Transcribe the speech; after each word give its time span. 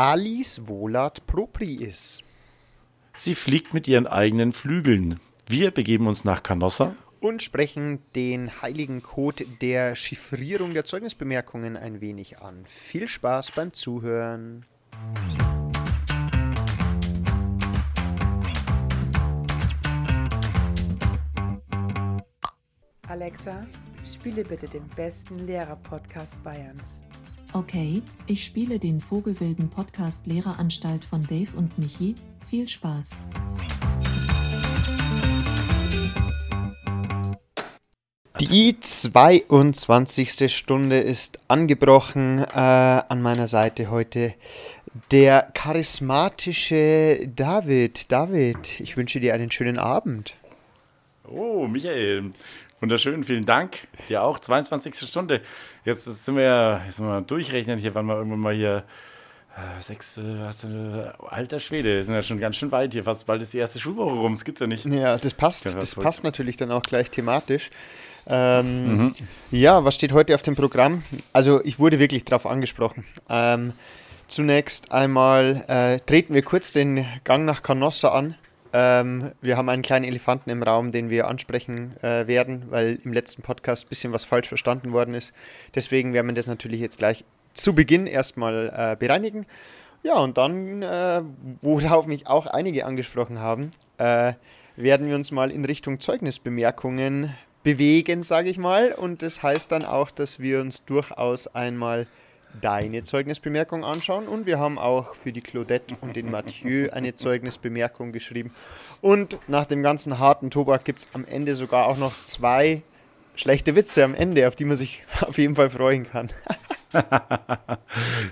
Alice 0.00 0.68
Volat 0.68 1.26
Propriis. 1.26 2.22
Sie 3.14 3.34
fliegt 3.34 3.74
mit 3.74 3.88
ihren 3.88 4.06
eigenen 4.06 4.52
Flügeln. 4.52 5.18
Wir 5.48 5.72
begeben 5.72 6.06
uns 6.06 6.24
nach 6.24 6.44
Canossa 6.44 6.94
und 7.18 7.42
sprechen 7.42 7.98
den 8.14 8.62
heiligen 8.62 9.02
Code 9.02 9.44
der 9.60 9.96
Chiffrierung 9.96 10.72
der 10.72 10.84
Zeugnisbemerkungen 10.84 11.76
ein 11.76 12.00
wenig 12.00 12.38
an. 12.38 12.64
Viel 12.66 13.08
Spaß 13.08 13.50
beim 13.50 13.72
Zuhören. 13.72 14.64
Alexa, 23.08 23.66
spiele 24.04 24.44
bitte 24.44 24.66
den 24.66 24.86
besten 24.94 25.44
Lehrer-Podcast 25.44 26.40
Bayerns. 26.44 27.02
Okay, 27.54 28.02
ich 28.26 28.44
spiele 28.44 28.78
den 28.78 29.00
Vogelwilden 29.00 29.70
Podcast 29.70 30.26
Lehreranstalt 30.26 31.02
von 31.02 31.22
Dave 31.22 31.48
und 31.56 31.78
Michi. 31.78 32.14
Viel 32.50 32.68
Spaß. 32.68 33.16
Die 38.38 38.78
22. 38.78 40.54
Stunde 40.54 40.98
ist 40.98 41.38
angebrochen. 41.48 42.38
Äh, 42.38 42.44
an 42.52 43.22
meiner 43.22 43.48
Seite 43.48 43.90
heute 43.90 44.34
der 45.10 45.50
charismatische 45.54 47.30
David. 47.34 48.12
David, 48.12 48.78
ich 48.80 48.98
wünsche 48.98 49.20
dir 49.20 49.32
einen 49.32 49.50
schönen 49.50 49.78
Abend. 49.78 50.34
Oh, 51.26 51.66
Michael, 51.66 52.32
wunderschön, 52.80 53.24
vielen 53.24 53.44
Dank. 53.44 53.88
Dir 54.08 54.22
auch, 54.22 54.38
22. 54.38 54.96
Stunde. 55.08 55.40
Jetzt 55.84 56.04
sind 56.04 56.36
wir 56.36 56.42
ja, 56.42 56.84
jetzt 56.86 57.00
mal 57.00 57.22
durchrechnen 57.22 57.78
hier, 57.78 57.94
wann 57.94 58.06
wir 58.06 58.16
irgendwann 58.16 58.40
mal 58.40 58.54
hier 58.54 58.84
äh, 59.58 59.82
sechs, 59.82 60.18
äh, 60.18 60.22
alter 61.28 61.58
Schwede, 61.58 61.96
wir 61.96 62.04
sind 62.04 62.14
ja 62.14 62.22
schon 62.22 62.38
ganz 62.38 62.56
schön 62.56 62.70
weit 62.70 62.92
hier, 62.92 63.02
fast 63.02 63.26
bald 63.26 63.42
ist 63.42 63.52
die 63.52 63.58
erste 63.58 63.80
Schulwoche 63.80 64.14
rum, 64.14 64.34
das 64.34 64.44
gibt's 64.44 64.60
ja 64.60 64.68
nicht. 64.68 64.84
Ja, 64.86 65.16
das 65.16 65.34
passt, 65.34 65.66
das 65.66 65.94
passt 65.96 66.22
natürlich 66.22 66.56
dann 66.56 66.70
auch 66.70 66.82
gleich 66.82 67.10
thematisch. 67.10 67.70
Ähm, 68.28 68.96
mhm. 68.96 69.14
Ja, 69.50 69.84
was 69.84 69.94
steht 69.94 70.12
heute 70.12 70.34
auf 70.34 70.42
dem 70.42 70.54
Programm? 70.54 71.02
Also 71.32 71.64
ich 71.64 71.78
wurde 71.78 71.98
wirklich 71.98 72.24
darauf 72.24 72.46
angesprochen. 72.46 73.04
Ähm, 73.28 73.72
zunächst 74.28 74.92
einmal 74.92 75.64
äh, 75.66 75.98
treten 76.00 76.34
wir 76.34 76.42
kurz 76.42 76.70
den 76.72 77.06
Gang 77.24 77.44
nach 77.44 77.62
Canossa 77.62 78.10
an. 78.10 78.34
Ähm, 78.72 79.32
wir 79.40 79.56
haben 79.56 79.68
einen 79.68 79.82
kleinen 79.82 80.04
Elefanten 80.04 80.50
im 80.50 80.62
Raum, 80.62 80.92
den 80.92 81.10
wir 81.10 81.28
ansprechen 81.28 81.96
äh, 82.02 82.26
werden, 82.26 82.64
weil 82.70 82.98
im 83.04 83.12
letzten 83.12 83.42
Podcast 83.42 83.86
ein 83.86 83.88
bisschen 83.88 84.12
was 84.12 84.24
falsch 84.24 84.48
verstanden 84.48 84.92
worden 84.92 85.14
ist. 85.14 85.32
Deswegen 85.74 86.12
werden 86.12 86.26
wir 86.26 86.34
das 86.34 86.46
natürlich 86.46 86.80
jetzt 86.80 86.98
gleich 86.98 87.24
zu 87.54 87.74
Beginn 87.74 88.06
erstmal 88.06 88.72
äh, 88.74 88.96
bereinigen. 88.96 89.46
Ja, 90.02 90.18
und 90.18 90.38
dann, 90.38 90.82
äh, 90.82 91.22
worauf 91.60 92.06
mich 92.06 92.26
auch 92.26 92.46
einige 92.46 92.86
angesprochen 92.86 93.40
haben, 93.40 93.70
äh, 93.98 94.34
werden 94.76 95.08
wir 95.08 95.16
uns 95.16 95.32
mal 95.32 95.50
in 95.50 95.64
Richtung 95.64 95.98
Zeugnisbemerkungen 95.98 97.34
bewegen, 97.64 98.22
sage 98.22 98.48
ich 98.48 98.58
mal. 98.58 98.92
Und 98.92 99.22
das 99.22 99.42
heißt 99.42 99.72
dann 99.72 99.84
auch, 99.84 100.10
dass 100.10 100.38
wir 100.38 100.60
uns 100.60 100.84
durchaus 100.84 101.48
einmal 101.48 102.06
deine 102.60 103.02
Zeugnisbemerkung 103.02 103.84
anschauen. 103.84 104.26
Und 104.28 104.46
wir 104.46 104.58
haben 104.58 104.78
auch 104.78 105.14
für 105.14 105.32
die 105.32 105.40
Claudette 105.40 105.96
und 106.00 106.16
den 106.16 106.30
Mathieu 106.30 106.90
eine 106.90 107.14
Zeugnisbemerkung 107.14 108.12
geschrieben. 108.12 108.50
Und 109.00 109.38
nach 109.48 109.66
dem 109.66 109.82
ganzen 109.82 110.18
harten 110.18 110.50
Tobak 110.50 110.84
gibt 110.84 111.00
es 111.00 111.08
am 111.12 111.24
Ende 111.24 111.54
sogar 111.54 111.86
auch 111.86 111.98
noch 111.98 112.20
zwei 112.22 112.82
schlechte 113.36 113.76
Witze 113.76 114.04
am 114.04 114.14
Ende, 114.14 114.48
auf 114.48 114.56
die 114.56 114.64
man 114.64 114.76
sich 114.76 115.04
auf 115.20 115.38
jeden 115.38 115.56
Fall 115.56 115.70
freuen 115.70 116.08
kann. 116.10 116.30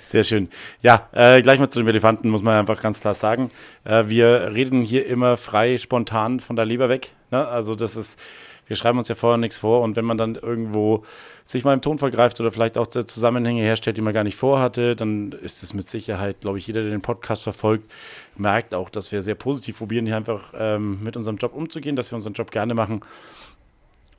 Sehr 0.02 0.24
schön. 0.24 0.48
Ja, 0.80 1.08
äh, 1.12 1.42
gleich 1.42 1.58
mal 1.58 1.68
zu 1.68 1.78
den 1.78 1.88
Elefanten 1.88 2.30
muss 2.30 2.42
man 2.42 2.58
einfach 2.58 2.80
ganz 2.80 3.00
klar 3.00 3.14
sagen. 3.14 3.50
Äh, 3.84 4.04
wir 4.06 4.52
reden 4.54 4.82
hier 4.82 5.06
immer 5.06 5.36
frei, 5.36 5.78
spontan 5.78 6.40
von 6.40 6.56
der 6.56 6.64
Leber 6.64 6.88
weg. 6.88 7.12
Ne? 7.30 7.46
Also 7.46 7.74
das 7.74 7.96
ist 7.96 8.18
wir 8.66 8.76
schreiben 8.76 8.98
uns 8.98 9.08
ja 9.08 9.14
vorher 9.14 9.38
nichts 9.38 9.58
vor 9.58 9.82
und 9.82 9.96
wenn 9.96 10.04
man 10.04 10.18
dann 10.18 10.34
irgendwo 10.34 11.04
sich 11.44 11.64
mal 11.64 11.72
im 11.72 11.80
Ton 11.80 11.98
vergreift 11.98 12.40
oder 12.40 12.50
vielleicht 12.50 12.76
auch 12.76 12.88
Zusammenhänge 12.88 13.62
herstellt, 13.62 13.96
die 13.96 14.02
man 14.02 14.12
gar 14.12 14.24
nicht 14.24 14.36
vorhatte, 14.36 14.96
dann 14.96 15.32
ist 15.32 15.62
es 15.62 15.74
mit 15.74 15.88
Sicherheit, 15.88 16.40
glaube 16.40 16.58
ich, 16.58 16.66
jeder, 16.66 16.82
der 16.82 16.90
den 16.90 17.02
Podcast 17.02 17.44
verfolgt, 17.44 17.90
merkt 18.36 18.74
auch, 18.74 18.90
dass 18.90 19.12
wir 19.12 19.22
sehr 19.22 19.36
positiv 19.36 19.78
probieren, 19.78 20.06
hier 20.06 20.16
einfach 20.16 20.52
ähm, 20.58 21.02
mit 21.02 21.16
unserem 21.16 21.36
Job 21.36 21.54
umzugehen, 21.54 21.94
dass 21.94 22.10
wir 22.10 22.16
unseren 22.16 22.34
Job 22.34 22.50
gerne 22.50 22.74
machen. 22.74 23.02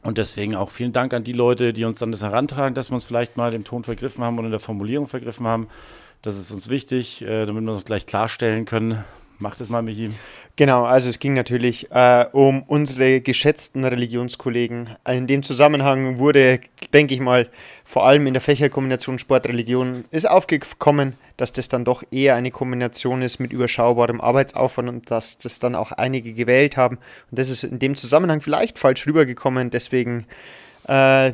Und 0.04 0.18
deswegen 0.18 0.56
auch 0.56 0.70
vielen 0.70 0.94
Dank 0.94 1.14
an 1.14 1.26
die 1.26 1.34
Leute, 1.34 1.74
die 1.74 1.84
uns 1.84 2.00
dann 2.00 2.12
das 2.12 2.22
herantragen, 2.22 2.74
dass 2.76 2.90
wir 2.92 2.96
uns 2.96 3.04
vielleicht 3.04 3.36
mal 3.36 3.54
im 3.54 3.66
Ton 3.66 3.84
vergriffen 3.84 4.24
haben 4.24 4.40
und 4.40 4.46
in 4.46 4.52
der 4.52 4.62
Formulierung 4.62 5.08
vergriffen 5.08 5.46
haben. 5.48 5.68
Das 6.22 6.38
ist 6.38 6.52
uns 6.52 6.70
wichtig, 6.70 7.22
äh, 7.22 7.46
damit 7.46 7.64
wir 7.64 7.74
uns 7.74 7.84
gleich 7.84 8.06
klarstellen 8.06 8.64
können. 8.64 9.04
Macht 9.40 9.60
es 9.60 9.70
mal, 9.70 9.82
Michi. 9.82 10.12
Genau, 10.58 10.86
also 10.86 11.08
es 11.08 11.20
ging 11.20 11.36
natürlich 11.36 11.92
äh, 11.92 12.26
um 12.32 12.64
unsere 12.64 13.22
geschätzten 13.22 13.86
Religionskollegen. 13.86 14.90
In 15.08 15.28
dem 15.28 15.44
Zusammenhang 15.44 16.18
wurde, 16.18 16.62
denke 16.94 17.14
ich 17.14 17.20
mal, 17.20 17.48
vor 17.84 18.08
allem 18.08 18.26
in 18.26 18.34
der 18.34 18.42
Fächerkombination 18.42 19.20
Sport-Religion 19.20 20.06
ist 20.10 20.28
aufgekommen, 20.28 21.14
dass 21.38 21.54
das 21.54 21.68
dann 21.68 21.86
doch 21.86 22.02
eher 22.10 22.34
eine 22.34 22.50
Kombination 22.50 23.22
ist 23.22 23.38
mit 23.38 23.54
überschaubarem 23.54 24.20
Arbeitsaufwand 24.20 24.90
und 24.90 25.12
dass 25.12 25.38
das 25.38 25.60
dann 25.60 25.76
auch 25.76 25.92
einige 25.92 26.34
gewählt 26.34 26.76
haben. 26.76 26.98
Und 27.30 27.38
das 27.38 27.50
ist 27.52 27.64
in 27.64 27.78
dem 27.78 27.94
Zusammenhang 27.94 28.42
vielleicht 28.42 28.80
falsch 28.80 29.06
rübergekommen. 29.06 29.70
Deswegen 29.70 30.26
äh, 30.88 31.34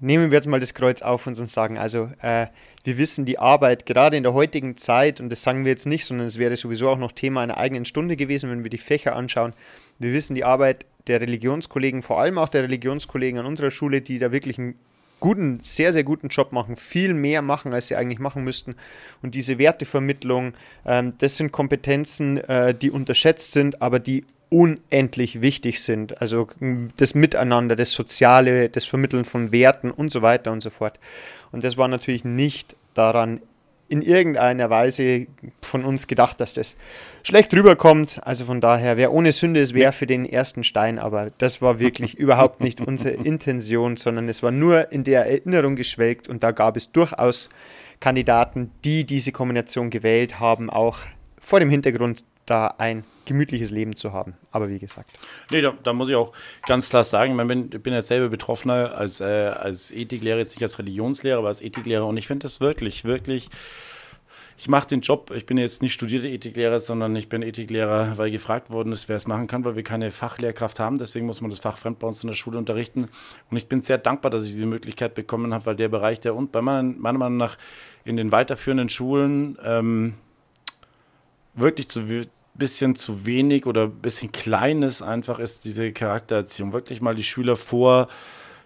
nehmen 0.00 0.30
wir 0.30 0.38
jetzt 0.38 0.48
mal 0.48 0.60
das 0.60 0.74
Kreuz 0.74 1.02
auf 1.02 1.26
uns 1.26 1.38
und 1.38 1.50
sagen, 1.50 1.78
also 1.78 2.10
äh, 2.20 2.46
wir 2.84 2.98
wissen 2.98 3.26
die 3.26 3.38
Arbeit 3.38 3.86
gerade 3.86 4.16
in 4.16 4.22
der 4.22 4.32
heutigen 4.32 4.76
Zeit, 4.76 5.20
und 5.20 5.28
das 5.30 5.42
sagen 5.42 5.64
wir 5.64 5.70
jetzt 5.70 5.86
nicht, 5.86 6.06
sondern 6.06 6.26
es 6.26 6.38
wäre 6.38 6.56
sowieso 6.56 6.88
auch 6.88 6.98
noch 6.98 7.12
Thema 7.12 7.42
einer 7.42 7.58
eigenen 7.58 7.84
Stunde 7.84 8.16
gewesen, 8.16 8.50
wenn 8.50 8.64
wir 8.64 8.70
die 8.70 8.78
Fächer 8.78 9.14
anschauen. 9.14 9.52
Wir 9.98 10.12
wissen 10.12 10.34
die 10.34 10.44
Arbeit 10.44 10.86
der 11.06 11.20
Religionskollegen, 11.20 12.02
vor 12.02 12.20
allem 12.20 12.38
auch 12.38 12.48
der 12.48 12.62
Religionskollegen 12.62 13.38
an 13.38 13.46
unserer 13.46 13.70
Schule, 13.70 14.00
die 14.00 14.18
da 14.18 14.32
wirklich 14.32 14.58
einen 14.58 14.74
guten, 15.20 15.60
sehr, 15.60 15.92
sehr 15.92 16.04
guten 16.04 16.28
Job 16.28 16.52
machen, 16.52 16.76
viel 16.76 17.14
mehr 17.14 17.42
machen, 17.42 17.72
als 17.72 17.86
sie 17.86 17.96
eigentlich 17.96 18.18
machen 18.18 18.42
müssten. 18.42 18.74
Und 19.22 19.34
diese 19.34 19.58
Wertevermittlung, 19.58 20.54
ähm, 20.84 21.14
das 21.18 21.36
sind 21.36 21.52
Kompetenzen, 21.52 22.38
äh, 22.38 22.74
die 22.74 22.90
unterschätzt 22.90 23.52
sind, 23.52 23.80
aber 23.82 23.98
die 24.00 24.24
unendlich 24.48 25.40
wichtig 25.40 25.80
sind. 25.80 26.20
Also 26.20 26.48
das 26.96 27.14
Miteinander, 27.14 27.76
das 27.76 27.92
Soziale, 27.92 28.68
das 28.68 28.84
Vermitteln 28.84 29.24
von 29.24 29.52
Werten 29.52 29.90
und 29.92 30.10
so 30.10 30.22
weiter 30.22 30.50
und 30.50 30.60
so 30.60 30.70
fort. 30.70 30.98
Und 31.52 31.62
das 31.62 31.76
war 31.76 31.86
natürlich 31.86 32.24
nicht 32.24 32.74
daran 32.94 33.40
in 33.90 34.02
irgendeiner 34.02 34.70
Weise 34.70 35.26
von 35.62 35.84
uns 35.84 36.06
gedacht, 36.06 36.40
dass 36.40 36.54
das 36.54 36.76
schlecht 37.24 37.52
rüberkommt. 37.52 38.20
Also 38.24 38.44
von 38.44 38.60
daher, 38.60 38.96
wer 38.96 39.12
ohne 39.12 39.32
Sünde 39.32 39.58
ist, 39.58 39.74
wäre 39.74 39.92
für 39.92 40.06
den 40.06 40.24
ersten 40.24 40.62
Stein, 40.62 41.00
aber 41.00 41.32
das 41.38 41.60
war 41.60 41.80
wirklich 41.80 42.14
überhaupt 42.18 42.60
nicht 42.60 42.80
unsere 42.80 43.10
Intention, 43.24 43.96
sondern 43.96 44.28
es 44.28 44.44
war 44.44 44.52
nur 44.52 44.92
in 44.92 45.02
der 45.02 45.26
Erinnerung 45.26 45.74
geschwelgt. 45.74 46.28
Und 46.28 46.44
da 46.44 46.52
gab 46.52 46.76
es 46.76 46.92
durchaus 46.92 47.50
Kandidaten, 47.98 48.70
die 48.84 49.04
diese 49.04 49.32
Kombination 49.32 49.90
gewählt 49.90 50.38
haben, 50.38 50.70
auch 50.70 51.00
vor 51.40 51.58
dem 51.58 51.68
Hintergrund 51.68 52.24
da 52.46 52.74
ein 52.78 53.04
gemütliches 53.26 53.70
Leben 53.70 53.94
zu 53.94 54.12
haben. 54.12 54.34
Aber 54.50 54.68
wie 54.68 54.78
gesagt. 54.78 55.12
Nee, 55.50 55.60
da, 55.60 55.72
da 55.82 55.92
muss 55.92 56.08
ich 56.08 56.16
auch 56.16 56.32
ganz 56.66 56.88
klar 56.88 57.04
sagen, 57.04 57.38
ich 57.38 57.46
bin, 57.46 57.68
bin 57.68 57.92
ja 57.92 58.02
selber 58.02 58.28
Betroffener 58.28 58.96
als, 58.96 59.20
äh, 59.20 59.24
als 59.24 59.92
Ethiklehrer, 59.92 60.38
jetzt 60.38 60.56
nicht 60.56 60.62
als 60.62 60.78
Religionslehrer, 60.78 61.38
aber 61.38 61.48
als 61.48 61.62
Ethiklehrer. 61.62 62.06
Und 62.06 62.16
ich 62.16 62.26
finde 62.26 62.44
das 62.44 62.60
wirklich, 62.60 63.04
wirklich 63.04 63.50
ich 64.60 64.68
mache 64.68 64.88
den 64.88 65.00
Job, 65.00 65.32
ich 65.34 65.46
bin 65.46 65.56
jetzt 65.56 65.80
nicht 65.80 65.94
studierter 65.94 66.28
Ethiklehrer, 66.28 66.80
sondern 66.80 67.16
ich 67.16 67.30
bin 67.30 67.40
Ethiklehrer, 67.40 68.18
weil 68.18 68.30
gefragt 68.30 68.68
worden 68.68 68.92
ist, 68.92 69.08
wer 69.08 69.16
es 69.16 69.26
machen 69.26 69.46
kann, 69.46 69.64
weil 69.64 69.74
wir 69.74 69.82
keine 69.82 70.10
Fachlehrkraft 70.10 70.78
haben. 70.78 70.98
Deswegen 70.98 71.24
muss 71.24 71.40
man 71.40 71.48
das 71.48 71.60
Fach 71.60 71.78
fremd 71.78 71.98
bei 71.98 72.06
uns 72.06 72.22
in 72.22 72.26
der 72.26 72.34
Schule 72.34 72.58
unterrichten. 72.58 73.08
Und 73.50 73.56
ich 73.56 73.68
bin 73.68 73.80
sehr 73.80 73.96
dankbar, 73.96 74.30
dass 74.30 74.44
ich 74.44 74.52
diese 74.52 74.66
Möglichkeit 74.66 75.14
bekommen 75.14 75.54
habe, 75.54 75.64
weil 75.64 75.76
der 75.76 75.88
Bereich, 75.88 76.20
der 76.20 76.34
und 76.34 76.52
bei 76.52 76.60
meiner, 76.60 76.82
meiner 76.82 77.18
Meinung 77.18 77.38
nach 77.38 77.56
in 78.04 78.18
den 78.18 78.32
weiterführenden 78.32 78.90
Schulen 78.90 79.56
ähm, 79.64 80.12
wirklich 81.54 81.88
zu 81.88 82.02
bisschen 82.60 82.94
zu 82.94 83.26
wenig 83.26 83.66
oder 83.66 83.84
ein 83.84 83.90
bisschen 83.92 84.30
kleines 84.30 85.02
einfach 85.02 85.40
ist 85.40 85.64
diese 85.64 85.92
Charaktererziehung. 85.92 86.72
Wirklich 86.72 87.00
mal 87.00 87.16
die 87.16 87.24
Schüler 87.24 87.56
vor 87.56 88.08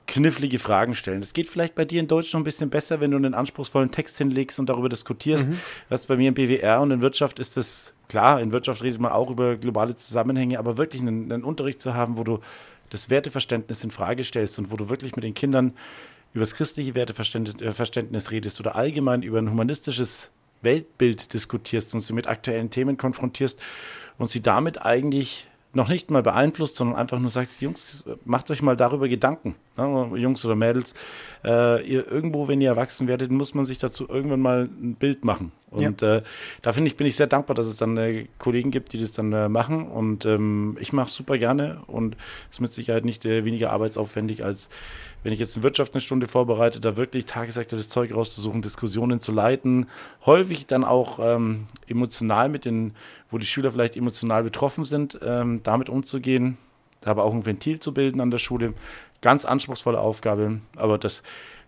knifflige 0.06 0.58
Fragen 0.58 0.94
stellen. 0.94 1.22
Das 1.22 1.32
geht 1.32 1.46
vielleicht 1.46 1.74
bei 1.74 1.86
dir 1.86 2.00
in 2.00 2.08
Deutsch 2.08 2.34
noch 2.34 2.40
ein 2.40 2.44
bisschen 2.44 2.68
besser, 2.68 3.00
wenn 3.00 3.10
du 3.10 3.16
einen 3.16 3.32
anspruchsvollen 3.32 3.90
Text 3.90 4.18
hinlegst 4.18 4.58
und 4.58 4.68
darüber 4.68 4.90
diskutierst. 4.90 5.48
Mhm. 5.48 5.58
Was 5.88 6.06
bei 6.06 6.16
mir 6.16 6.28
im 6.28 6.34
BWR 6.34 6.82
und 6.82 6.90
in 6.90 7.00
Wirtschaft 7.00 7.38
ist 7.38 7.56
das, 7.56 7.94
klar, 8.08 8.40
in 8.42 8.52
Wirtschaft 8.52 8.82
redet 8.82 9.00
man 9.00 9.12
auch 9.12 9.30
über 9.30 9.56
globale 9.56 9.94
Zusammenhänge, 9.94 10.58
aber 10.58 10.76
wirklich 10.76 11.00
einen, 11.00 11.32
einen 11.32 11.44
Unterricht 11.44 11.80
zu 11.80 11.94
haben, 11.94 12.18
wo 12.18 12.24
du 12.24 12.40
das 12.90 13.08
Werteverständnis 13.08 13.82
in 13.82 13.90
Frage 13.90 14.24
stellst 14.24 14.58
und 14.58 14.70
wo 14.70 14.76
du 14.76 14.90
wirklich 14.90 15.16
mit 15.16 15.24
den 15.24 15.32
Kindern 15.32 15.72
über 16.34 16.42
das 16.42 16.54
christliche 16.54 16.94
Werteverständnis 16.94 18.30
redest 18.30 18.60
oder 18.60 18.76
allgemein 18.76 19.22
über 19.22 19.38
ein 19.38 19.50
humanistisches 19.50 20.30
Weltbild 20.64 21.32
diskutierst 21.32 21.94
und 21.94 22.00
sie 22.00 22.12
mit 22.12 22.26
aktuellen 22.26 22.70
Themen 22.70 22.96
konfrontierst 22.96 23.60
und 24.18 24.30
sie 24.30 24.42
damit 24.42 24.84
eigentlich 24.84 25.48
noch 25.72 25.88
nicht 25.88 26.10
mal 26.10 26.22
beeinflusst, 26.22 26.76
sondern 26.76 26.96
einfach 26.96 27.18
nur 27.18 27.30
sagst, 27.30 27.60
Jungs, 27.60 28.04
macht 28.24 28.50
euch 28.50 28.62
mal 28.62 28.76
darüber 28.76 29.08
Gedanken. 29.08 29.56
Ne, 29.76 30.10
Jungs 30.16 30.44
oder 30.44 30.54
Mädels, 30.54 30.94
äh, 31.44 31.82
ihr, 31.86 32.10
irgendwo, 32.10 32.48
wenn 32.48 32.60
ihr 32.60 32.70
erwachsen 32.70 33.08
werdet, 33.08 33.30
muss 33.30 33.54
man 33.54 33.64
sich 33.64 33.78
dazu 33.78 34.08
irgendwann 34.08 34.40
mal 34.40 34.68
ein 34.80 34.94
Bild 34.94 35.24
machen. 35.24 35.52
Und 35.74 36.02
ja. 36.02 36.16
äh, 36.16 36.22
da 36.62 36.72
finde 36.72 36.88
ich, 36.88 36.96
bin 36.96 37.06
ich 37.06 37.16
sehr 37.16 37.26
dankbar, 37.26 37.56
dass 37.56 37.66
es 37.66 37.76
dann 37.76 37.96
äh, 37.96 38.26
Kollegen 38.38 38.70
gibt, 38.70 38.92
die 38.92 39.00
das 39.00 39.10
dann 39.10 39.32
äh, 39.32 39.48
machen. 39.48 39.88
Und 39.88 40.24
ähm, 40.24 40.76
ich 40.80 40.92
mache 40.92 41.08
es 41.08 41.14
super 41.14 41.36
gerne 41.36 41.82
und 41.88 42.16
ist 42.52 42.60
mit 42.60 42.72
Sicherheit 42.72 43.04
nicht 43.04 43.24
äh, 43.24 43.44
weniger 43.44 43.72
arbeitsaufwendig, 43.72 44.44
als 44.44 44.70
wenn 45.24 45.32
ich 45.32 45.40
jetzt 45.40 45.56
eine 45.56 45.64
Wirtschaft 45.64 45.94
eine 45.94 46.00
Stunde 46.00 46.28
vorbereite, 46.28 46.78
da 46.80 46.96
wirklich 46.96 47.26
tagesaktuelles 47.26 47.88
Zeug 47.88 48.14
rauszusuchen, 48.14 48.62
Diskussionen 48.62 49.18
zu 49.18 49.32
leiten. 49.32 49.86
Häufig 50.24 50.66
dann 50.66 50.84
auch 50.84 51.18
ähm, 51.20 51.66
emotional 51.88 52.48
mit 52.48 52.66
den, 52.66 52.92
wo 53.30 53.38
die 53.38 53.46
Schüler 53.46 53.72
vielleicht 53.72 53.96
emotional 53.96 54.44
betroffen 54.44 54.84
sind, 54.84 55.18
ähm, 55.24 55.60
damit 55.64 55.88
umzugehen. 55.88 56.56
Da 57.00 57.10
aber 57.10 57.24
auch 57.24 57.34
ein 57.34 57.44
Ventil 57.44 57.80
zu 57.80 57.92
bilden 57.92 58.20
an 58.20 58.30
der 58.30 58.38
Schule. 58.38 58.74
Ganz 59.24 59.46
anspruchsvolle 59.46 59.98
Aufgabe, 59.98 60.60
aber 60.76 60.98
das 60.98 61.22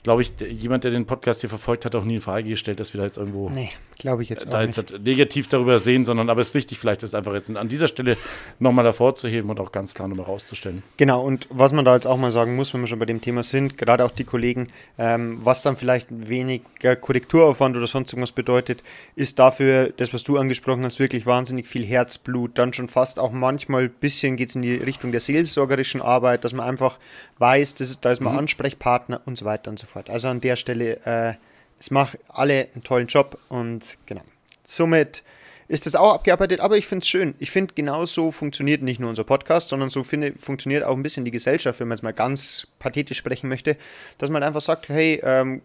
glaube 0.07 0.23
ich, 0.23 0.35
jemand, 0.39 0.85
der 0.85 0.93
den 0.93 1.05
Podcast 1.05 1.41
hier 1.41 1.51
verfolgt, 1.51 1.85
hat 1.85 1.97
auch 1.97 2.05
nie 2.05 2.15
in 2.15 2.21
Frage 2.21 2.49
gestellt, 2.49 2.79
dass 2.79 2.95
wir 2.95 3.01
da 3.01 3.07
jetzt 3.07 3.19
irgendwo 3.19 3.51
nee, 3.51 3.71
glaube 3.99 4.23
ich 4.23 4.29
jetzt 4.29 4.47
da 4.49 4.63
jetzt 4.63 4.77
nicht. 4.77 5.03
negativ 5.03 5.49
darüber 5.49 5.81
sehen, 5.81 6.05
sondern 6.05 6.31
aber 6.31 6.43
es 6.43 6.51
ist 6.51 6.55
wichtig, 6.55 6.79
vielleicht 6.79 7.03
das 7.03 7.13
einfach 7.13 7.35
jetzt 7.35 7.51
an 7.51 7.69
dieser 7.69 7.89
Stelle 7.89 8.17
nochmal 8.61 8.85
hervorzuheben 8.85 9.51
und 9.51 9.59
auch 9.59 9.73
ganz 9.73 9.95
klar 9.95 10.07
nochmal 10.07 10.27
rauszustellen. 10.27 10.85
Genau, 10.97 11.25
und 11.25 11.49
was 11.51 11.73
man 11.73 11.85
da 11.85 11.97
jetzt 11.97 12.07
auch 12.07 12.19
mal 12.19 12.31
sagen 12.31 12.55
muss, 12.55 12.73
wenn 12.73 12.83
wir 12.83 12.87
schon 12.87 13.01
bei 13.01 13.05
dem 13.05 13.21
Thema 13.21 13.43
sind, 13.43 13.79
gerade 13.79 14.05
auch 14.05 14.13
die 14.13 14.23
Kollegen, 14.23 14.69
ähm, 14.97 15.41
was 15.43 15.63
dann 15.63 15.77
vielleicht 15.77 16.07
weniger 16.09 16.95
Korrekturaufwand 16.95 17.77
oder 17.77 17.89
sonst 17.89 18.13
irgendwas 18.13 18.31
bedeutet, 18.31 18.85
ist 19.17 19.41
dafür, 19.41 19.93
das, 19.97 20.15
was 20.15 20.23
du 20.23 20.39
angesprochen 20.39 20.85
hast, 20.85 21.01
wirklich 21.01 21.27
wahnsinnig 21.27 21.67
viel 21.67 21.85
Herzblut, 21.85 22.57
dann 22.59 22.73
schon 22.73 22.87
fast 22.87 23.19
auch 23.19 23.33
manchmal 23.33 23.83
ein 23.83 23.91
bisschen 23.91 24.37
geht 24.37 24.51
es 24.51 24.55
in 24.55 24.63
die 24.63 24.77
Richtung 24.77 25.11
der 25.11 25.21
seelsorgerischen 25.21 26.01
Arbeit, 26.01 26.45
dass 26.45 26.53
man 26.53 26.65
einfach 26.65 27.01
weiß, 27.39 27.75
das, 27.75 28.01
da 28.01 28.13
ist 28.13 28.21
man 28.21 28.35
mhm. 28.35 28.39
Ansprechpartner 28.39 29.21
und 29.27 29.37
so 29.37 29.45
weiter 29.45 29.69
und 29.69 29.81
so 29.81 29.89
fort 29.89 29.96
fort. 29.97 30.11
Also 30.11 30.29
an 30.29 30.41
der 30.41 30.57
Stelle, 30.57 31.01
äh, 31.05 31.35
es 31.79 31.91
machen 31.91 32.19
alle 32.29 32.69
einen 32.75 32.83
tollen 32.85 33.07
Job 33.07 33.39
und 33.49 33.97
genau. 34.07 34.23
Somit 34.65 35.23
ist 35.69 35.87
das 35.87 35.97
auch 35.97 36.15
abgearbeitet, 36.15 36.61
aber 36.61 36.77
ich 36.77 36.87
finde 36.87 37.03
es 37.03 37.09
schön. 37.09 37.35
Ich 37.39 37.51
finde, 37.51 37.75
genau 37.75 38.05
so 38.05 38.31
funktioniert 38.31 38.83
nicht 38.83 39.01
nur 39.01 39.09
unser 39.09 39.25
Podcast, 39.25 39.71
sondern 39.71 39.91
so 39.91 40.05
finde, 40.05 40.35
funktioniert 40.39 40.85
auch 40.85 40.95
ein 40.95 41.03
bisschen 41.03 41.25
die 41.25 41.31
Gesellschaft, 41.31 41.81
wenn 41.81 41.89
man 41.89 41.97
es 41.97 42.03
mal 42.03 42.13
ganz 42.13 42.69
pathetisch 42.79 43.19
sprechen 43.19 43.49
möchte, 43.49 43.77
dass 44.19 44.31
man 44.31 44.43
einfach 44.43 44.61
sagt, 44.61 44.89
hey, 44.89 45.21
ähm, 45.25 45.63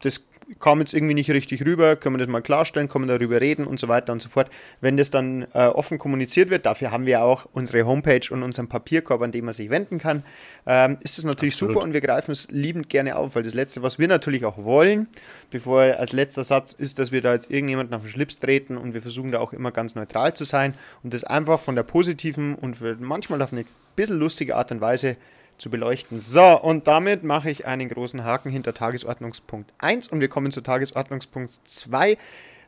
das 0.00 0.22
kam 0.58 0.80
jetzt 0.80 0.94
irgendwie 0.94 1.14
nicht 1.14 1.30
richtig 1.30 1.64
rüber, 1.64 1.96
können 1.96 2.16
wir 2.16 2.18
das 2.18 2.28
mal 2.28 2.42
klarstellen, 2.42 2.88
können 2.88 3.06
wir 3.06 3.18
darüber 3.18 3.40
reden 3.40 3.66
und 3.66 3.78
so 3.78 3.88
weiter 3.88 4.12
und 4.12 4.22
so 4.22 4.28
fort. 4.28 4.50
Wenn 4.80 4.96
das 4.96 5.10
dann 5.10 5.46
äh, 5.54 5.66
offen 5.66 5.98
kommuniziert 5.98 6.50
wird, 6.50 6.66
dafür 6.66 6.90
haben 6.90 7.06
wir 7.06 7.22
auch 7.22 7.46
unsere 7.52 7.86
Homepage 7.86 8.22
und 8.30 8.42
unseren 8.42 8.68
Papierkorb, 8.68 9.22
an 9.22 9.32
dem 9.32 9.44
man 9.44 9.54
sich 9.54 9.70
wenden 9.70 9.98
kann, 9.98 10.22
ähm, 10.66 10.98
ist 11.00 11.18
das 11.18 11.24
natürlich 11.24 11.54
Absolut. 11.54 11.74
super 11.74 11.84
und 11.84 11.92
wir 11.92 12.00
greifen 12.00 12.30
es 12.30 12.48
liebend 12.50 12.88
gerne 12.88 13.16
auf, 13.16 13.34
weil 13.34 13.42
das 13.42 13.54
Letzte, 13.54 13.82
was 13.82 13.98
wir 13.98 14.08
natürlich 14.08 14.44
auch 14.44 14.58
wollen, 14.58 15.08
bevor 15.50 15.82
als 15.82 16.12
letzter 16.12 16.44
Satz 16.44 16.72
ist, 16.72 16.98
dass 16.98 17.12
wir 17.12 17.22
da 17.22 17.32
jetzt 17.32 17.50
irgendjemanden 17.50 17.94
auf 17.94 18.02
den 18.02 18.10
Schlips 18.10 18.38
treten 18.38 18.76
und 18.76 18.94
wir 18.94 19.02
versuchen 19.02 19.32
da 19.32 19.40
auch 19.40 19.52
immer 19.52 19.72
ganz 19.72 19.94
neutral 19.94 20.34
zu 20.34 20.44
sein 20.44 20.74
und 21.02 21.12
das 21.12 21.24
einfach 21.24 21.60
von 21.60 21.74
der 21.74 21.82
positiven 21.82 22.54
und 22.54 22.78
manchmal 23.00 23.42
auf 23.42 23.52
eine 23.52 23.64
bisschen 23.96 24.18
lustige 24.18 24.56
Art 24.56 24.72
und 24.72 24.80
Weise 24.80 25.16
zu 25.58 25.70
beleuchten. 25.70 26.20
So, 26.20 26.60
und 26.60 26.86
damit 26.86 27.22
mache 27.22 27.50
ich 27.50 27.66
einen 27.66 27.88
großen 27.88 28.24
Haken 28.24 28.50
hinter 28.50 28.74
Tagesordnungspunkt 28.74 29.72
1 29.78 30.08
und 30.08 30.20
wir 30.20 30.28
kommen 30.28 30.52
zu 30.52 30.60
Tagesordnungspunkt 30.60 31.60
2. 31.64 32.18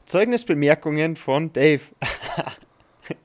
Zeugnisbemerkungen 0.06 1.16
von 1.16 1.52
Dave. 1.52 1.80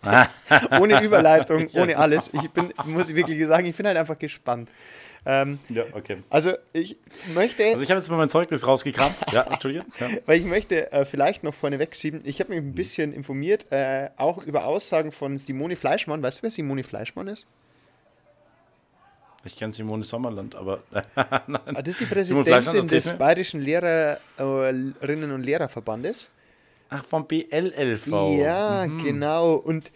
ohne 0.80 1.02
Überleitung, 1.04 1.68
ohne 1.74 1.98
alles. 1.98 2.32
Ich 2.34 2.50
bin, 2.50 2.74
muss 2.86 3.10
ich 3.10 3.16
wirklich 3.16 3.46
sagen, 3.46 3.66
ich 3.66 3.76
bin 3.76 3.88
halt 3.88 3.98
einfach 3.98 4.18
gespannt. 4.18 4.70
Ähm, 5.26 5.60
ja, 5.68 5.84
okay. 5.94 6.18
Also 6.30 6.54
ich 6.72 6.98
möchte. 7.34 7.66
Also 7.66 7.82
ich 7.82 7.90
habe 7.90 8.00
jetzt 8.00 8.10
mal 8.10 8.18
mein 8.18 8.30
Zeugnis 8.30 8.66
rausgekramt. 8.66 9.18
Ja, 9.32 9.44
Entschuldigung. 9.44 9.86
Ja. 10.00 10.08
Weil 10.26 10.40
ich 10.40 10.46
möchte 10.46 10.92
äh, 10.92 11.06
vielleicht 11.06 11.44
noch 11.44 11.54
vorne 11.54 11.78
wegschieben. 11.78 12.22
Ich 12.24 12.40
habe 12.40 12.52
mich 12.52 12.60
ein 12.60 12.74
bisschen 12.74 13.14
informiert, 13.14 13.66
äh, 13.72 14.10
auch 14.18 14.44
über 14.44 14.66
Aussagen 14.66 15.12
von 15.12 15.38
Simone 15.38 15.76
Fleischmann. 15.76 16.24
Weißt 16.24 16.40
du, 16.40 16.44
wer 16.44 16.52
Simone 16.52 16.84
Fleischmann 16.84 17.28
ist? 17.28 17.46
Ich 19.46 19.56
kenne 19.56 19.74
Simone 19.74 20.04
Sommerland, 20.04 20.56
aber. 20.56 20.84
ah, 21.16 21.42
das 21.82 21.88
ist 21.88 22.02
die 22.02 22.06
Präsidentin 22.06 22.88
des 22.88 23.18
Bayerischen 23.18 23.62
Lehrerinnen 23.62 25.32
und 25.32 25.44
Lehrerverbandes. 25.44 26.30
Ach, 26.90 27.06
vom 27.06 27.28
BLLV. 27.28 28.08
Ja, 28.38 28.86
mhm. 28.88 29.04
genau. 29.04 29.54
Und 29.54 29.92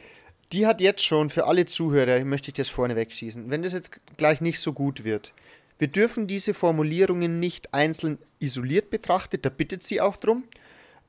die 0.51 0.67
hat 0.67 0.79
jetzt 0.79 1.03
schon 1.03 1.29
für 1.29 1.45
alle 1.47 1.65
Zuhörer, 1.65 2.23
möchte 2.23 2.49
ich 2.49 2.53
das 2.53 2.69
vorne 2.69 2.95
wegschießen, 2.95 3.49
wenn 3.49 3.63
das 3.63 3.73
jetzt 3.73 3.99
gleich 4.17 4.39
nicht 4.39 4.59
so 4.59 4.71
gut 4.71 5.03
wird. 5.03 5.33
Wir 5.79 5.87
dürfen 5.87 6.27
diese 6.27 6.53
Formulierungen 6.53 7.39
nicht 7.39 7.73
einzeln 7.73 8.19
isoliert 8.39 8.91
betrachtet, 8.91 9.45
da 9.45 9.49
bittet 9.49 9.83
sie 9.83 9.99
auch 9.99 10.15
drum. 10.15 10.43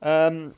Ähm, 0.01 0.53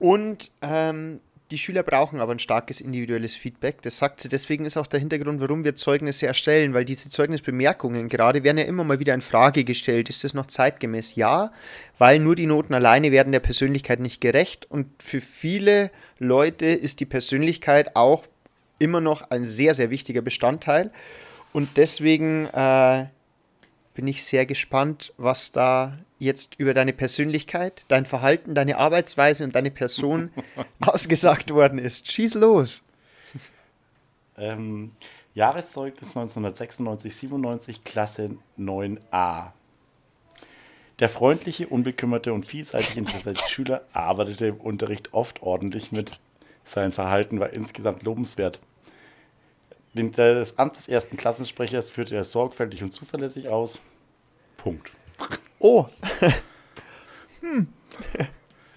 und 0.00 0.50
ähm, 0.60 1.20
die 1.50 1.58
Schüler 1.58 1.82
brauchen 1.82 2.20
aber 2.20 2.32
ein 2.32 2.38
starkes 2.38 2.80
individuelles 2.80 3.34
Feedback. 3.34 3.80
Das 3.82 3.96
sagt 3.96 4.20
sie. 4.20 4.28
Deswegen 4.28 4.66
ist 4.66 4.76
auch 4.76 4.86
der 4.86 5.00
Hintergrund, 5.00 5.40
warum 5.40 5.64
wir 5.64 5.76
Zeugnisse 5.76 6.26
erstellen, 6.26 6.74
weil 6.74 6.84
diese 6.84 7.08
Zeugnisbemerkungen 7.08 8.08
gerade 8.08 8.44
werden 8.44 8.58
ja 8.58 8.64
immer 8.64 8.84
mal 8.84 9.00
wieder 9.00 9.14
in 9.14 9.22
Frage 9.22 9.64
gestellt. 9.64 10.10
Ist 10.10 10.24
das 10.24 10.34
noch 10.34 10.46
zeitgemäß? 10.46 11.14
Ja, 11.14 11.52
weil 11.96 12.18
nur 12.18 12.36
die 12.36 12.46
Noten 12.46 12.74
alleine 12.74 13.12
werden 13.12 13.32
der 13.32 13.40
Persönlichkeit 13.40 14.00
nicht 14.00 14.20
gerecht. 14.20 14.66
Und 14.70 15.02
für 15.02 15.22
viele 15.22 15.90
Leute 16.18 16.66
ist 16.66 17.00
die 17.00 17.06
Persönlichkeit 17.06 17.96
auch 17.96 18.26
immer 18.78 19.00
noch 19.00 19.30
ein 19.30 19.44
sehr, 19.44 19.74
sehr 19.74 19.90
wichtiger 19.90 20.20
Bestandteil. 20.20 20.90
Und 21.52 21.76
deswegen 21.76 22.46
äh, 22.46 23.06
bin 23.98 24.06
ich 24.06 24.24
sehr 24.24 24.46
gespannt, 24.46 25.12
was 25.16 25.50
da 25.50 25.98
jetzt 26.20 26.54
über 26.56 26.72
deine 26.72 26.92
Persönlichkeit, 26.92 27.84
dein 27.88 28.06
Verhalten, 28.06 28.54
deine 28.54 28.78
Arbeitsweise 28.78 29.42
und 29.42 29.56
deine 29.56 29.72
Person 29.72 30.30
ausgesagt 30.80 31.50
worden 31.50 31.80
ist. 31.80 32.08
Schieß 32.08 32.34
los. 32.34 32.84
Ähm, 34.36 34.90
Jahreszeugnis 35.34 36.10
1996, 36.10 37.16
97, 37.16 37.82
Klasse 37.82 38.36
9a. 38.56 39.50
Der 41.00 41.08
freundliche, 41.08 41.66
unbekümmerte 41.66 42.32
und 42.32 42.46
vielseitig 42.46 42.96
interessierte 42.96 43.42
Schüler 43.48 43.82
arbeitete 43.92 44.46
im 44.46 44.58
Unterricht 44.58 45.12
oft 45.12 45.42
ordentlich 45.42 45.90
mit. 45.90 46.20
Sein 46.64 46.92
Verhalten 46.92 47.40
war 47.40 47.52
insgesamt 47.52 48.04
lobenswert. 48.04 48.60
Das 49.94 50.58
Amt 50.58 50.76
des 50.76 50.88
ersten 50.88 51.16
Klassensprechers 51.16 51.90
führte 51.90 52.14
er 52.14 52.24
sorgfältig 52.24 52.82
und 52.82 52.92
zuverlässig 52.92 53.48
aus. 53.48 53.80
Punkt. 54.56 54.92
Oh. 55.58 55.86
hm. 57.40 57.68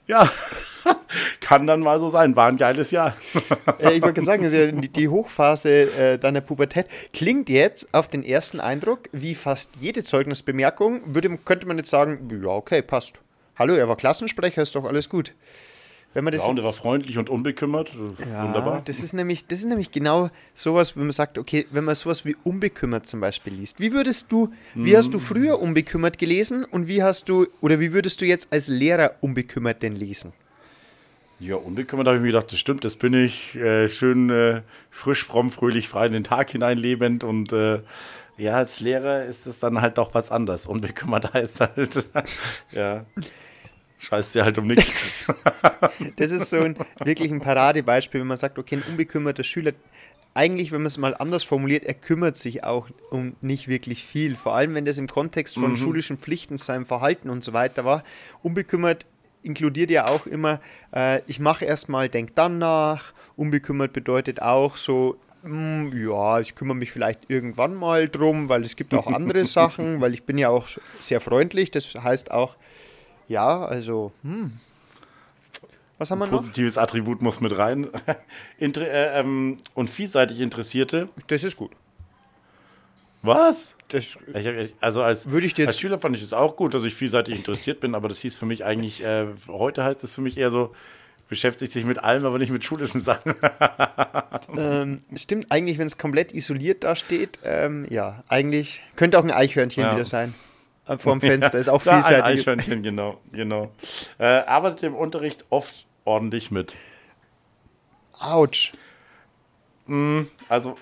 Ja, 0.08 0.32
kann 1.42 1.68
dann 1.68 1.82
mal 1.82 2.00
so 2.00 2.10
sein. 2.10 2.36
War 2.36 2.48
ein 2.48 2.58
geiles 2.58 2.92
Jahr. 2.92 3.16
Äh, 3.80 3.94
ich 3.94 4.02
wollte 4.02 4.24
sagen, 4.24 4.50
die 4.82 5.08
Hochphase 5.08 5.70
äh, 5.70 6.18
deiner 6.18 6.42
Pubertät 6.42 6.88
klingt 7.14 7.50
jetzt 7.50 7.94
auf 7.94 8.08
den 8.08 8.24
ersten 8.24 8.60
Eindruck 8.60 9.10
wie 9.12 9.36
fast 9.36 9.70
jede 9.80 10.04
Zeugnisbemerkung. 10.04 11.02
Würde, 11.14 11.38
könnte 11.38 11.68
man 11.68 11.78
jetzt 11.78 11.90
sagen, 11.90 12.30
ja, 12.44 12.50
okay, 12.50 12.82
passt. 12.82 13.14
Hallo, 13.58 13.76
er 13.76 13.88
war 13.88 13.96
Klassensprecher, 13.96 14.62
ist 14.62 14.76
doch 14.76 14.86
alles 14.86 15.08
gut. 15.08 15.34
Wenn 16.14 16.26
man 16.26 16.34
das 16.34 16.42
ja, 16.42 16.50
und 16.50 16.58
er 16.58 16.66
war 16.66 16.74
freundlich 16.74 17.18
und 17.18 17.30
unbekümmert. 17.30 17.92
Ja, 18.30 18.44
Wunderbar. 18.44 18.82
Das 18.84 19.00
ist, 19.00 19.14
nämlich, 19.14 19.48
das 19.48 19.60
ist 19.60 19.66
nämlich 19.66 19.92
genau 19.92 20.30
sowas, 20.54 20.98
wenn 20.98 21.04
man 21.04 21.14
sagt, 21.14 21.38
okay, 21.38 21.66
wenn 21.72 21.86
man 21.86 21.96
sowas 21.96 22.26
wie 22.26 22.36
unbekümmert 22.44 23.08
zum 23.08 23.22
Beispiel 23.22 23.54
liest. 23.54 23.80
Wie 23.80 23.94
würdest 23.94 24.30
du, 24.32 24.52
hm. 24.74 24.86
wie 24.86 24.98
hast 24.98 25.14
du 25.14 25.20
hm. 25.20 25.26
früher 25.26 25.60
unbekümmert 25.60 26.18
gelesen 26.18 26.66
und 26.66 26.90
wie 26.90 27.02
hast 27.02 27.30
du, 27.30 27.48
oder 27.62 27.80
wie 27.80 27.94
würdest 27.94 28.20
du 28.20 28.26
jetzt 28.26 28.52
als 28.52 28.68
Lehrer 28.68 29.16
unbekümmert 29.22 29.82
denn 29.84 29.96
lesen? 29.96 30.34
Ja, 31.40 31.56
unbekümmert 31.56 32.08
habe 32.08 32.18
ich 32.18 32.22
mir 32.22 32.34
gedacht, 32.34 32.52
das 32.52 32.60
stimmt, 32.60 32.84
das 32.84 32.98
bin 32.98 33.14
ich. 33.14 33.56
Äh, 33.56 33.88
schön 33.88 34.30
äh, 34.30 34.62
frisch, 34.90 35.24
fromm, 35.24 35.50
fröhlich, 35.50 35.88
frei 35.88 36.08
in 36.08 36.14
den 36.14 36.24
Tag 36.26 36.52
hineinlebend 36.52 37.24
und 37.24 37.54
äh, 37.54 37.80
ja, 38.38 38.58
als 38.58 38.80
Lehrer 38.82 39.26
ist 39.26 39.48
es 39.48 39.60
dann 39.60 39.82
halt 39.82 39.98
auch 39.98 40.14
was 40.14 40.30
anderes. 40.30 40.68
Unbekümmert 40.68 41.34
heißt 41.34 41.62
halt, 41.62 42.06
ja 42.72 43.06
scheißt 44.02 44.36
dir 44.36 44.44
halt 44.44 44.58
um 44.58 44.68
nichts. 44.68 44.92
das 46.18 46.32
ist 46.32 46.50
so 46.50 46.60
ein 46.60 46.76
wirklich 47.04 47.32
ein 47.32 47.40
Paradebeispiel, 47.40 48.22
wenn 48.22 48.28
man 48.28 48.38
sagt, 48.38 48.58
okay, 48.58 48.78
ein 48.78 48.84
unbekümmerter 48.90 49.44
Schüler, 49.44 49.74
eigentlich, 50.34 50.72
wenn 50.72 50.82
man 50.82 50.88
es 50.88 50.98
mal 50.98 51.16
anders 51.16 51.44
formuliert, 51.44 51.84
er 51.84 51.94
kümmert 51.94 52.38
sich 52.38 52.64
auch 52.64 52.90
um 53.10 53.36
nicht 53.42 53.68
wirklich 53.68 54.04
viel. 54.04 54.36
Vor 54.36 54.56
allem, 54.56 54.76
wenn 54.76 54.86
das 54.86 54.98
im 54.98 55.08
Kontext 55.08 55.56
von 55.56 55.72
mhm. 55.72 55.78
schulischen 55.78 56.18
Pflichten, 56.18 56.58
seinem 56.58 56.86
Verhalten 56.86 57.30
und 57.30 57.44
so 57.44 57.54
weiter 57.54 57.86
war. 57.86 58.04
Unbekümmert 58.42 59.06
inkludiert 59.44 59.92
ja 59.92 60.08
auch 60.08 60.28
immer, 60.28 60.62
äh, 60.94 61.22
ich 61.28 61.40
mache 61.40 61.66
erstmal, 61.66 62.10
denk 62.10 62.36
dann 62.36 62.60
nach. 62.60 63.14
Unbekümmert 63.36 63.92
bedeutet 63.92 64.42
auch 64.42 64.78
so, 64.78 65.18
mh, 65.44 65.92
hm, 65.92 66.10
ja, 66.10 66.40
ich 66.40 66.56
kümmere 66.56 66.78
mich 66.78 66.92
vielleicht 66.92 67.30
irgendwann 67.30 67.76
mal 67.76 68.08
drum, 68.08 68.50
weil 68.50 68.64
es 68.64 68.76
gibt 68.76 68.94
auch 68.94 69.08
andere 69.08 69.46
Sachen, 69.46 70.00
weil 70.00 70.14
ich 70.14 70.24
bin 70.24 70.38
ja 70.38 70.50
auch 70.50 70.68
sehr 71.00 71.20
freundlich. 71.20 71.72
Das 71.72 71.94
heißt 71.96 72.32
auch, 72.32 72.56
ja, 73.32 73.66
also, 73.66 74.12
hm. 74.24 74.60
Was 75.98 76.10
haben 76.10 76.18
wir 76.20 76.26
noch? 76.26 76.38
Positives 76.38 76.80
Attribut 76.80 77.22
muss 77.22 77.42
mit 77.42 77.56
rein. 77.56 77.88
Inter 78.58 78.82
äh, 78.82 79.20
ähm, 79.20 79.58
und 79.76 79.88
vielseitig 79.88 80.40
Interessierte. 80.40 81.10
Das 81.28 81.44
ist 81.44 81.58
gut. 81.58 81.72
Was? 83.22 83.76
Das 83.90 84.18
Ich, 84.34 84.46
ich, 84.46 84.76
also 84.82 85.04
als, 85.04 85.28
ich 85.28 85.68
als 85.68 85.80
Schüler 85.80 86.00
fand 86.00 86.18
ich 86.18 86.24
es 86.24 86.34
auch 86.34 86.56
gut, 86.56 86.74
dass 86.74 86.86
ich 86.86 86.96
vielseitig 86.96 87.36
interessiert 87.36 87.80
bin, 87.82 87.94
aber 87.94 88.10
das 88.10 88.18
hieß 88.18 88.36
für 88.36 88.48
mich 88.48 88.66
eigentlich, 88.66 89.04
äh, 89.04 89.28
heute 89.48 89.84
heißt 89.84 90.04
es 90.04 90.16
für 90.16 90.22
mich 90.22 90.38
eher 90.38 90.50
so, 90.50 90.74
beschäftigt 91.30 91.72
sich 91.72 91.86
mit 91.86 92.04
allem, 92.04 92.26
aber 92.26 92.40
nicht 92.40 92.52
mit 92.52 92.64
schulischen 92.64 93.00
Sachen. 93.00 93.36
ähm, 94.58 95.04
stimmt, 95.16 95.52
eigentlich, 95.52 95.78
wenn 95.78 95.86
es 95.86 96.00
komplett 96.00 96.34
isoliert 96.34 96.84
da 96.84 96.96
steht, 96.96 97.38
ähm, 97.44 97.86
ja, 97.92 98.24
eigentlich 98.28 98.82
könnte 98.96 99.20
auch 99.20 99.24
ein 99.24 99.32
Eichhörnchen 99.32 99.84
Ja. 99.84 99.94
wieder 99.94 100.06
sein. 100.06 100.34
Äh, 100.88 100.98
Vorm 100.98 101.22
Fenster, 101.22 101.60
ist 101.60 101.70
auch 101.70 101.84
Ja, 101.86 101.94
ein 101.98 102.04
vielseitig. 102.04 102.40
Eichhörnchen, 102.40 102.84
genau, 102.84 103.20
genau. 103.32 103.72
Äh, 104.18 104.26
arbeitet 104.26 104.84
im 104.84 104.96
Unterricht 104.96 105.46
oft 105.50 105.86
ordentlich 106.06 106.52
mit. 106.52 106.76
Autsch. 108.20 108.72
Also, 110.48 110.78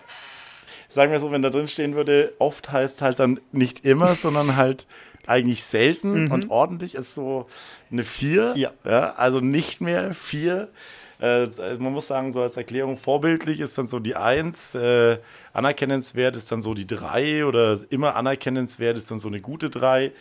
sagen 0.89 1.11
wir 1.11 1.19
so, 1.19 1.31
wenn 1.31 1.41
da 1.41 1.49
drin 1.49 1.67
stehen 1.67 1.95
würde, 1.95 2.33
oft 2.37 2.71
heißt 2.71 3.01
halt 3.01 3.19
dann 3.19 3.39
nicht 3.51 3.85
immer, 3.85 4.13
sondern 4.15 4.55
halt 4.55 4.85
eigentlich 5.25 5.63
selten 5.63 6.31
und 6.31 6.49
ordentlich 6.49 6.95
ist 6.95 7.13
so 7.13 7.47
eine 7.91 8.03
4. 8.03 8.53
Ja. 8.55 9.13
also 9.15 9.39
nicht 9.39 9.81
mehr 9.81 10.13
4. 10.13 10.69
Äh, 11.19 11.47
man 11.79 11.93
muss 11.93 12.07
sagen, 12.07 12.31
so 12.31 12.41
als 12.41 12.55
Erklärung, 12.55 12.95
vorbildlich 12.95 13.59
ist 13.59 13.77
dann 13.77 13.87
so 13.87 13.99
die 13.99 14.15
1, 14.15 14.75
äh, 14.75 15.17
anerkennenswert 15.53 16.35
ist 16.35 16.51
dann 16.51 16.61
so 16.61 16.73
die 16.73 16.87
3 16.87 17.45
oder 17.45 17.77
immer 17.89 18.15
anerkennenswert 18.15 18.97
ist 18.97 19.11
dann 19.11 19.19
so 19.19 19.27
eine 19.27 19.41
gute 19.41 19.69
3 19.69 20.11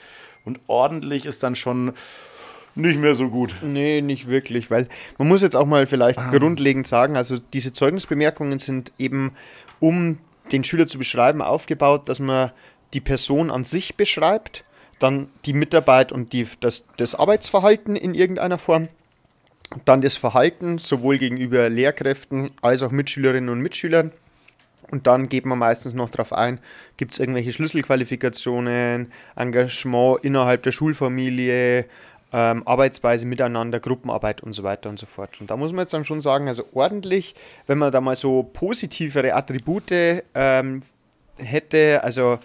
und 0.45 0.61
ordentlich 0.67 1.25
ist 1.25 1.43
dann 1.43 1.55
schon 1.55 1.93
nicht 2.75 2.99
mehr 2.99 3.15
so 3.15 3.29
gut. 3.29 3.55
Nee, 3.63 4.01
nicht 4.01 4.29
wirklich, 4.29 4.71
weil 4.71 4.89
man 5.19 5.29
muss 5.29 5.43
jetzt 5.43 5.57
auch 5.57 5.67
mal 5.67 5.87
vielleicht 5.87 6.19
grundlegend 6.31 6.87
sagen, 6.87 7.17
also 7.17 7.37
diese 7.53 7.73
Zeugnisbemerkungen 7.73 8.59
sind 8.59 8.93
eben, 8.99 9.33
um 9.81 10.19
den 10.53 10.65
Schüler 10.65 10.87
zu 10.87 10.99
beschreiben, 10.99 11.43
aufgebaut, 11.43 12.09
dass 12.09 12.21
man 12.21 12.53
die 12.95 13.01
Person 13.01 13.51
an 13.51 13.65
sich 13.65 13.97
beschreibt, 13.97 14.65
dann 14.99 15.29
die 15.45 15.53
Mitarbeit 15.53 16.11
und 16.11 16.33
die, 16.33 16.47
das, 16.61 16.87
das 16.97 17.15
Arbeitsverhalten 17.15 17.97
in 17.97 18.15
irgendeiner 18.15 18.59
Form, 18.59 18.89
dann 19.85 20.01
das 20.01 20.17
Verhalten 20.17 20.79
sowohl 20.79 21.19
gegenüber 21.19 21.69
Lehrkräften 21.69 22.51
als 22.63 22.83
auch 22.83 22.91
Mitschülerinnen 22.91 23.51
und 23.51 23.61
Mitschülern. 23.61 24.13
Und 24.91 25.07
dann 25.07 25.29
geht 25.29 25.45
man 25.45 25.59
meistens 25.59 25.93
noch 25.93 26.09
darauf 26.09 26.33
ein, 26.33 26.61
gibt 26.97 27.13
es 27.13 27.19
irgendwelche 27.19 27.53
Schlüsselqualifikationen, 27.53 29.13
Engagement 29.37 30.25
innerhalb 30.25 30.63
der 30.63 30.73
Schulfamilie, 30.73 31.85
ähm, 32.33 32.67
Arbeitsweise 32.67 33.27
miteinander, 33.27 33.81
Gruppenarbeit 33.81 34.43
und 34.43 34.55
so 34.55 34.63
weiter 34.63 34.89
und 34.89 34.99
so 34.99 35.07
fort. 35.07 35.41
Und 35.41 35.51
da 35.51 35.57
muss 35.57 35.73
man 35.73 35.81
jetzt 35.81 35.93
dann 35.93 36.05
schon 36.05 36.21
sagen, 36.21 36.49
also 36.49 36.65
ordentlich, 36.73 37.35
wenn 37.67 37.79
man 37.79 37.93
da 37.93 38.01
mal 38.01 38.17
so 38.17 38.43
positivere 38.43 39.35
Attribute 39.35 40.23
ähm, 40.35 40.83
hätte, 41.37 42.03
also 42.03 42.39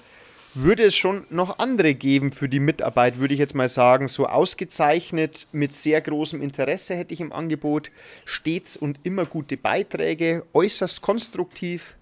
würde 0.55 0.83
es 0.83 0.95
schon 0.95 1.25
noch 1.29 1.60
andere 1.60 1.93
geben 1.95 2.31
für 2.31 2.48
die 2.48 2.60
Mitarbeit, 2.60 3.17
würde 3.19 3.33
ich 3.33 3.39
jetzt 3.39 3.55
mal 3.55 3.67
sagen. 3.67 4.07
So 4.07 4.27
ausgezeichnet 4.27 5.48
mit 5.51 5.74
sehr 5.74 6.00
großem 6.01 6.41
Interesse 6.41 6.95
hätte 6.95 7.13
ich 7.13 7.22
im 7.22 7.31
Angebot, 7.31 7.91
stets 8.25 8.77
und 8.77 9.00
immer 9.03 9.25
gute 9.25 9.57
Beiträge, 9.57 10.45
äußerst 10.53 11.01
konstruktiv, 11.01 11.95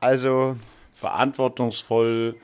also 0.00 0.56
Verantwortungsvoll, 0.92 2.36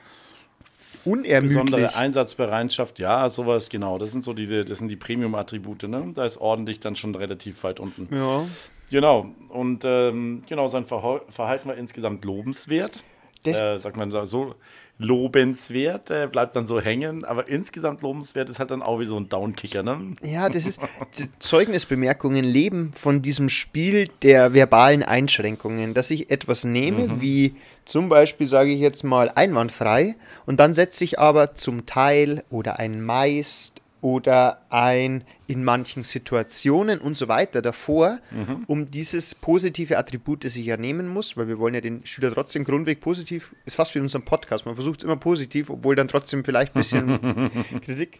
unermüdlich. 1.05 1.41
besondere 1.41 1.95
Einsatzbereitschaft, 1.95 2.99
ja, 2.99 3.29
sowas, 3.29 3.69
genau. 3.69 3.97
Das 3.97 4.11
sind 4.11 4.23
so 4.23 4.33
diese, 4.33 4.65
das 4.65 4.79
sind 4.79 4.89
die 4.89 4.95
Premium-Attribute, 4.95 5.83
ne? 5.83 6.11
Da 6.13 6.25
ist 6.25 6.37
ordentlich 6.39 6.79
dann 6.79 6.95
schon 6.95 7.15
relativ 7.15 7.63
weit 7.63 7.79
unten. 7.79 8.07
Ja. 8.15 8.45
Genau. 8.91 9.27
Und 9.49 9.83
ähm, 9.85 10.43
genau, 10.47 10.67
sein 10.67 10.85
Verhal- 10.85 11.21
Verhalten 11.29 11.69
war 11.69 11.75
insgesamt 11.75 12.25
lobenswert. 12.25 13.03
Das- 13.43 13.59
äh, 13.59 13.77
sagt 13.79 13.97
man 13.97 14.11
so, 14.25 14.55
lobenswert, 15.03 16.09
äh, 16.09 16.27
bleibt 16.31 16.55
dann 16.55 16.65
so 16.65 16.79
hängen, 16.79 17.23
aber 17.23 17.47
insgesamt 17.47 18.01
lobenswert 18.01 18.49
ist 18.49 18.59
halt 18.59 18.71
dann 18.71 18.81
auch 18.81 18.99
wie 18.99 19.05
so 19.05 19.17
ein 19.17 19.29
Downkicker, 19.29 19.83
ne? 19.83 20.15
Ja, 20.23 20.49
das 20.49 20.65
ist. 20.65 20.79
die 21.17 21.29
Zeugnisbemerkungen 21.39 22.43
leben 22.43 22.91
von 22.95 23.21
diesem 23.21 23.49
Spiel 23.49 24.07
der 24.21 24.53
verbalen 24.53 25.03
Einschränkungen, 25.03 25.93
dass 25.93 26.11
ich 26.11 26.31
etwas 26.31 26.63
nehme, 26.63 27.21
wie 27.21 27.55
zum 27.85 28.09
Beispiel 28.09 28.47
sage 28.47 28.71
ich 28.71 28.79
jetzt 28.79 29.03
mal 29.03 29.31
einwandfrei, 29.33 30.15
und 30.45 30.59
dann 30.59 30.73
setze 30.73 31.03
ich 31.03 31.19
aber 31.19 31.55
zum 31.55 31.85
Teil 31.85 32.43
oder 32.49 32.79
ein 32.79 33.01
meist 33.01 33.81
oder 34.01 34.61
ein 34.69 35.23
in 35.47 35.63
manchen 35.63 36.03
Situationen 36.03 36.99
und 36.99 37.15
so 37.15 37.27
weiter 37.27 37.61
davor, 37.61 38.19
um 38.67 38.89
dieses 38.89 39.35
positive 39.35 39.97
Attribut, 39.97 40.43
das 40.43 40.55
ich 40.55 40.65
ja 40.65 40.77
nehmen 40.77 41.07
muss, 41.07 41.37
weil 41.37 41.47
wir 41.47 41.59
wollen 41.59 41.73
ja 41.75 41.81
den 41.81 42.05
Schüler 42.05 42.33
trotzdem 42.33 42.63
grundweg 42.63 42.99
positiv, 42.99 43.55
ist 43.65 43.75
fast 43.75 43.93
wie 43.93 43.99
in 43.99 44.03
unserem 44.03 44.25
Podcast, 44.25 44.65
man 44.65 44.75
versucht 44.75 45.01
es 45.01 45.03
immer 45.03 45.17
positiv, 45.17 45.69
obwohl 45.69 45.95
dann 45.95 46.07
trotzdem 46.07 46.43
vielleicht 46.43 46.75
ein 46.75 46.79
bisschen 46.79 47.51
Kritik 47.81 48.19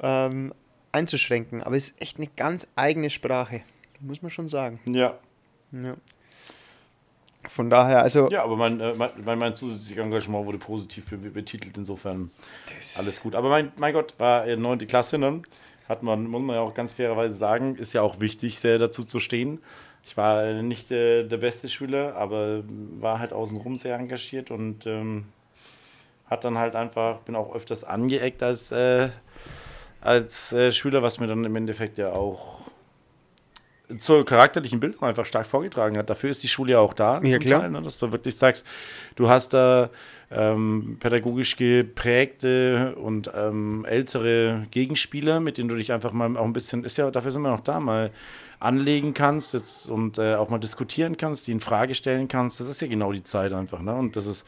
ähm, 0.00 0.52
einzuschränken. 0.92 1.62
Aber 1.62 1.76
es 1.76 1.90
ist 1.90 2.02
echt 2.02 2.18
eine 2.18 2.28
ganz 2.36 2.68
eigene 2.76 3.10
Sprache, 3.10 3.62
muss 4.00 4.22
man 4.22 4.30
schon 4.30 4.48
sagen. 4.48 4.80
Ja. 4.86 5.18
Ja. 5.72 5.94
Von 7.48 7.70
daher, 7.70 8.02
also 8.02 8.28
Ja, 8.30 8.44
aber 8.44 8.56
mein, 8.56 8.80
äh, 8.80 8.92
mein, 8.94 9.10
mein, 9.24 9.38
mein 9.38 9.56
zusätzliches 9.56 10.02
Engagement 10.02 10.46
wurde 10.46 10.58
positiv 10.58 11.06
be 11.06 11.16
betitelt, 11.16 11.76
insofern 11.78 12.30
alles 12.96 13.20
gut. 13.22 13.34
Aber 13.34 13.48
mein, 13.48 13.72
mein 13.76 13.94
Gott, 13.94 14.14
war 14.18 14.46
äh, 14.46 14.56
9. 14.56 14.86
Klasse, 14.86 15.18
ne? 15.18 15.42
Hat 15.88 16.02
man, 16.02 16.26
muss 16.26 16.42
man 16.42 16.56
ja 16.56 16.62
auch 16.62 16.74
ganz 16.74 16.92
fairerweise 16.92 17.34
sagen, 17.34 17.76
ist 17.76 17.94
ja 17.94 18.02
auch 18.02 18.20
wichtig, 18.20 18.60
sehr 18.60 18.78
dazu 18.78 19.04
zu 19.04 19.20
stehen. 19.20 19.60
Ich 20.04 20.16
war 20.16 20.44
äh, 20.44 20.62
nicht 20.62 20.90
äh, 20.90 21.24
der 21.24 21.38
beste 21.38 21.68
Schüler, 21.68 22.14
aber 22.16 22.62
war 23.00 23.18
halt 23.18 23.32
außenrum 23.32 23.76
sehr 23.76 23.96
engagiert 23.96 24.50
und 24.50 24.86
ähm, 24.86 25.26
hat 26.26 26.44
dann 26.44 26.58
halt 26.58 26.76
einfach, 26.76 27.20
bin 27.20 27.34
auch 27.34 27.54
öfters 27.54 27.84
angeeckt 27.84 28.42
als, 28.42 28.70
äh, 28.70 29.08
als 30.00 30.52
äh, 30.52 30.72
Schüler, 30.72 31.02
was 31.02 31.18
mir 31.18 31.26
dann 31.26 31.44
im 31.44 31.56
Endeffekt 31.56 31.98
ja 31.98 32.12
auch 32.12 32.59
zur 33.98 34.24
charakterlichen 34.24 34.80
Bildung 34.80 35.02
einfach 35.02 35.26
stark 35.26 35.46
vorgetragen 35.46 35.96
hat. 35.98 36.08
Dafür 36.10 36.30
ist 36.30 36.42
die 36.42 36.48
Schule 36.48 36.72
ja 36.72 36.78
auch 36.80 36.94
da, 36.94 37.20
Ja, 37.22 37.38
klar. 37.38 37.60
Teil, 37.60 37.70
ne, 37.70 37.82
dass 37.82 37.98
du 37.98 38.12
wirklich 38.12 38.36
sagst, 38.36 38.66
du 39.16 39.28
hast 39.28 39.52
da 39.54 39.90
ähm, 40.30 40.96
pädagogisch 41.00 41.56
geprägte 41.56 42.94
und 42.96 43.30
ähm, 43.36 43.84
ältere 43.88 44.66
Gegenspieler, 44.70 45.40
mit 45.40 45.58
denen 45.58 45.68
du 45.68 45.76
dich 45.76 45.92
einfach 45.92 46.12
mal 46.12 46.36
auch 46.36 46.44
ein 46.44 46.52
bisschen, 46.52 46.84
ist 46.84 46.96
ja, 46.98 47.10
dafür 47.10 47.32
sind 47.32 47.42
wir 47.42 47.50
noch 47.50 47.60
da, 47.60 47.80
mal 47.80 48.10
anlegen 48.58 49.14
kannst 49.14 49.54
jetzt, 49.54 49.88
und 49.90 50.18
äh, 50.18 50.34
auch 50.34 50.50
mal 50.50 50.58
diskutieren 50.58 51.16
kannst, 51.16 51.46
die 51.46 51.52
in 51.52 51.60
Frage 51.60 51.94
stellen 51.94 52.28
kannst. 52.28 52.60
Das 52.60 52.68
ist 52.68 52.80
ja 52.82 52.88
genau 52.88 53.10
die 53.12 53.22
Zeit 53.22 53.52
einfach. 53.52 53.80
Ne? 53.80 53.94
Und 53.94 54.16
das 54.16 54.26
ist, 54.26 54.44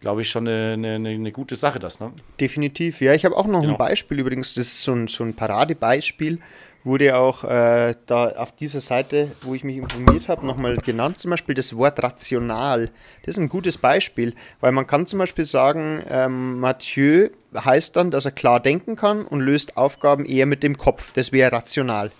glaube 0.00 0.22
ich, 0.22 0.30
schon 0.30 0.48
eine, 0.48 0.72
eine, 0.72 1.10
eine 1.10 1.30
gute 1.32 1.56
Sache, 1.56 1.78
das. 1.78 2.00
Ne? 2.00 2.10
definitiv. 2.40 3.00
Ja, 3.02 3.12
ich 3.12 3.24
habe 3.26 3.36
auch 3.36 3.46
noch 3.46 3.60
Genau. 3.60 3.74
ein 3.74 3.78
Beispiel 3.78 4.18
übrigens, 4.18 4.54
das 4.54 4.66
ist 4.66 4.82
so 4.82 4.92
ein, 4.92 5.08
so 5.08 5.24
ein 5.24 5.34
Paradebeispiel, 5.34 6.38
wurde 6.82 7.16
auch 7.16 7.44
äh, 7.44 7.94
da 8.06 8.30
auf 8.30 8.52
dieser 8.52 8.80
Seite, 8.80 9.32
wo 9.42 9.54
ich 9.54 9.64
mich 9.64 9.76
informiert 9.76 10.28
habe, 10.28 10.46
nochmal 10.46 10.76
genannt, 10.78 11.18
zum 11.18 11.30
Beispiel 11.30 11.54
das 11.54 11.76
Wort 11.76 12.02
rational. 12.02 12.90
Das 13.22 13.36
ist 13.36 13.38
ein 13.38 13.48
gutes 13.48 13.76
Beispiel, 13.76 14.34
weil 14.60 14.72
man 14.72 14.86
kann 14.86 15.06
zum 15.06 15.18
Beispiel 15.18 15.44
sagen, 15.44 16.02
ähm, 16.08 16.58
Mathieu 16.60 17.28
heißt 17.54 17.96
dann, 17.96 18.10
dass 18.10 18.24
er 18.24 18.32
klar 18.32 18.60
denken 18.60 18.96
kann 18.96 19.24
und 19.24 19.40
löst 19.40 19.76
Aufgaben 19.76 20.24
eher 20.24 20.46
mit 20.46 20.62
dem 20.62 20.78
Kopf. 20.78 21.12
Das 21.12 21.32
wäre 21.32 21.52
rational, 21.52 22.12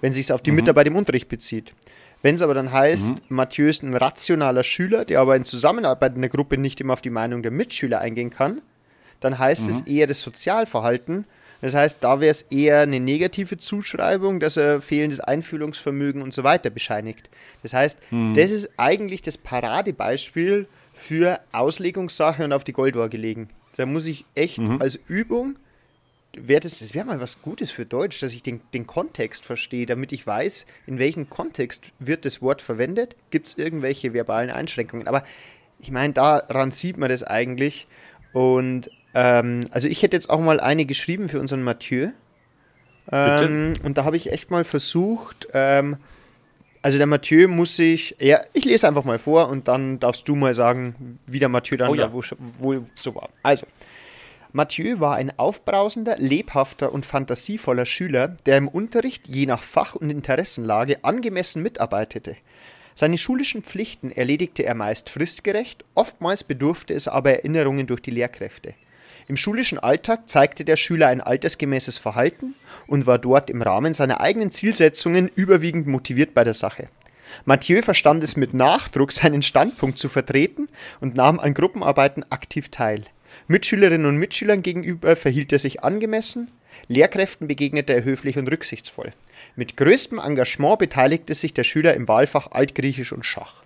wenn 0.00 0.12
sich 0.12 0.26
es 0.26 0.30
auf 0.30 0.42
die 0.42 0.52
Mitarbeit 0.52 0.86
im 0.86 0.96
Unterricht 0.96 1.28
bezieht. 1.28 1.74
Wenn 2.22 2.34
es 2.34 2.42
aber 2.42 2.54
dann 2.54 2.72
heißt, 2.72 3.12
Mathieu 3.28 3.68
ist 3.68 3.82
ein 3.82 3.94
rationaler 3.94 4.62
Schüler, 4.62 5.04
der 5.04 5.20
aber 5.20 5.36
in 5.36 5.44
Zusammenarbeit 5.44 6.14
in 6.14 6.22
der 6.22 6.30
Gruppe 6.30 6.56
nicht 6.56 6.80
immer 6.80 6.94
auf 6.94 7.02
die 7.02 7.10
Meinung 7.10 7.42
der 7.42 7.52
Mitschüler 7.52 8.00
eingehen 8.00 8.30
kann, 8.30 8.62
dann 9.20 9.38
heißt 9.38 9.68
es 9.68 9.80
eher 9.82 10.06
das 10.06 10.20
Sozialverhalten. 10.22 11.26
Das 11.66 11.74
heißt, 11.74 11.98
da 12.00 12.20
wäre 12.20 12.30
es 12.30 12.42
eher 12.42 12.82
eine 12.82 13.00
negative 13.00 13.56
Zuschreibung, 13.56 14.38
dass 14.38 14.56
er 14.56 14.80
fehlendes 14.80 15.18
Einfühlungsvermögen 15.18 16.22
und 16.22 16.32
so 16.32 16.44
weiter 16.44 16.70
bescheinigt. 16.70 17.28
Das 17.64 17.74
heißt, 17.74 17.98
das 18.34 18.52
ist 18.52 18.70
eigentlich 18.76 19.20
das 19.20 19.36
Paradebeispiel 19.36 20.68
für 20.94 21.40
Auslegungssache 21.50 22.44
und 22.44 22.52
auf 22.52 22.62
die 22.62 22.72
Goldwaage 22.72 23.10
gelegen. 23.10 23.48
Da 23.76 23.84
muss 23.84 24.06
ich 24.06 24.26
echt 24.36 24.60
als 24.78 25.00
Übung, 25.08 25.56
wär 26.36 26.60
das, 26.60 26.78
das 26.78 26.94
wäre 26.94 27.04
mal 27.04 27.20
was 27.20 27.42
Gutes 27.42 27.72
für 27.72 27.84
Deutsch, 27.84 28.20
dass 28.20 28.32
ich 28.32 28.44
den, 28.44 28.60
den 28.72 28.86
Kontext 28.86 29.44
verstehe, 29.44 29.86
damit 29.86 30.12
ich 30.12 30.24
weiß, 30.24 30.66
in 30.86 31.00
welchem 31.00 31.28
Kontext 31.28 31.86
wird 31.98 32.24
das 32.24 32.40
Wort 32.42 32.62
verwendet, 32.62 33.16
gibt 33.30 33.48
es 33.48 33.58
irgendwelche 33.58 34.12
verbalen 34.12 34.50
Einschränkungen. 34.50 35.08
Aber 35.08 35.24
ich 35.80 35.90
meine, 35.90 36.12
daran 36.12 36.70
sieht 36.70 36.96
man 36.96 37.08
das 37.08 37.24
eigentlich. 37.24 37.88
Und 38.32 38.88
ähm, 39.16 39.60
also 39.70 39.88
ich 39.88 40.02
hätte 40.02 40.14
jetzt 40.14 40.28
auch 40.28 40.40
mal 40.40 40.60
eine 40.60 40.84
geschrieben 40.84 41.30
für 41.30 41.40
unseren 41.40 41.62
Mathieu. 41.62 42.10
Ähm, 43.10 43.72
und 43.82 43.96
da 43.96 44.04
habe 44.04 44.16
ich 44.18 44.30
echt 44.30 44.50
mal 44.50 44.64
versucht, 44.64 45.48
ähm, 45.54 45.96
also 46.82 46.98
der 46.98 47.06
Mathieu 47.06 47.48
muss 47.48 47.76
sich, 47.76 48.16
ja, 48.18 48.40
ich 48.52 48.66
lese 48.66 48.86
einfach 48.86 49.04
mal 49.04 49.18
vor 49.18 49.48
und 49.48 49.68
dann 49.68 49.98
darfst 50.00 50.28
du 50.28 50.36
mal 50.36 50.52
sagen, 50.52 51.18
wie 51.26 51.38
der 51.38 51.48
Mathieu 51.48 51.78
dann 51.78 51.88
Oh 51.88 51.94
ja. 51.94 52.08
da 52.08 52.12
wo, 52.12 52.22
wohl 52.58 52.84
so 52.94 53.14
war. 53.14 53.30
Also, 53.42 53.66
Mathieu 54.52 55.00
war 55.00 55.16
ein 55.16 55.32
aufbrausender, 55.38 56.16
lebhafter 56.18 56.92
und 56.92 57.06
fantasievoller 57.06 57.86
Schüler, 57.86 58.36
der 58.44 58.58
im 58.58 58.68
Unterricht 58.68 59.28
je 59.28 59.46
nach 59.46 59.62
Fach- 59.62 59.94
und 59.94 60.10
Interessenlage 60.10 61.04
angemessen 61.04 61.62
mitarbeitete. 61.62 62.36
Seine 62.94 63.18
schulischen 63.18 63.62
Pflichten 63.62 64.10
erledigte 64.10 64.64
er 64.64 64.74
meist 64.74 65.08
fristgerecht, 65.08 65.84
oftmals 65.94 66.44
bedurfte 66.44 66.92
es 66.92 67.08
aber 67.08 67.32
Erinnerungen 67.32 67.86
durch 67.86 68.00
die 68.02 68.10
Lehrkräfte. 68.10 68.74
Im 69.28 69.36
schulischen 69.36 69.78
Alltag 69.78 70.28
zeigte 70.28 70.64
der 70.64 70.76
Schüler 70.76 71.08
ein 71.08 71.20
altersgemäßes 71.20 71.98
Verhalten 71.98 72.54
und 72.86 73.06
war 73.06 73.18
dort 73.18 73.50
im 73.50 73.60
Rahmen 73.60 73.92
seiner 73.92 74.20
eigenen 74.20 74.52
Zielsetzungen 74.52 75.28
überwiegend 75.34 75.88
motiviert 75.88 76.32
bei 76.32 76.44
der 76.44 76.54
Sache. 76.54 76.88
Mathieu 77.44 77.82
verstand 77.82 78.22
es 78.22 78.36
mit 78.36 78.54
Nachdruck, 78.54 79.10
seinen 79.10 79.42
Standpunkt 79.42 79.98
zu 79.98 80.08
vertreten 80.08 80.68
und 81.00 81.16
nahm 81.16 81.40
an 81.40 81.54
Gruppenarbeiten 81.54 82.24
aktiv 82.30 82.68
teil. 82.70 83.04
Mitschülerinnen 83.48 84.06
und 84.06 84.16
Mitschülern 84.16 84.62
gegenüber 84.62 85.16
verhielt 85.16 85.52
er 85.52 85.58
sich 85.58 85.82
angemessen, 85.82 86.52
Lehrkräften 86.88 87.48
begegnete 87.48 87.94
er 87.94 88.04
höflich 88.04 88.38
und 88.38 88.48
rücksichtsvoll. 88.48 89.12
Mit 89.56 89.76
größtem 89.76 90.18
Engagement 90.18 90.78
beteiligte 90.78 91.34
sich 91.34 91.52
der 91.52 91.64
Schüler 91.64 91.94
im 91.94 92.06
Wahlfach 92.06 92.52
Altgriechisch 92.52 93.12
und 93.12 93.26
Schach. 93.26 93.65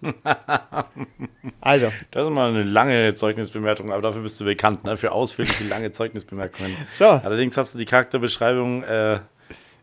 also. 1.60 1.92
Das 2.10 2.24
ist 2.24 2.30
mal 2.30 2.50
eine 2.50 2.62
lange 2.62 3.14
Zeugnisbemerkung, 3.14 3.92
aber 3.92 4.02
dafür 4.02 4.22
bist 4.22 4.40
du 4.40 4.44
bekannt, 4.44 4.84
ne? 4.84 4.96
für 4.96 5.12
ausführliche 5.12 5.64
lange 5.64 5.92
Zeugnisbemerkungen. 5.92 6.76
So. 6.92 7.06
Allerdings 7.06 7.56
hast 7.56 7.74
du 7.74 7.78
die 7.78 7.84
Charakterbeschreibung 7.84 8.82
äh, 8.82 9.20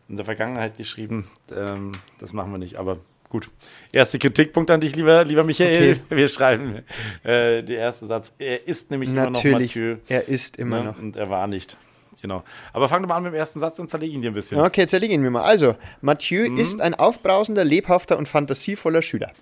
in 0.08 0.16
der 0.16 0.24
Vergangenheit 0.24 0.76
geschrieben. 0.76 1.30
Ähm, 1.54 1.92
das 2.18 2.32
machen 2.32 2.50
wir 2.52 2.58
nicht, 2.58 2.76
aber 2.76 2.98
gut. 3.28 3.50
Erster 3.92 4.18
Kritikpunkt 4.18 4.70
an 4.70 4.80
dich, 4.80 4.94
lieber, 4.96 5.24
lieber 5.24 5.44
Michael. 5.44 5.92
Okay. 5.92 6.00
Wir 6.16 6.28
schreiben 6.28 6.82
äh, 7.22 7.62
den 7.62 7.78
ersten 7.78 8.06
Satz. 8.06 8.32
Er 8.38 8.66
ist 8.66 8.90
nämlich 8.90 9.10
Natürlich, 9.10 9.44
immer 9.44 9.52
noch 9.52 9.60
Mathieu. 9.60 9.96
Er 10.08 10.28
ist 10.28 10.56
immer 10.56 10.80
ne? 10.80 10.84
noch. 10.86 10.98
Und 10.98 11.16
er 11.16 11.30
war 11.30 11.46
nicht. 11.46 11.76
Genau. 12.22 12.42
Aber 12.72 12.88
fangen 12.88 13.04
wir 13.04 13.08
mal 13.08 13.16
an 13.16 13.22
mit 13.24 13.32
dem 13.32 13.36
ersten 13.36 13.60
Satz, 13.60 13.76
dann 13.76 13.88
zerlege 13.88 14.14
ihn 14.14 14.22
dir 14.22 14.30
ein 14.30 14.34
bisschen. 14.34 14.60
Okay, 14.60 14.86
zerlege 14.86 15.14
ihn 15.14 15.20
mir 15.20 15.30
mal. 15.30 15.42
Also, 15.42 15.76
Mathieu 16.00 16.48
mhm. 16.48 16.58
ist 16.58 16.80
ein 16.80 16.94
aufbrausender, 16.94 17.64
lebhafter 17.64 18.18
und 18.18 18.28
fantasievoller 18.28 19.02
Schüler. 19.02 19.32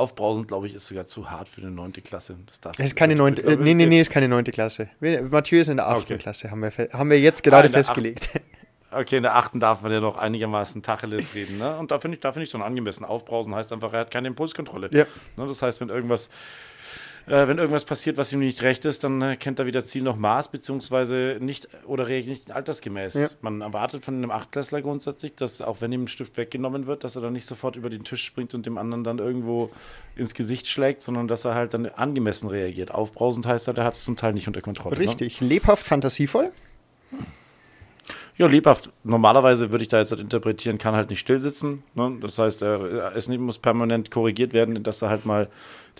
Aufbrausend, 0.00 0.48
glaube 0.48 0.66
ich, 0.66 0.74
ist 0.74 0.86
sogar 0.86 1.06
zu 1.06 1.30
hart 1.30 1.48
für 1.48 1.60
eine 1.60 1.70
neunte 1.70 2.00
Klasse. 2.00 2.36
Das, 2.46 2.60
das 2.60 2.78
ist 2.78 2.96
keine 2.96 3.14
neunte, 3.14 3.42
äh, 3.42 3.56
nee, 3.56 3.74
nee, 3.74 3.86
nee, 3.86 4.00
ist 4.00 4.10
keine 4.10 4.28
neunte 4.28 4.50
Klasse. 4.50 4.88
Mathieu 5.00 5.60
ist 5.60 5.68
in 5.68 5.76
der 5.76 5.88
achten 5.88 6.14
okay. 6.14 6.18
Klasse, 6.18 6.50
haben 6.50 6.60
wir, 6.60 6.70
haben 6.92 7.10
wir 7.10 7.20
jetzt 7.20 7.42
gerade 7.42 7.68
ah, 7.68 7.72
festgelegt. 7.72 8.30
Okay, 8.92 9.18
in 9.18 9.22
der 9.22 9.36
achten 9.36 9.60
darf 9.60 9.82
man 9.82 9.92
ja 9.92 10.00
noch 10.00 10.16
einigermaßen 10.16 10.82
Tacheles 10.82 11.34
reden. 11.34 11.58
Ne? 11.58 11.76
Und 11.76 11.92
da 11.92 12.00
finde 12.00 12.16
ich, 12.16 12.22
find 12.22 12.42
ich 12.42 12.50
so 12.50 12.58
ein 12.58 12.62
angemessen. 12.62 13.04
Aufbrausen 13.04 13.54
heißt 13.54 13.72
einfach, 13.72 13.92
er 13.92 14.00
hat 14.00 14.10
keine 14.10 14.26
Impulskontrolle. 14.26 14.88
Ja. 14.90 15.04
Ne? 15.36 15.46
Das 15.46 15.62
heißt, 15.62 15.80
wenn 15.80 15.90
irgendwas 15.90 16.28
äh, 17.26 17.48
wenn 17.48 17.58
irgendwas 17.58 17.84
passiert, 17.84 18.16
was 18.16 18.32
ihm 18.32 18.40
nicht 18.40 18.62
recht 18.62 18.84
ist, 18.84 19.04
dann 19.04 19.20
äh, 19.22 19.36
kennt 19.36 19.58
er 19.58 19.66
weder 19.66 19.84
Ziel 19.84 20.02
noch 20.02 20.16
Maß, 20.16 20.48
beziehungsweise 20.48 21.38
nicht 21.40 21.68
oder 21.86 22.06
reagiert 22.06 22.30
nicht 22.30 22.50
altersgemäß. 22.50 23.14
Ja. 23.14 23.28
Man 23.40 23.60
erwartet 23.60 24.04
von 24.04 24.14
einem 24.14 24.30
Achtklässler 24.30 24.82
grundsätzlich, 24.82 25.34
dass 25.34 25.60
auch 25.60 25.80
wenn 25.80 25.92
ihm 25.92 26.04
ein 26.04 26.08
Stift 26.08 26.36
weggenommen 26.36 26.86
wird, 26.86 27.04
dass 27.04 27.16
er 27.16 27.22
dann 27.22 27.32
nicht 27.32 27.46
sofort 27.46 27.76
über 27.76 27.90
den 27.90 28.04
Tisch 28.04 28.24
springt 28.24 28.54
und 28.54 28.66
dem 28.66 28.78
anderen 28.78 29.04
dann 29.04 29.18
irgendwo 29.18 29.70
ins 30.16 30.34
Gesicht 30.34 30.68
schlägt, 30.68 31.00
sondern 31.00 31.28
dass 31.28 31.44
er 31.44 31.54
halt 31.54 31.74
dann 31.74 31.86
angemessen 31.86 32.48
reagiert. 32.48 32.90
Aufbrausend 32.90 33.46
heißt 33.46 33.68
er, 33.68 33.74
der 33.74 33.84
hat 33.84 33.94
es 33.94 34.04
zum 34.04 34.16
Teil 34.16 34.32
nicht 34.32 34.48
unter 34.48 34.60
Kontrolle. 34.60 34.96
Ne? 34.96 35.06
Richtig, 35.06 35.40
ne? 35.40 35.48
lebhaft, 35.48 35.86
fantasievoll. 35.86 36.52
Ja, 38.40 38.46
lebhaft. 38.46 38.88
Normalerweise 39.04 39.70
würde 39.70 39.82
ich 39.82 39.88
da 39.88 39.98
jetzt 39.98 40.12
halt 40.12 40.20
interpretieren, 40.22 40.78
kann 40.78 40.96
halt 40.96 41.10
nicht 41.10 41.20
still 41.20 41.40
sitzen. 41.40 41.82
Ne? 41.94 42.16
Das 42.22 42.38
heißt, 42.38 42.62
er, 42.62 43.14
es 43.14 43.28
muss 43.28 43.58
permanent 43.58 44.10
korrigiert 44.10 44.54
werden, 44.54 44.82
dass 44.82 45.02
er 45.02 45.10
halt 45.10 45.26
mal 45.26 45.50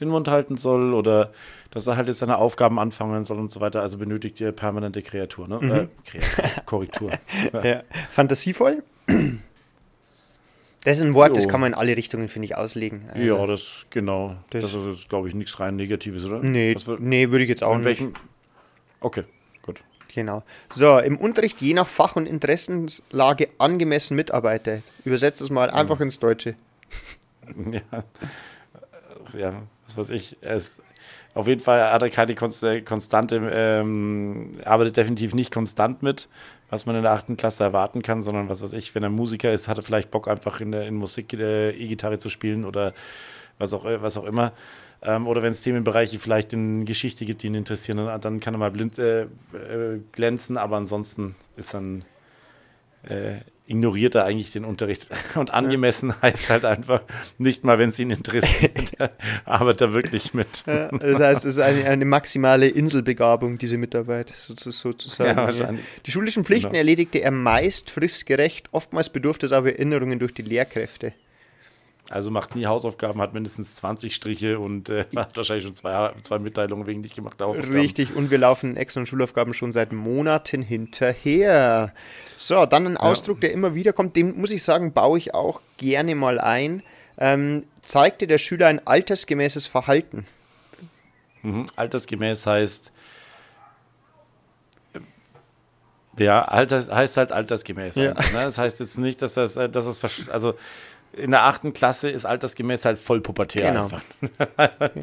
den 0.00 0.08
Mund 0.08 0.26
halten 0.26 0.56
soll 0.56 0.94
oder 0.94 1.32
dass 1.70 1.86
er 1.86 1.98
halt 1.98 2.08
jetzt 2.08 2.20
seine 2.20 2.38
Aufgaben 2.38 2.78
anfangen 2.78 3.24
soll 3.24 3.38
und 3.38 3.52
so 3.52 3.60
weiter. 3.60 3.82
Also 3.82 3.98
benötigt 3.98 4.40
ihr 4.40 4.52
permanente 4.52 5.02
Kreatur, 5.02 5.48
ne? 5.48 5.58
Mhm. 5.60 5.70
Äh, 5.70 5.86
Kreatur, 6.06 6.44
Korrektur. 6.64 7.10
ja. 7.52 7.62
ja. 7.62 7.82
Fantasievoll? 8.08 8.84
Das 10.84 10.96
ist 10.96 11.02
ein 11.02 11.12
Wort, 11.12 11.28
jo. 11.28 11.34
das 11.34 11.46
kann 11.46 11.60
man 11.60 11.74
in 11.74 11.78
alle 11.78 11.94
Richtungen, 11.94 12.28
finde 12.28 12.46
ich, 12.46 12.56
auslegen. 12.56 13.02
Also 13.12 13.22
ja, 13.22 13.46
das 13.46 13.84
genau. 13.90 14.36
Das, 14.48 14.62
das 14.62 14.74
ist, 14.74 15.10
glaube 15.10 15.28
ich, 15.28 15.34
nichts 15.34 15.60
rein 15.60 15.76
Negatives, 15.76 16.24
oder? 16.24 16.38
Nee, 16.38 16.74
nee 17.00 17.30
würde 17.30 17.44
ich 17.44 17.50
jetzt 17.50 17.62
auch 17.62 17.76
nicht. 17.76 17.84
Welchen? 17.84 18.14
Okay. 19.00 19.24
Genau. 20.14 20.42
So, 20.72 20.98
im 20.98 21.16
Unterricht 21.16 21.60
je 21.60 21.74
nach 21.74 21.86
Fach- 21.88 22.16
und 22.16 22.26
Interessenlage 22.26 23.48
angemessen 23.58 24.16
mitarbeite. 24.16 24.82
Übersetze 25.04 25.44
es 25.44 25.50
mal 25.50 25.70
einfach 25.70 26.00
ins 26.00 26.18
Deutsche. 26.18 26.54
Ja, 27.72 28.04
ja 29.36 29.62
was 29.84 29.98
weiß 29.98 30.10
ich. 30.10 30.36
Es, 30.40 30.80
auf 31.34 31.48
jeden 31.48 31.60
Fall 31.60 31.92
hat 31.92 32.02
er 32.02 32.10
keine 32.10 32.34
konstante, 32.34 33.50
ähm, 33.52 34.58
arbeitet 34.64 34.96
definitiv 34.96 35.34
nicht 35.34 35.52
konstant 35.52 36.02
mit, 36.02 36.28
was 36.68 36.86
man 36.86 36.94
in 36.96 37.02
der 37.02 37.12
achten 37.12 37.36
Klasse 37.36 37.64
erwarten 37.64 38.02
kann, 38.02 38.22
sondern 38.22 38.48
was 38.48 38.62
weiß 38.62 38.72
ich, 38.72 38.94
wenn 38.94 39.02
er 39.02 39.10
Musiker 39.10 39.52
ist, 39.52 39.66
hat 39.66 39.78
er 39.78 39.82
vielleicht 39.82 40.10
Bock 40.10 40.28
einfach 40.28 40.60
in, 40.60 40.70
der, 40.70 40.86
in 40.86 40.94
Musik 40.94 41.32
äh, 41.32 41.70
E-Gitarre 41.70 42.18
zu 42.18 42.30
spielen 42.30 42.64
oder 42.64 42.94
was 43.60 43.72
auch, 43.72 43.84
was 43.84 44.16
auch 44.16 44.24
immer. 44.24 44.52
Ähm, 45.02 45.26
oder 45.26 45.42
wenn 45.42 45.52
es 45.52 45.62
Themenbereiche 45.62 46.18
vielleicht 46.18 46.52
in 46.52 46.84
Geschichte 46.84 47.24
gibt, 47.24 47.42
die 47.42 47.46
ihn 47.46 47.54
interessieren, 47.54 47.98
dann, 47.98 48.20
dann 48.20 48.40
kann 48.40 48.54
er 48.54 48.58
mal 48.58 48.70
blind 48.70 48.98
äh, 48.98 49.22
äh, 49.22 50.00
glänzen, 50.12 50.56
aber 50.56 50.76
ansonsten 50.76 51.36
ist 51.56 51.72
dann 51.74 52.04
äh, 53.08 53.36
ignoriert 53.66 54.16
er 54.16 54.24
eigentlich 54.24 54.50
den 54.50 54.64
Unterricht. 54.64 55.08
Und 55.36 55.52
angemessen 55.52 56.10
ja. 56.10 56.16
heißt 56.22 56.50
halt 56.50 56.64
einfach, 56.64 57.02
nicht 57.38 57.64
mal, 57.64 57.78
wenn 57.78 57.90
es 57.90 57.98
ihn 57.98 58.10
interessiert, 58.10 58.72
arbeitet 59.44 59.80
er 59.80 59.92
wirklich 59.92 60.34
mit. 60.34 60.64
Ja, 60.66 60.88
das 60.88 61.20
heißt, 61.20 61.46
es 61.46 61.54
ist 61.54 61.60
eine, 61.60 61.84
eine, 61.84 62.04
maximale 62.04 62.66
Inselbegabung, 62.66 63.56
diese 63.58 63.78
Mitarbeit, 63.78 64.32
sozusagen. 64.34 65.30
Ja, 65.30 65.36
wahrscheinlich. 65.36 65.84
Die 66.04 66.10
schulischen 66.10 66.44
Pflichten 66.44 66.70
genau. 66.70 66.78
erledigte 66.78 67.22
er 67.22 67.30
meist 67.30 67.90
fristgerecht, 67.90 68.68
oftmals 68.72 69.08
bedurfte 69.08 69.46
es 69.46 69.52
aber 69.52 69.72
Erinnerungen 69.72 70.18
durch 70.18 70.34
die 70.34 70.42
Lehrkräfte. 70.42 71.14
Also 72.08 72.30
macht 72.30 72.56
nie 72.56 72.66
Hausaufgaben, 72.66 73.20
hat 73.20 73.34
mindestens 73.34 73.76
20 73.76 74.14
Striche 74.14 74.58
und 74.58 74.88
äh, 74.88 75.04
hat 75.16 75.36
wahrscheinlich 75.36 75.64
schon 75.64 75.74
zwei, 75.74 76.12
zwei 76.22 76.38
Mitteilungen 76.38 76.86
wegen 76.86 77.02
nicht 77.02 77.14
gemachter 77.14 77.46
Hausaufgaben. 77.46 77.76
Richtig, 77.76 78.16
und 78.16 78.30
wir 78.30 78.38
laufen 78.38 78.76
extra 78.76 79.04
Schulaufgaben 79.06 79.54
schon 79.54 79.70
seit 79.70 79.92
Monaten 79.92 80.62
hinterher. 80.62 81.92
So, 82.36 82.66
dann 82.66 82.86
ein 82.86 82.96
Ausdruck, 82.96 83.36
ja. 83.38 83.48
der 83.48 83.52
immer 83.52 83.74
wieder 83.74 83.92
kommt, 83.92 84.16
den 84.16 84.40
muss 84.40 84.50
ich 84.50 84.62
sagen, 84.62 84.92
baue 84.92 85.18
ich 85.18 85.34
auch 85.34 85.60
gerne 85.76 86.14
mal 86.14 86.40
ein. 86.40 86.82
Ähm, 87.18 87.64
zeigte 87.82 88.26
der 88.26 88.38
Schüler 88.38 88.66
ein 88.66 88.86
altersgemäßes 88.86 89.66
Verhalten? 89.66 90.26
Mhm. 91.42 91.66
Altersgemäß 91.76 92.46
heißt, 92.46 92.92
ja, 96.18 96.44
alters, 96.44 96.90
heißt 96.90 97.16
halt 97.16 97.32
altersgemäß. 97.32 97.94
Ja. 97.94 98.14
Ne? 98.14 98.14
Das 98.32 98.58
heißt 98.58 98.80
jetzt 98.80 98.98
nicht, 98.98 99.22
dass 99.22 99.34
das, 99.34 99.54
dass 99.54 100.00
das, 100.00 100.28
also 100.28 100.54
in 101.12 101.32
der 101.32 101.44
achten 101.44 101.72
Klasse 101.72 102.08
ist 102.08 102.24
altersgemäß 102.24 102.84
halt 102.84 102.98
voll 102.98 103.20
pubertär 103.20 103.68
genau. 103.68 103.84
einfach. 103.84 104.02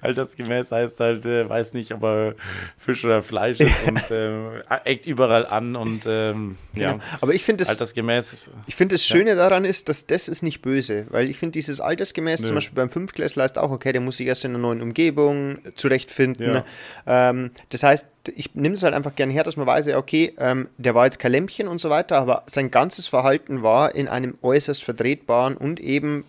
altersgemäß 0.00 0.70
heißt 0.70 1.00
halt, 1.00 1.24
äh, 1.26 1.48
weiß 1.48 1.74
nicht, 1.74 1.92
ob 1.92 2.02
er 2.04 2.34
Fisch 2.78 3.04
oder 3.04 3.22
Fleisch 3.22 3.60
ist 3.60 3.70
und 3.86 4.10
äh, 4.10 4.60
eckt 4.84 5.06
überall 5.06 5.46
an 5.46 5.76
und 5.76 6.04
ähm, 6.06 6.56
ja. 6.74 6.92
Genau. 6.92 7.04
Aber 7.20 7.34
ich 7.34 7.44
finde 7.44 7.64
es 7.64 7.68
altersgemäß. 7.68 8.50
Ich 8.66 8.76
finde 8.76 8.94
das 8.94 9.04
Schöne 9.04 9.30
ja. 9.30 9.36
daran 9.36 9.64
ist, 9.64 9.88
dass 9.88 10.06
das 10.06 10.28
ist 10.28 10.42
nicht 10.42 10.62
böse, 10.62 11.06
weil 11.10 11.28
ich 11.28 11.38
finde 11.38 11.52
dieses 11.52 11.80
altersgemäß 11.80 12.40
Nö. 12.40 12.46
zum 12.46 12.54
Beispiel 12.54 12.76
beim 12.76 12.90
Fünftklässler 12.90 13.44
ist 13.44 13.58
auch 13.58 13.70
okay, 13.70 13.92
der 13.92 14.00
muss 14.00 14.16
sich 14.16 14.26
erst 14.26 14.44
in 14.44 14.52
einer 14.52 14.60
neuen 14.60 14.80
Umgebung 14.80 15.58
zurechtfinden. 15.74 16.62
Ja. 17.06 17.30
Ähm, 17.30 17.50
das 17.68 17.82
heißt, 17.82 18.11
ich 18.28 18.54
nehme 18.54 18.74
es 18.74 18.82
halt 18.82 18.94
einfach 18.94 19.14
gerne 19.14 19.32
her, 19.32 19.42
dass 19.42 19.56
man 19.56 19.66
weiß, 19.66 19.88
okay, 19.88 20.32
ähm, 20.38 20.68
der 20.78 20.94
war 20.94 21.04
jetzt 21.04 21.18
kein 21.18 21.32
Lämpchen 21.32 21.68
und 21.68 21.78
so 21.78 21.90
weiter, 21.90 22.18
aber 22.18 22.44
sein 22.46 22.70
ganzes 22.70 23.06
Verhalten 23.06 23.62
war 23.62 23.94
in 23.94 24.08
einem 24.08 24.38
äußerst 24.42 24.84
vertretbaren 24.84 25.56
und 25.56 25.80
eben 25.80 26.24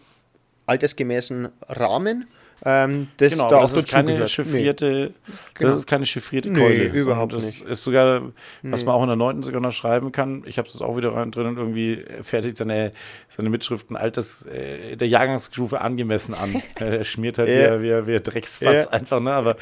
altersgemäßen 0.65 1.49
Rahmen. 1.67 2.27
Ähm, 2.65 3.09
das 3.17 3.33
genau, 3.33 3.49
da 3.49 3.59
das 3.59 3.73
ist 3.73 3.91
keine 3.91 4.25
chiffrierte, 4.25 5.11
nee. 5.25 5.33
genau. 5.53 5.71
das 5.71 5.79
ist 5.79 5.85
keine 5.85 6.05
chiffrierte 6.05 6.51
Keule. 6.53 6.91
Nee, 6.91 6.97
überhaupt 6.97 7.33
das 7.33 7.45
nicht. 7.45 7.61
ist 7.63 7.83
sogar, 7.83 8.21
was 8.61 8.81
nee. 8.81 8.85
man 8.85 8.95
auch 8.95 9.01
in 9.01 9.09
der 9.09 9.17
9. 9.17 9.43
sogar 9.43 9.59
noch 9.59 9.73
schreiben 9.73 10.13
kann. 10.13 10.43
Ich 10.45 10.57
habe 10.57 10.69
es 10.69 10.81
auch 10.81 10.95
wieder 10.95 11.11
drin 11.25 11.47
und 11.47 11.57
irgendwie 11.57 12.05
fertigt 12.21 12.55
seine, 12.55 12.91
seine 13.27 13.49
Mitschriften 13.49 13.97
Alters, 13.97 14.45
äh, 14.45 14.95
der 14.95 15.09
Jahrgangsstufe 15.09 15.81
angemessen 15.81 16.33
an. 16.35 16.63
er 16.75 17.03
schmiert 17.03 17.37
halt 17.37 17.49
ja. 17.49 17.81
wie, 17.81 18.07
wie, 18.07 18.07
wie 18.07 18.19
Drecksfatz 18.21 18.85
ja. 18.85 18.91
einfach, 18.91 19.19
ne? 19.19 19.33
Aber 19.33 19.57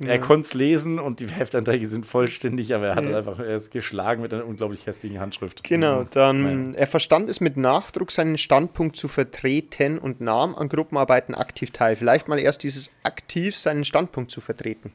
Genau. 0.00 0.12
Er 0.12 0.18
konnte 0.18 0.46
es 0.46 0.54
lesen 0.54 0.98
und 0.98 1.20
die 1.20 1.28
Hefteinträge 1.28 1.86
sind 1.86 2.06
vollständig, 2.06 2.74
aber 2.74 2.86
er 2.86 2.94
hat 2.94 3.04
ja. 3.04 3.18
einfach 3.18 3.38
er 3.38 3.56
ist 3.56 3.70
geschlagen 3.70 4.22
mit 4.22 4.32
einer 4.32 4.46
unglaublich 4.46 4.86
hässlichen 4.86 5.20
Handschrift. 5.20 5.62
Genau, 5.62 6.04
dann 6.04 6.74
er 6.74 6.86
verstand 6.86 7.28
es 7.28 7.42
mit 7.42 7.58
Nachdruck, 7.58 8.10
seinen 8.10 8.38
Standpunkt 8.38 8.96
zu 8.96 9.08
vertreten 9.08 9.98
und 9.98 10.22
nahm 10.22 10.54
an 10.54 10.70
Gruppenarbeiten 10.70 11.34
aktiv 11.34 11.70
teil. 11.72 11.96
Vielleicht 11.96 12.28
mal 12.28 12.38
erst 12.38 12.62
dieses 12.62 12.90
aktiv 13.02 13.54
seinen 13.54 13.84
Standpunkt 13.84 14.30
zu 14.30 14.40
vertreten. 14.40 14.92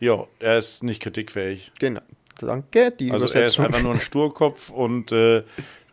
Ja, 0.00 0.26
er 0.38 0.58
ist 0.58 0.82
nicht 0.82 1.00
kritikfähig. 1.00 1.72
Genau. 1.80 2.02
Danke, 2.38 2.90
die 2.90 3.10
also. 3.10 3.26
Er 3.26 3.44
ist 3.44 3.58
einfach 3.58 3.80
nur 3.80 3.94
ein 3.94 4.00
Sturkopf 4.00 4.68
und 4.68 5.12
äh, 5.12 5.44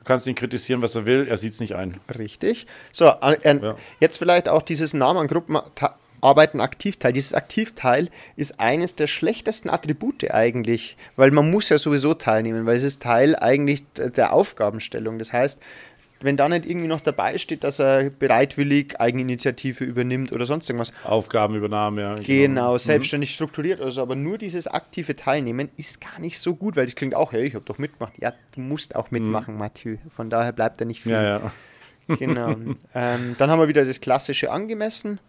Du 0.01 0.05
kannst 0.05 0.25
ihn 0.25 0.33
kritisieren, 0.33 0.81
was 0.81 0.95
er 0.95 1.05
will, 1.05 1.27
er 1.27 1.37
sieht 1.37 1.53
es 1.53 1.59
nicht 1.59 1.75
ein. 1.75 1.99
Richtig. 2.17 2.65
So, 2.91 3.05
äh, 3.21 3.37
ja. 3.61 3.75
jetzt 3.99 4.17
vielleicht 4.17 4.49
auch 4.49 4.63
dieses 4.63 4.95
Namen 4.95 5.19
an 5.19 5.27
Gruppen, 5.27 5.59
Arbeiten 6.21 6.61
Aktivteil. 6.61 7.13
Dieses 7.13 7.33
Aktivteil 7.33 8.09
ist 8.35 8.59
eines 8.59 8.95
der 8.95 9.07
schlechtesten 9.07 9.69
Attribute 9.69 10.31
eigentlich, 10.31 10.97
weil 11.15 11.31
man 11.31 11.49
muss 11.49 11.69
ja 11.69 11.77
sowieso 11.77 12.13
teilnehmen, 12.13 12.65
weil 12.65 12.75
es 12.75 12.83
ist 12.83 13.01
Teil 13.01 13.35
eigentlich 13.35 13.83
der 13.95 14.33
Aufgabenstellung. 14.33 15.19
Das 15.19 15.33
heißt, 15.33 15.61
wenn 16.23 16.37
da 16.37 16.47
nicht 16.47 16.65
irgendwie 16.65 16.87
noch 16.87 17.01
dabei 17.01 17.37
steht, 17.37 17.63
dass 17.63 17.79
er 17.79 18.09
bereitwillig 18.09 18.99
Eigeninitiative 18.99 19.83
übernimmt 19.83 20.31
oder 20.31 20.45
sonst 20.45 20.69
irgendwas. 20.69 20.93
Aufgabenübernahme, 21.03 22.01
ja. 22.01 22.15
Genau, 22.15 22.77
selbstständig 22.77 23.33
strukturiert 23.33 23.81
oder 23.81 23.91
so. 23.91 24.01
Aber 24.01 24.15
nur 24.15 24.37
dieses 24.37 24.67
aktive 24.67 25.15
Teilnehmen 25.15 25.69
ist 25.77 25.99
gar 26.01 26.19
nicht 26.19 26.39
so 26.39 26.55
gut, 26.55 26.75
weil 26.75 26.85
das 26.85 26.95
klingt 26.95 27.15
auch, 27.15 27.31
hey, 27.31 27.43
ich 27.43 27.55
habe 27.55 27.65
doch 27.65 27.77
mitgemacht. 27.77 28.13
Ja, 28.19 28.33
du 28.55 28.61
musst 28.61 28.95
auch 28.95 29.11
mitmachen, 29.11 29.57
Mathieu. 29.57 29.97
Von 30.15 30.29
daher 30.29 30.51
bleibt 30.51 30.79
da 30.79 30.85
nicht 30.85 31.01
viel. 31.01 31.13
Ja, 31.13 31.23
ja. 31.23 31.51
Genau. 32.07 32.49
ähm, 32.95 33.35
dann 33.37 33.49
haben 33.49 33.59
wir 33.59 33.67
wieder 33.67 33.85
das 33.85 34.01
Klassische 34.01 34.51
angemessen. 34.51 35.19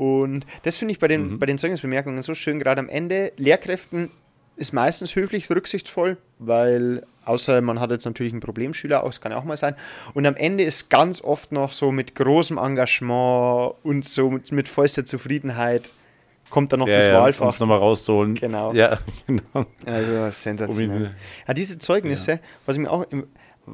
Und 0.00 0.46
das 0.62 0.78
finde 0.78 0.92
ich 0.92 0.98
bei 0.98 1.08
den, 1.08 1.38
bei 1.38 1.44
den 1.44 1.58
Zeugnisbemerkungen 1.58 2.22
so 2.22 2.32
schön, 2.32 2.58
gerade 2.58 2.80
am 2.80 2.88
Ende. 2.88 3.32
Lehrkräften 3.36 4.10
ist 4.56 4.72
meistens 4.72 5.14
höflich, 5.14 5.50
rücksichtsvoll, 5.50 6.16
weil 6.38 7.04
außer 7.26 7.60
man 7.60 7.80
hat 7.80 7.90
jetzt 7.90 8.06
natürlich 8.06 8.32
einen 8.32 8.40
Problemschüler, 8.40 9.02
auch, 9.02 9.08
das 9.08 9.20
kann 9.20 9.30
ja 9.30 9.36
auch 9.36 9.44
mal 9.44 9.58
sein. 9.58 9.74
Und 10.14 10.24
am 10.24 10.36
Ende 10.36 10.64
ist 10.64 10.88
ganz 10.88 11.20
oft 11.20 11.52
noch 11.52 11.72
so 11.72 11.92
mit 11.92 12.14
großem 12.14 12.56
Engagement 12.56 13.74
und 13.82 14.08
so 14.08 14.30
mit, 14.30 14.50
mit 14.52 14.68
vollster 14.68 15.04
Zufriedenheit 15.04 15.90
kommt 16.48 16.72
dann 16.72 16.80
noch 16.80 16.88
ja, 16.88 16.96
das 16.96 17.06
ja, 17.06 17.20
Wahlfach. 17.20 17.44
um's 17.44 17.60
nochmal 17.60 17.78
rauszuholen. 17.78 18.36
Genau. 18.36 18.72
Ja, 18.72 18.98
genau. 19.26 19.66
Also 19.84 20.30
sensationell. 20.30 21.02
Um- 21.08 21.10
Ja, 21.46 21.52
diese 21.52 21.78
Zeugnisse, 21.78 22.40
was 22.64 22.76
ich 22.76 22.82
mir 22.82 22.90
auch, 22.90 23.04
im, 23.10 23.26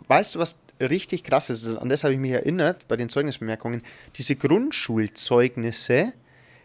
weißt 0.09 0.35
du, 0.35 0.39
was 0.39 0.59
richtig 0.81 1.25
krass 1.25 1.51
ist, 1.51 1.67
an 1.67 1.89
das 1.89 2.05
habe 2.05 2.15
ich 2.15 2.21
mich 2.21 2.33
erinnert 2.33 2.89
bei 2.89 2.97
den 2.97 3.09
Zeugnisbemerkungen, 3.09 3.83
diese 4.17 4.37
Grundschulzeugnisse, 4.37 6.13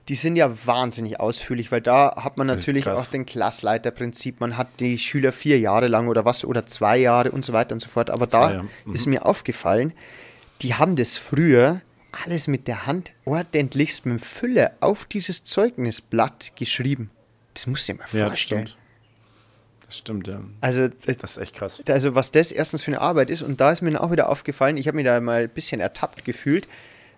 die 0.07 0.15
sind 0.15 0.35
ja 0.35 0.51
wahnsinnig 0.65 1.19
ausführlich, 1.19 1.71
weil 1.71 1.81
da 1.81 2.15
hat 2.17 2.37
man 2.37 2.47
natürlich 2.47 2.87
auch 2.87 3.05
den 3.05 3.25
Klassleiterprinzip, 3.25 4.39
man 4.39 4.57
hat 4.57 4.67
die 4.79 4.97
Schüler 4.97 5.31
vier 5.31 5.59
Jahre 5.59 5.87
lang 5.87 6.07
oder 6.07 6.25
was, 6.25 6.43
oder 6.43 6.65
zwei 6.65 6.97
Jahre 6.97 7.31
und 7.31 7.45
so 7.45 7.53
weiter 7.53 7.73
und 7.73 7.79
so 7.79 7.87
fort. 7.87 8.09
Aber 8.09 8.25
da 8.25 8.47
Zwei 8.47 8.53
Jahre, 8.53 8.67
mhm. 8.85 8.93
ist 8.93 9.05
mir 9.05 9.25
aufgefallen, 9.25 9.93
die 10.61 10.73
haben 10.73 10.95
das 10.95 11.17
früher 11.17 11.81
alles 12.25 12.47
mit 12.47 12.67
der 12.67 12.85
Hand 12.87 13.13
ordentlichst 13.25 14.05
mit 14.05 14.19
dem 14.19 14.23
Füller 14.23 14.71
auf 14.81 15.05
dieses 15.05 15.43
Zeugnisblatt 15.43 16.51
geschrieben. 16.55 17.09
Das 17.53 17.67
musst 17.67 17.87
du 17.87 17.93
dir 17.93 17.99
mal 17.99 18.07
Ja, 18.11 18.27
vorstellen. 18.27 18.67
stimmt. 18.67 18.80
Das 19.91 19.97
stimmt, 19.97 20.25
ja. 20.29 20.39
Also, 20.61 20.83
äh, 20.83 20.89
Das 21.19 21.31
ist 21.31 21.37
echt 21.37 21.53
krass. 21.53 21.83
also 21.85 22.15
was 22.15 22.31
das 22.31 22.53
erstens 22.53 22.81
für 22.81 22.91
eine 22.91 23.01
Arbeit 23.01 23.29
ist 23.29 23.41
und 23.41 23.59
da 23.59 23.73
ist 23.73 23.81
mir 23.81 23.91
dann 23.91 24.01
auch 24.01 24.09
wieder 24.09 24.29
aufgefallen, 24.29 24.77
ich 24.77 24.87
habe 24.87 24.95
mich 24.95 25.03
da 25.05 25.19
mal 25.19 25.43
ein 25.43 25.49
bisschen 25.49 25.81
ertappt 25.81 26.23
gefühlt, 26.23 26.65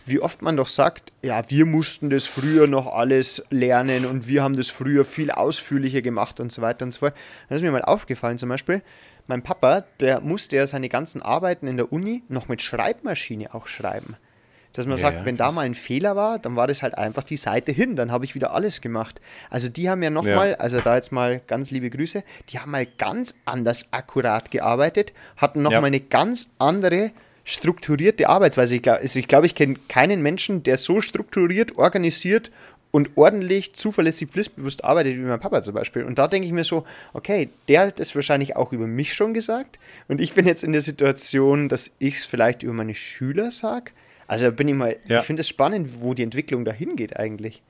wie 0.08 0.20
oft 0.20 0.42
man 0.42 0.58
doch 0.58 0.66
sagt, 0.66 1.14
ja, 1.22 1.48
wir 1.52 1.68
mussten 1.68 2.10
das 2.10 2.26
früher 2.26 2.66
noch 2.66 2.88
alles 2.88 3.46
lernen 3.52 4.08
und 4.08 4.28
wir 4.28 4.42
haben 4.42 4.58
das 4.58 4.72
früher 4.72 5.06
viel 5.06 5.30
ausführlicher 5.30 6.02
gemacht 6.02 6.40
und 6.40 6.52
so 6.52 6.64
weiter 6.64 6.84
und 6.84 6.94
so 6.94 7.02
fort. 7.02 7.14
Dann 7.48 7.58
ist 7.58 7.62
mir 7.62 7.70
mal 7.70 7.84
aufgefallen 7.84 8.40
zum 8.40 8.50
Beispiel, 8.50 8.82
mein 9.28 9.44
Papa, 9.44 9.84
der 10.00 10.22
musste 10.22 10.56
ja 10.56 10.66
seine 10.66 10.90
ganzen 10.90 11.22
Arbeiten 11.22 11.68
in 11.68 11.78
der 11.78 11.94
Uni 11.94 12.24
noch 12.28 12.48
mit 12.48 12.64
Schreibmaschine 12.64 13.54
auch 13.54 13.68
schreiben. 13.68 14.18
Dass 14.74 14.86
man 14.88 14.98
Ja, 14.98 15.02
sagt, 15.04 15.26
wenn 15.26 15.38
da 15.38 15.46
krass. 15.46 15.56
mal 15.56 15.62
ein 15.66 15.76
Fehler 15.76 16.16
war, 16.16 16.40
dann 16.40 16.56
war 16.56 16.66
das 16.68 16.82
halt 16.82 16.98
einfach 16.98 17.24
die 17.24 17.38
Seite 17.38 17.72
hin, 17.72 17.96
dann 17.96 18.12
habe 18.12 18.26
ich 18.26 18.34
wieder 18.34 18.54
alles 18.54 18.82
gemacht. 18.82 19.22
Also 19.52 19.70
die 19.70 19.88
haben 19.90 20.02
ja 20.02 20.10
nochmal, 20.10 20.50
Ja. 20.52 20.56
also 20.56 20.82
da 20.82 20.96
jetzt 20.96 21.12
mal 21.12 21.42
ganz 21.46 21.70
liebe 21.70 21.90
Grüße, 21.92 22.24
die 22.50 22.58
haben 22.60 22.72
mal 22.72 22.88
ganz 22.98 23.36
anders 23.46 23.88
akkurat 23.92 24.50
gearbeitet, 24.50 25.14
hatten 25.38 25.62
nochmal 25.62 25.76
Ja. 25.78 25.82
mal 25.82 25.88
eine 25.88 26.00
ganz 26.00 26.56
andere 26.58 27.12
strukturierte 27.46 28.28
Arbeitsweise. 28.30 28.76
Ich 28.78 28.82
glaube, 28.82 29.00
also 29.00 29.20
ich, 29.20 29.28
glaub, 29.28 29.44
ich 29.44 29.54
kenne 29.54 29.76
keinen 29.90 30.22
Menschen, 30.22 30.64
der 30.64 30.78
so 30.78 31.02
strukturiert, 31.02 31.78
organisiert 31.78 32.52
und 32.92 33.12
ordentlich, 33.16 33.74
zuverlässig, 33.76 34.30
pflichtbewusst 34.30 34.84
arbeitet 34.84 35.16
wie 35.18 35.22
mein 35.22 35.40
Papa 35.40 35.62
zum 35.62 35.74
Beispiel. 35.76 36.04
Und 36.04 36.18
da 36.18 36.28
denke 36.28 36.46
ich 36.48 36.54
mir 36.54 36.64
so, 36.64 36.86
okay, 37.14 37.50
der 37.68 37.88
hat 37.88 38.00
das 38.00 38.16
wahrscheinlich 38.16 38.56
auch 38.56 38.72
über 38.72 38.88
mich 38.88 39.14
schon 39.14 39.34
gesagt. 39.34 39.78
Und 40.08 40.22
ich 40.22 40.34
bin 40.34 40.48
jetzt 40.48 40.64
in 40.64 40.72
der 40.74 40.82
Situation, 40.82 41.70
dass 41.70 41.92
ich 42.00 42.16
es 42.18 42.26
vielleicht 42.26 42.64
über 42.64 42.74
meine 42.74 42.94
Schüler 42.96 43.52
sage. 43.52 43.92
Also 44.28 44.52
bin 44.52 44.68
ich 44.68 44.76
mal, 44.76 44.96
Ja. 45.08 45.20
ich 45.20 45.26
finde 45.26 45.42
es 45.42 45.50
spannend, 45.50 46.02
wo 46.02 46.14
die 46.14 46.24
Entwicklung 46.24 46.66
dahin 46.66 46.96
geht 46.96 47.18
eigentlich. 47.18 47.62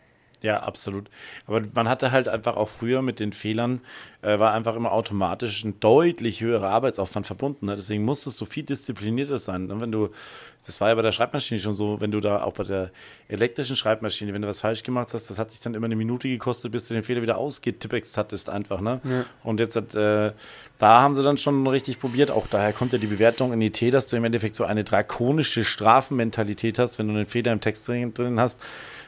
Ja, 0.43 0.61
absolut. 0.61 1.09
Aber 1.47 1.61
man 1.73 1.87
hatte 1.87 2.11
halt 2.11 2.27
einfach 2.27 2.57
auch 2.57 2.67
früher 2.67 3.01
mit 3.01 3.21
den 3.21 3.31
Fehlern, 3.31 3.79
äh, 4.21 4.39
war 4.39 4.51
einfach 4.51 4.75
immer 4.75 4.91
automatisch 4.91 5.63
ein 5.63 5.79
deutlich 5.79 6.41
höherer 6.41 6.69
Arbeitsaufwand 6.69 7.25
verbunden. 7.25 7.67
Ne? 7.67 7.77
Deswegen 7.77 8.03
musstest 8.03 8.41
du 8.41 8.45
viel 8.45 8.63
disziplinierter 8.63 9.37
sein. 9.37 9.67
Ne? 9.67 9.79
Wenn 9.79 9.93
du, 9.93 10.09
das 10.65 10.81
war 10.81 10.89
ja 10.89 10.95
bei 10.95 11.01
der 11.01 11.13
Schreibmaschine 11.13 11.61
schon 11.61 11.73
so, 11.73 12.01
wenn 12.01 12.11
du 12.11 12.19
da 12.19 12.43
auch 12.43 12.51
bei 12.51 12.65
der 12.65 12.91
elektrischen 13.29 13.77
Schreibmaschine, 13.77 14.33
wenn 14.33 14.41
du 14.41 14.49
was 14.49 14.59
falsch 14.59 14.83
gemacht 14.83 15.13
hast, 15.13 15.29
das 15.29 15.39
hat 15.39 15.51
dich 15.51 15.61
dann 15.61 15.75
immer 15.75 15.85
eine 15.85 15.95
Minute 15.95 16.27
gekostet, 16.27 16.73
bis 16.73 16.89
du 16.89 16.93
den 16.93 17.03
Fehler 17.03 17.21
wieder 17.21 17.37
ausgetippext 17.37 18.17
hattest 18.17 18.49
einfach. 18.49 18.81
Ne? 18.81 18.99
Und 19.45 19.61
jetzt 19.61 19.77
hat, 19.77 19.95
äh, 19.95 20.33
da 20.77 21.01
haben 21.01 21.15
sie 21.15 21.23
dann 21.23 21.37
schon 21.37 21.65
richtig 21.67 22.01
probiert. 22.01 22.31
Auch 22.31 22.47
daher 22.47 22.73
kommt 22.73 22.91
ja 22.91 22.97
die 22.97 23.07
Bewertung 23.07 23.53
in 23.53 23.61
IT, 23.61 23.81
dass 23.93 24.07
du 24.07 24.17
im 24.17 24.25
Endeffekt 24.25 24.57
so 24.57 24.65
eine 24.65 24.83
drakonische 24.83 25.63
Strafenmentalität 25.63 26.79
hast, 26.79 26.99
wenn 26.99 27.07
du 27.07 27.13
einen 27.13 27.27
Fehler 27.27 27.53
im 27.53 27.61
Text 27.61 27.87
drin 27.87 28.41
hast. 28.41 28.59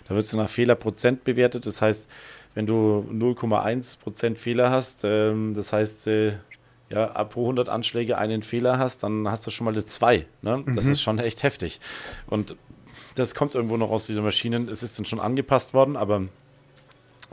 Da 0.08 0.16
wirst 0.16 0.34
du 0.34 0.38
nach 0.38 0.50
Fehlerprozent 0.50 1.24
bewertet. 1.24 1.66
Das 1.66 1.82
heißt, 1.82 2.08
wenn 2.54 2.66
du 2.66 3.06
0,1 3.12 4.00
Prozent 4.00 4.40
Fehler 4.40 4.72
hast, 4.72 5.02
ähm, 5.04 5.54
das 5.54 5.74
heißt, 5.74 6.08
äh, 6.08 6.34
ja, 6.90 7.12
ab 7.12 7.32
pro 7.32 7.42
100 7.42 7.68
Anschläge 7.68 8.18
einen 8.18 8.44
Fehler 8.44 8.78
hast, 8.78 9.04
dann 9.04 9.30
hast 9.30 9.46
du 9.48 9.52
schon 9.52 9.66
mal 9.66 9.74
eine 9.74 9.84
2. 9.84 10.26
Ne? 10.42 10.64
Das 10.76 10.86
ist 10.86 11.02
schon 11.02 11.20
echt 11.20 11.44
heftig. 11.44 11.80
Und 12.28 12.56
das 13.16 13.34
kommt 13.34 13.56
irgendwo 13.56 13.78
noch 13.78 13.90
aus 13.90 14.06
dieser 14.06 14.22
Maschinen. 14.22 14.70
Es 14.70 14.84
ist 14.84 15.00
dann 15.00 15.06
schon 15.06 15.20
angepasst 15.20 15.74
worden, 15.74 15.98
aber 15.98 16.24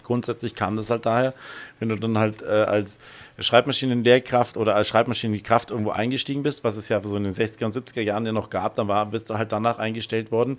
grundsätzlich 0.02 0.54
kam 0.54 0.76
das 0.76 0.90
halt 0.90 1.06
daher, 1.06 1.34
wenn 1.78 1.88
du 1.88 1.96
dann 1.96 2.18
halt 2.18 2.42
äh, 2.42 2.46
als 2.46 2.98
Schreibmaschinenlehrkraft 3.38 4.56
oder 4.56 4.74
als 4.74 4.88
Schreibmaschinenkraft 4.88 5.70
irgendwo 5.70 5.90
eingestiegen 5.90 6.42
bist, 6.42 6.64
was 6.64 6.76
es 6.76 6.88
ja 6.88 7.00
so 7.02 7.16
in 7.16 7.24
den 7.24 7.32
60er 7.32 7.64
und 7.64 7.74
70er 7.74 8.00
Jahren 8.00 8.26
ja 8.26 8.32
noch 8.32 8.50
gab, 8.50 8.74
dann 8.76 8.88
war, 8.88 9.06
bist 9.06 9.30
du 9.30 9.34
halt 9.34 9.52
danach 9.52 9.78
eingestellt 9.78 10.30
worden, 10.32 10.58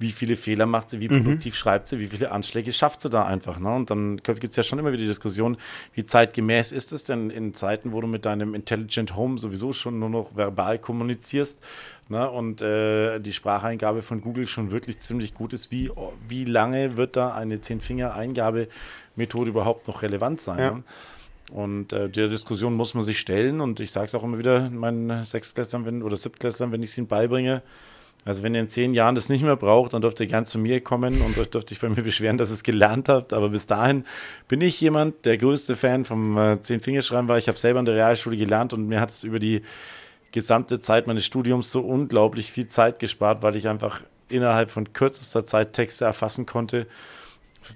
wie 0.00 0.12
viele 0.12 0.36
Fehler 0.36 0.64
macht 0.64 0.88
sie, 0.88 1.00
wie 1.00 1.08
produktiv 1.08 1.54
schreibt 1.54 1.86
sie, 1.86 2.00
wie 2.00 2.06
viele 2.06 2.32
Anschläge 2.32 2.72
schafft 2.72 3.02
sie 3.02 3.10
da 3.10 3.26
einfach. 3.26 3.58
Ne? 3.58 3.74
Und 3.74 3.90
dann 3.90 4.16
gibt 4.16 4.48
es 4.48 4.56
ja 4.56 4.62
schon 4.62 4.78
immer 4.78 4.92
wieder 4.92 5.02
die 5.02 5.06
Diskussion, 5.06 5.58
wie 5.92 6.04
zeitgemäß 6.04 6.72
ist 6.72 6.92
es 6.92 7.04
denn 7.04 7.28
in 7.28 7.52
Zeiten, 7.52 7.92
wo 7.92 8.00
du 8.00 8.06
mit 8.06 8.24
deinem 8.24 8.54
Intelligent 8.54 9.14
Home 9.14 9.38
sowieso 9.38 9.74
schon 9.74 9.98
nur 9.98 10.08
noch 10.08 10.34
verbal 10.34 10.78
kommunizierst 10.78 11.62
ne? 12.08 12.30
und 12.30 12.62
äh, 12.62 13.20
die 13.20 13.34
Spracheingabe 13.34 14.00
von 14.00 14.22
Google 14.22 14.46
schon 14.46 14.72
wirklich 14.72 15.00
ziemlich 15.00 15.34
gut 15.34 15.52
ist, 15.52 15.70
wie, 15.70 15.90
wie 16.26 16.46
lange 16.46 16.96
wird 16.96 17.16
da 17.16 17.34
eine 17.34 17.60
Zehn-Finger-Eingabe-Methode 17.60 19.50
überhaupt 19.50 19.86
noch 19.86 20.00
relevant 20.00 20.40
sein? 20.40 20.58
Ja. 20.58 20.70
Ne? 20.72 20.82
Und 21.52 21.92
äh, 21.92 22.08
der 22.08 22.28
Diskussion 22.28 22.74
muss 22.74 22.94
man 22.94 23.04
sich 23.04 23.18
stellen 23.20 23.60
und 23.60 23.80
ich 23.80 23.90
sage 23.90 24.06
es 24.06 24.14
auch 24.14 24.24
immer 24.24 24.38
wieder 24.38 24.70
meinen 24.70 25.24
Sechstklässlern 25.24 25.84
wenn, 25.84 26.02
oder 26.02 26.16
Siebtklässlern, 26.16 26.72
wenn 26.72 26.82
ich 26.82 26.90
es 26.90 26.96
ihnen 26.96 27.06
beibringe. 27.06 27.60
Also 28.24 28.42
wenn 28.42 28.54
ihr 28.54 28.60
in 28.60 28.68
zehn 28.68 28.92
Jahren 28.92 29.14
das 29.14 29.30
nicht 29.30 29.42
mehr 29.42 29.56
braucht, 29.56 29.94
dann 29.94 30.02
dürft 30.02 30.20
ihr 30.20 30.26
gern 30.26 30.44
zu 30.44 30.58
mir 30.58 30.82
kommen 30.82 31.22
und 31.22 31.38
euch 31.38 31.48
dürft 31.48 31.72
euch 31.72 31.80
bei 31.80 31.88
mir 31.88 32.02
beschweren, 32.02 32.36
dass 32.36 32.50
ihr 32.50 32.54
es 32.54 32.62
gelernt 32.62 33.08
habt. 33.08 33.32
Aber 33.32 33.48
bis 33.48 33.66
dahin 33.66 34.04
bin 34.46 34.60
ich 34.60 34.80
jemand, 34.80 35.24
der 35.24 35.38
größte 35.38 35.74
Fan 35.74 36.04
vom 36.04 36.36
äh, 36.36 36.60
Zehn-Fingerschreiben 36.60 37.28
war. 37.28 37.38
Ich 37.38 37.48
habe 37.48 37.58
selber 37.58 37.80
in 37.80 37.86
der 37.86 37.94
Realschule 37.94 38.36
gelernt 38.36 38.74
und 38.74 38.86
mir 38.86 39.00
hat 39.00 39.10
es 39.10 39.24
über 39.24 39.38
die 39.38 39.62
gesamte 40.32 40.80
Zeit 40.80 41.06
meines 41.06 41.24
Studiums 41.24 41.72
so 41.72 41.80
unglaublich 41.80 42.52
viel 42.52 42.66
Zeit 42.66 42.98
gespart, 42.98 43.42
weil 43.42 43.56
ich 43.56 43.68
einfach 43.68 44.02
innerhalb 44.28 44.70
von 44.70 44.92
kürzester 44.92 45.44
Zeit 45.44 45.72
Texte 45.72 46.04
erfassen 46.04 46.46
konnte. 46.46 46.86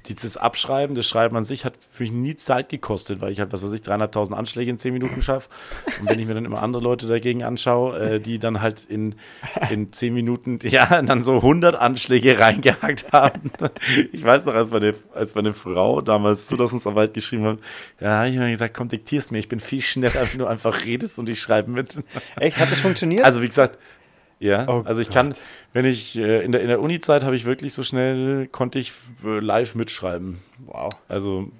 Dieses 0.07 0.37
Abschreiben, 0.37 0.97
das 0.97 1.07
Schreiben 1.07 1.37
an 1.37 1.45
sich 1.45 1.65
hat 1.65 1.75
für 1.91 2.03
mich 2.03 2.13
nie 2.13 2.35
Zeit 2.35 2.69
gekostet, 2.69 3.21
weil 3.21 3.33
ich 3.33 3.41
halt, 3.41 3.53
was 3.53 3.65
weiß 3.65 3.73
ich, 3.73 3.83
300.000 3.83 4.33
Anschläge 4.33 4.71
in 4.71 4.79
10 4.79 4.93
Minuten 4.93 5.23
schaffe. 5.23 5.49
Und 6.01 6.09
wenn 6.09 6.19
ich 6.19 6.27
mir 6.27 6.35
dann 6.35 6.45
immer 6.45 6.63
andere 6.63 6.83
Leute 6.83 7.07
dagegen 7.07 7.43
anschaue, 7.43 7.99
äh, 7.99 8.21
die 8.21 8.39
dann 8.39 8.61
halt 8.61 8.85
in, 8.85 9.15
in 9.71 9.93
10 9.93 10.15
Minuten, 10.15 10.59
ja, 10.63 11.03
dann 11.03 11.23
so 11.23 11.37
100 11.37 11.77
Anschläge 11.77 12.39
reingehakt 12.39 13.13
haben. 13.13 13.51
Ich 14.13 14.25
weiß 14.25 14.45
noch, 14.47 14.55
als 14.55 14.71
meine, 14.71 14.95
als 15.15 15.35
meine 15.35 15.55
Frau 15.55 16.01
damals 16.01 16.47
Zulassungsarbeit 16.47 17.15
geschrieben 17.15 17.45
hat, 17.45 17.59
ja, 18.01 18.19
habe 18.19 18.29
ich 18.29 18.37
mir 18.37 18.51
gesagt, 18.51 18.75
komm, 18.75 18.89
diktier's 18.89 19.31
mir, 19.31 19.39
ich 19.39 19.49
bin 19.49 19.61
viel 19.61 19.81
schneller, 19.81 20.27
wenn 20.31 20.39
du 20.39 20.47
einfach 20.47 20.85
redest 20.85 21.19
und 21.19 21.29
ich 21.29 21.41
schreibe 21.41 21.71
mit. 21.71 22.03
Echt, 22.37 22.59
hat 22.59 22.71
das 22.71 22.79
funktioniert? 22.79 23.25
Also 23.25 23.43
wie 23.43 23.49
gesagt, 23.49 23.79
ja, 24.39 24.67
Oh 24.69 24.83
also 24.85 25.01
ich 25.01 25.11
kann, 25.11 25.35
wenn 25.73 25.85
ich 25.85 26.17
äh, 26.19 26.45
in 26.45 26.53
der, 26.53 26.61
in 26.61 26.69
der 26.69 26.81
Uni-Zeit 26.81 27.23
habe 27.23 27.37
ich 27.37 27.45
wirklich 27.45 27.75
so 27.75 27.83
schnell, 27.83 28.47
konnte 28.49 28.79
ich 28.79 28.93
äh, 29.25 29.39
live 29.41 29.75
mitschreiben. 29.75 30.39
wow. 30.67 30.91
Also, 31.09 31.51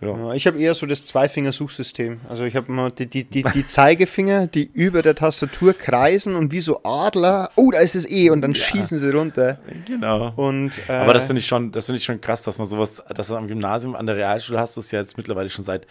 ja. 0.00 0.08
Ja, 0.08 0.34
ich 0.34 0.46
habe 0.46 0.58
eher 0.58 0.74
so 0.74 0.84
das 0.84 1.06
Zweifinger-Suchsystem. 1.06 2.20
Also 2.28 2.44
ich 2.44 2.54
habe 2.54 2.68
immer 2.68 2.90
die, 2.90 3.06
die, 3.06 3.24
die, 3.24 3.42
die 3.42 3.66
Zeigefinger, 3.66 4.46
die 4.46 4.70
über 4.74 5.00
der 5.00 5.14
Tastatur 5.14 5.72
kreisen 5.72 6.34
und 6.34 6.52
wie 6.52 6.60
so 6.60 6.82
Adler, 6.82 7.50
oh, 7.56 7.70
da 7.70 7.78
ist 7.78 7.96
es 7.96 8.08
eh, 8.08 8.28
und 8.28 8.42
dann 8.42 8.54
schießen 8.54 8.98
sie 8.98 9.10
runter. 9.10 9.58
Genau. 9.86 10.32
Und, 10.36 10.72
äh, 10.88 10.92
Aber 10.92 11.14
das 11.14 11.24
finde 11.24 11.40
ich 11.40 11.46
schon, 11.46 11.72
das 11.72 11.86
finde 11.86 11.98
ich 11.98 12.04
schon 12.04 12.20
krass, 12.20 12.42
dass 12.42 12.58
man 12.58 12.66
sowas, 12.66 13.02
dass 13.14 13.28
du 13.28 13.36
am 13.36 13.48
Gymnasium, 13.48 13.96
an 13.96 14.06
der 14.06 14.16
Realschule 14.16 14.60
hast 14.60 14.76
du 14.76 14.80
es 14.80 14.90
ja 14.90 15.00
jetzt 15.00 15.16
mittlerweile 15.16 15.48
schon 15.48 15.64
seit, 15.64 15.86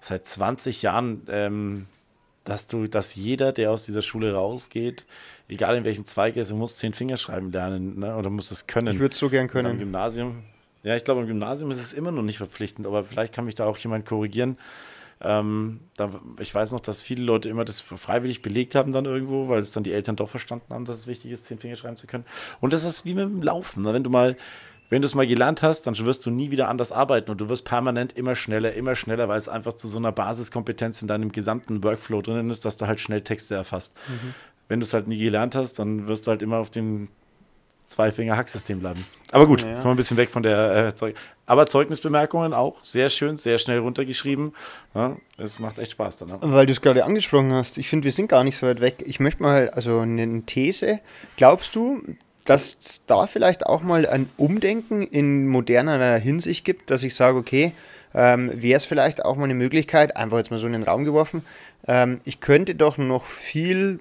seit 0.00 0.26
20 0.26 0.82
Jahren, 0.82 1.22
ähm, 1.30 1.86
dass 2.42 2.66
du, 2.66 2.88
dass 2.88 3.14
jeder, 3.14 3.52
der 3.52 3.70
aus 3.70 3.84
dieser 3.84 4.02
Schule 4.02 4.34
rausgeht, 4.34 5.06
egal 5.48 5.76
in 5.76 5.84
welchem 5.84 6.04
Zweig 6.04 6.36
er 6.36 6.42
ist, 6.42 6.52
muss 6.52 6.76
zehn 6.76 6.92
Finger 6.92 7.16
schreiben 7.16 7.52
lernen, 7.52 7.98
ne? 7.98 8.16
Oder 8.16 8.30
muss 8.30 8.50
es 8.50 8.66
können. 8.66 8.94
ich 8.94 9.00
würde 9.00 9.12
es 9.12 9.18
so 9.18 9.28
gern 9.28 9.48
können. 9.48 9.78
Gymnasium, 9.78 10.42
ja, 10.82 10.96
ich 10.96 11.04
glaube, 11.04 11.22
im 11.22 11.26
Gymnasium 11.26 11.70
ist 11.70 11.80
es 11.80 11.92
immer 11.92 12.12
noch 12.12 12.22
nicht 12.22 12.38
verpflichtend, 12.38 12.86
aber 12.86 13.04
vielleicht 13.04 13.34
kann 13.34 13.44
mich 13.44 13.54
da 13.54 13.66
auch 13.66 13.78
jemand 13.78 14.06
korrigieren. 14.06 14.58
Ähm, 15.20 15.80
da, 15.96 16.10
ich 16.40 16.54
weiß 16.54 16.72
noch, 16.72 16.80
dass 16.80 17.02
viele 17.02 17.24
Leute 17.24 17.48
immer 17.48 17.64
das 17.64 17.80
freiwillig 17.80 18.42
belegt 18.42 18.74
haben 18.74 18.92
dann 18.92 19.06
irgendwo, 19.06 19.48
weil 19.48 19.60
es 19.60 19.72
dann 19.72 19.82
die 19.82 19.92
Eltern 19.92 20.16
doch 20.16 20.28
verstanden 20.28 20.74
haben, 20.74 20.84
dass 20.84 20.98
es 20.98 21.06
wichtig 21.06 21.30
ist, 21.30 21.46
zehn 21.46 21.58
Finger 21.58 21.76
schreiben 21.76 21.96
zu 21.96 22.06
können. 22.06 22.24
Und 22.60 22.72
das 22.72 22.84
ist 22.84 23.06
wie 23.06 23.14
mit 23.14 23.24
dem 23.24 23.42
Laufen. 23.42 23.82
Ne? 23.82 23.94
Wenn 23.94 24.04
du 24.04 24.10
mal 24.10 24.36
wenn 24.88 25.02
du 25.02 25.06
es 25.06 25.14
mal 25.14 25.26
gelernt 25.26 25.62
hast, 25.62 25.82
dann 25.86 25.98
wirst 25.98 26.24
du 26.26 26.30
nie 26.30 26.50
wieder 26.50 26.68
anders 26.68 26.92
arbeiten 26.92 27.30
und 27.30 27.40
du 27.40 27.48
wirst 27.48 27.64
permanent 27.64 28.12
immer 28.16 28.36
schneller, 28.36 28.72
immer 28.74 28.94
schneller, 28.94 29.28
weil 29.28 29.38
es 29.38 29.48
einfach 29.48 29.72
zu 29.72 29.88
so 29.88 29.98
einer 29.98 30.12
Basiskompetenz 30.12 31.02
in 31.02 31.08
deinem 31.08 31.32
gesamten 31.32 31.82
Workflow 31.82 32.22
drin 32.22 32.50
ist, 32.50 32.64
dass 32.64 32.76
du 32.76 32.86
halt 32.86 33.00
schnell 33.00 33.22
Texte 33.22 33.56
erfasst. 33.56 33.96
Mhm. 34.08 34.34
Wenn 34.68 34.80
du 34.80 34.84
es 34.84 34.92
halt 34.92 35.06
nie 35.06 35.18
gelernt 35.18 35.54
hast, 35.54 35.78
dann 35.78 36.08
wirst 36.08 36.26
du 36.26 36.30
halt 36.30 36.42
immer 36.42 36.58
auf 36.58 36.70
dem 36.70 37.08
Zwei-Finger-Hack-System 37.86 38.80
bleiben. 38.80 39.06
Aber 39.30 39.46
gut, 39.46 39.62
ja. 39.62 39.74
kommen 39.74 39.84
wir 39.84 39.90
ein 39.90 39.96
bisschen 39.96 40.16
weg 40.16 40.30
von 40.30 40.42
der 40.42 40.88
äh, 40.88 40.94
Zeug. 40.94 41.14
Aber 41.46 41.66
Zeugnisbemerkungen 41.66 42.52
auch 42.52 42.82
sehr 42.82 43.08
schön, 43.08 43.36
sehr 43.36 43.58
schnell 43.58 43.78
runtergeschrieben. 43.78 44.52
Ja, 44.94 45.16
es 45.38 45.60
macht 45.60 45.78
echt 45.78 45.92
Spaß 45.92 46.16
dann. 46.16 46.28
Ne? 46.28 46.38
Weil 46.40 46.66
du 46.66 46.72
es 46.72 46.80
gerade 46.80 47.04
angesprochen 47.04 47.52
hast, 47.52 47.78
ich 47.78 47.88
finde, 47.88 48.04
wir 48.04 48.12
sind 48.12 48.28
gar 48.28 48.42
nicht 48.42 48.56
so 48.56 48.66
weit 48.66 48.80
weg. 48.80 49.04
Ich 49.06 49.20
möchte 49.20 49.42
mal, 49.42 49.70
also 49.70 50.00
eine 50.00 50.42
These. 50.42 51.00
Glaubst 51.36 51.76
du, 51.76 52.02
dass 52.44 52.76
es 52.80 53.06
da 53.06 53.28
vielleicht 53.28 53.66
auch 53.66 53.82
mal 53.82 54.06
ein 54.06 54.28
Umdenken 54.36 55.02
in 55.02 55.46
moderner 55.46 56.16
Hinsicht 56.16 56.64
gibt, 56.64 56.90
dass 56.90 57.04
ich 57.04 57.14
sage, 57.14 57.38
okay, 57.38 57.72
ähm, 58.14 58.50
wäre 58.54 58.78
es 58.78 58.84
vielleicht 58.84 59.24
auch 59.24 59.36
mal 59.36 59.44
eine 59.44 59.54
Möglichkeit, 59.54 60.16
einfach 60.16 60.38
jetzt 60.38 60.50
mal 60.50 60.58
so 60.58 60.66
in 60.66 60.72
den 60.72 60.84
Raum 60.84 61.04
geworfen, 61.04 61.44
ähm, 61.86 62.20
ich 62.24 62.40
könnte 62.40 62.74
doch 62.74 62.98
noch 62.98 63.26
viel 63.26 64.00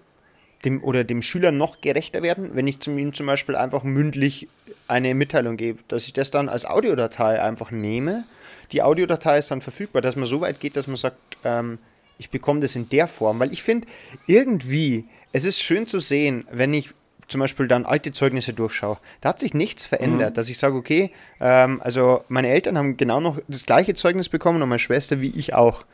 dem 0.66 0.84
oder 0.84 1.04
dem 1.04 1.22
Schüler 1.22 1.52
noch 1.52 1.82
gerechter 1.82 2.24
werden, 2.24 2.52
wenn 2.54 2.68
ich 2.68 2.80
zum, 2.80 2.98
ihm 2.98 3.14
zum 3.14 3.28
Beispiel 3.28 3.56
einfach 3.56 3.84
mündlich 3.84 4.48
eine 4.88 5.14
Mitteilung 5.14 5.58
gebe, 5.58 5.80
dass 5.88 6.06
ich 6.06 6.14
das 6.14 6.32
dann 6.32 6.50
als 6.50 6.66
Audiodatei 6.66 7.42
einfach 7.42 7.72
nehme. 7.72 8.26
Die 8.72 8.82
Audiodatei 8.82 9.38
ist 9.38 9.52
dann 9.52 9.62
verfügbar, 9.62 10.02
dass 10.02 10.16
man 10.16 10.26
so 10.26 10.42
weit 10.42 10.60
geht, 10.60 10.76
dass 10.76 10.88
man 10.88 10.98
sagt, 10.98 11.18
ähm, 11.44 11.78
ich 12.18 12.30
bekomme 12.30 12.60
das 12.60 12.76
in 12.76 12.90
der 12.90 13.08
Form, 13.08 13.40
weil 13.40 13.54
ich 13.54 13.64
finde, 13.64 13.88
irgendwie, 14.26 15.06
es 15.32 15.44
ist 15.44 15.62
schön 15.62 15.86
zu 15.88 16.00
sehen, 16.00 16.46
wenn 16.52 16.74
ich 16.74 16.92
zum 17.28 17.42
Beispiel 17.42 17.68
dann 17.68 17.86
alte 17.86 18.12
Zeugnisse 18.12 18.54
durchschaue, 18.54 18.98
da 19.22 19.30
hat 19.30 19.40
sich 19.40 19.54
nichts 19.54 19.86
verändert, 19.86 20.32
mhm. 20.32 20.34
dass 20.36 20.50
ich 20.50 20.58
sage, 20.58 20.76
okay, 20.76 21.12
ähm, 21.40 21.82
also 21.82 22.24
meine 22.28 22.50
Eltern 22.50 22.78
haben 22.78 22.98
genau 22.98 23.20
noch 23.20 23.40
das 23.48 23.66
gleiche 23.66 23.94
Zeugnis 23.94 24.30
bekommen 24.30 24.62
und 24.62 24.70
meine 24.70 24.80
Schwester 24.80 25.22
wie 25.22 25.34
ich 25.36 25.54
auch. 25.54 25.86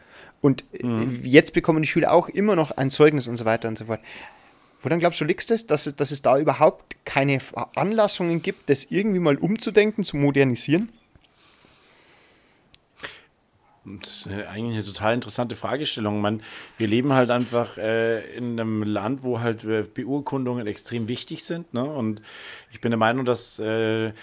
Und 0.41 0.65
mhm. 0.81 1.21
jetzt 1.23 1.53
bekommen 1.53 1.83
die 1.83 1.87
Schüler 1.87 2.11
auch 2.11 2.27
immer 2.27 2.55
noch 2.55 2.71
ein 2.71 2.89
Zeugnis 2.89 3.27
und 3.27 3.35
so 3.35 3.45
weiter 3.45 3.67
und 3.67 3.77
so 3.77 3.85
fort. 3.85 4.01
Woran 4.81 4.99
glaubst 4.99 5.21
du, 5.21 5.25
liegt 5.25 5.49
es, 5.51 5.67
dass, 5.67 5.95
dass 5.95 6.11
es 6.11 6.21
da 6.21 6.37
überhaupt 6.37 6.95
keine 7.05 7.39
Anlassungen 7.75 8.41
gibt, 8.41 8.69
das 8.69 8.85
irgendwie 8.85 9.19
mal 9.19 9.37
umzudenken, 9.37 10.03
zu 10.03 10.17
modernisieren? 10.17 10.89
Das 13.83 14.25
ist 14.25 14.27
eigentlich 14.27 14.75
eine 14.75 14.83
total 14.83 15.15
interessante 15.15 15.55
Fragestellung. 15.55 16.21
Man, 16.21 16.43
wir 16.77 16.87
leben 16.87 17.13
halt 17.13 17.31
einfach 17.31 17.77
äh, 17.77 18.35
in 18.35 18.59
einem 18.59 18.83
Land, 18.83 19.23
wo 19.23 19.39
halt 19.39 19.63
äh, 19.63 19.83
Beurkundungen 19.83 20.67
extrem 20.67 21.07
wichtig 21.07 21.43
sind. 21.43 21.73
Ne? 21.73 21.83
Und 21.83 22.21
ich 22.71 22.79
bin 22.79 22.91
der 22.91 22.99
Meinung, 22.99 23.25
dass 23.25 23.57
äh, 23.57 24.13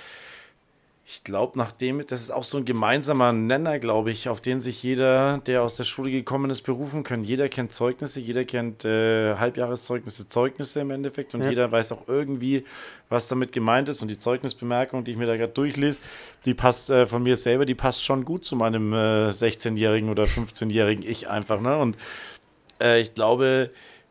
ich 1.11 1.25
glaube, 1.25 1.57
nachdem, 1.57 2.07
das 2.07 2.21
ist 2.21 2.31
auch 2.31 2.45
so 2.45 2.59
ein 2.59 2.67
gemeinsamer 2.67 3.33
Nenner, 3.33 3.79
glaube 3.79 4.11
ich, 4.11 4.29
auf 4.29 4.43
den 4.43 4.61
sich 4.61 4.83
jeder, 4.83 5.39
der 5.39 5.63
aus 5.63 5.75
der 5.75 5.85
Schule 5.85 6.11
gekommen 6.11 6.51
ist, 6.51 6.61
berufen 6.61 7.03
kann. 7.03 7.25
Jeder 7.25 7.49
kennt 7.49 7.73
Zeugnisse, 7.73 8.21
jeder 8.21 8.45
kennt 8.45 8.85
äh, 8.85 9.35
Halbjahreszeugnisse, 9.37 10.29
Zeugnisse 10.29 10.81
im 10.81 10.91
Endeffekt 10.91 11.35
und 11.35 11.41
ja. 11.41 11.49
jeder 11.49 11.73
weiß 11.73 11.93
auch 11.93 12.09
irgendwie, 12.09 12.67
was 13.09 13.27
damit 13.27 13.53
gemeint 13.53 13.89
ist. 13.89 14.03
Und 14.03 14.09
die 14.09 14.19
Zeugnisbemerkung, 14.19 15.05
die 15.05 15.13
ich 15.13 15.17
mir 15.17 15.25
da 15.25 15.39
gerade 15.39 15.55
durchlese, 15.55 15.99
die 16.45 16.53
passt 16.53 16.91
äh, 16.91 17.07
von 17.07 17.23
mir 17.23 17.39
selber, 17.39 17.65
die 17.65 17.75
passt 17.75 18.05
schon 18.05 18.27
gut 18.27 18.45
zu 18.45 18.55
meinem 18.55 18.93
äh, 18.93 19.31
16-jährigen 19.31 20.11
oder 20.11 20.25
15-jährigen 20.25 21.03
Ich 21.03 21.31
einfach. 21.31 21.63
Ne? 21.63 21.79
Und 21.79 21.97
äh, 22.83 23.01
ich 23.01 23.15
glaube, 23.15 23.71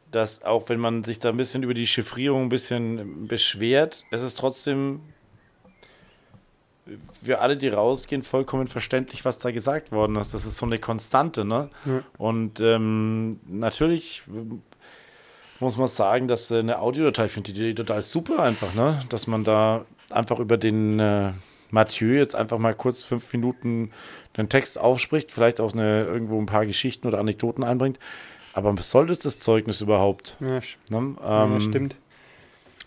dass 0.10 0.41
auch 0.41 0.67
wenn 0.69 0.79
man 0.79 1.03
sich 1.03 1.19
da 1.19 1.29
ein 1.29 1.38
bisschen 1.38 1.62
über 1.62 1.75
die 1.75 1.86
Chiffrierung 1.86 2.45
ein 2.45 2.49
bisschen 2.49 3.27
beschwert, 3.27 4.03
es 4.10 4.23
ist 4.23 4.39
trotzdem 4.39 5.01
wir 7.21 7.41
alle, 7.41 7.58
die 7.58 7.69
rausgehen, 7.69 8.23
vollkommen 8.23 8.67
verständlich, 8.67 9.26
was 9.26 9.39
da 9.39 9.52
gesagt 9.52 9.91
worden 9.91 10.15
ist. 10.15 10.34
Das 10.34 10.45
ist 10.45 10.58
so 10.58 10.65
eine 10.65 10.80
Konstante, 10.80 11.45
ne? 11.45 11.69
Ja. 11.86 12.04
Und 12.17 12.60
ähm, 12.60 13.39
natürlich 13.47 14.23
muss 15.60 15.78
man 15.78 15.88
sagen, 15.88 16.28
dass 16.28 16.52
eine 16.52 16.80
Audiodatei, 16.80 17.30
finde 17.30 17.52
ich 17.52 17.58
die 17.58 17.76
total 17.76 18.02
super 18.02 18.39
einfach, 18.43 18.73
ne? 18.73 19.02
Dass 19.10 19.28
man 19.28 19.43
da 19.43 19.86
einfach 20.10 20.39
über 20.39 20.58
den 20.58 21.00
äh, 21.00 21.32
Mathieu 21.71 22.15
jetzt 22.17 22.36
einfach 22.36 22.58
mal 22.58 22.73
kurz 22.73 23.04
fünf 23.04 23.32
Minuten 23.34 23.91
den 24.38 24.50
Text 24.50 24.80
aufspricht, 24.80 25.32
vielleicht 25.32 25.60
auch 25.60 25.73
eine, 25.73 26.04
irgendwo 26.04 26.39
ein 26.39 26.45
paar 26.45 26.65
Geschichten 26.65 27.08
oder 27.08 27.19
Anekdoten 27.19 27.63
einbringt. 27.63 28.00
Aber 28.54 28.76
was 28.78 28.89
soll 28.89 29.08
das, 29.08 29.19
das 29.19 29.39
Zeugnis 29.39 29.82
überhaupt? 29.82 30.38
Ja, 30.39 30.47
ne? 30.47 30.62
ähm, 30.89 31.17
ja 31.23 31.62
stimmt. 31.62 31.95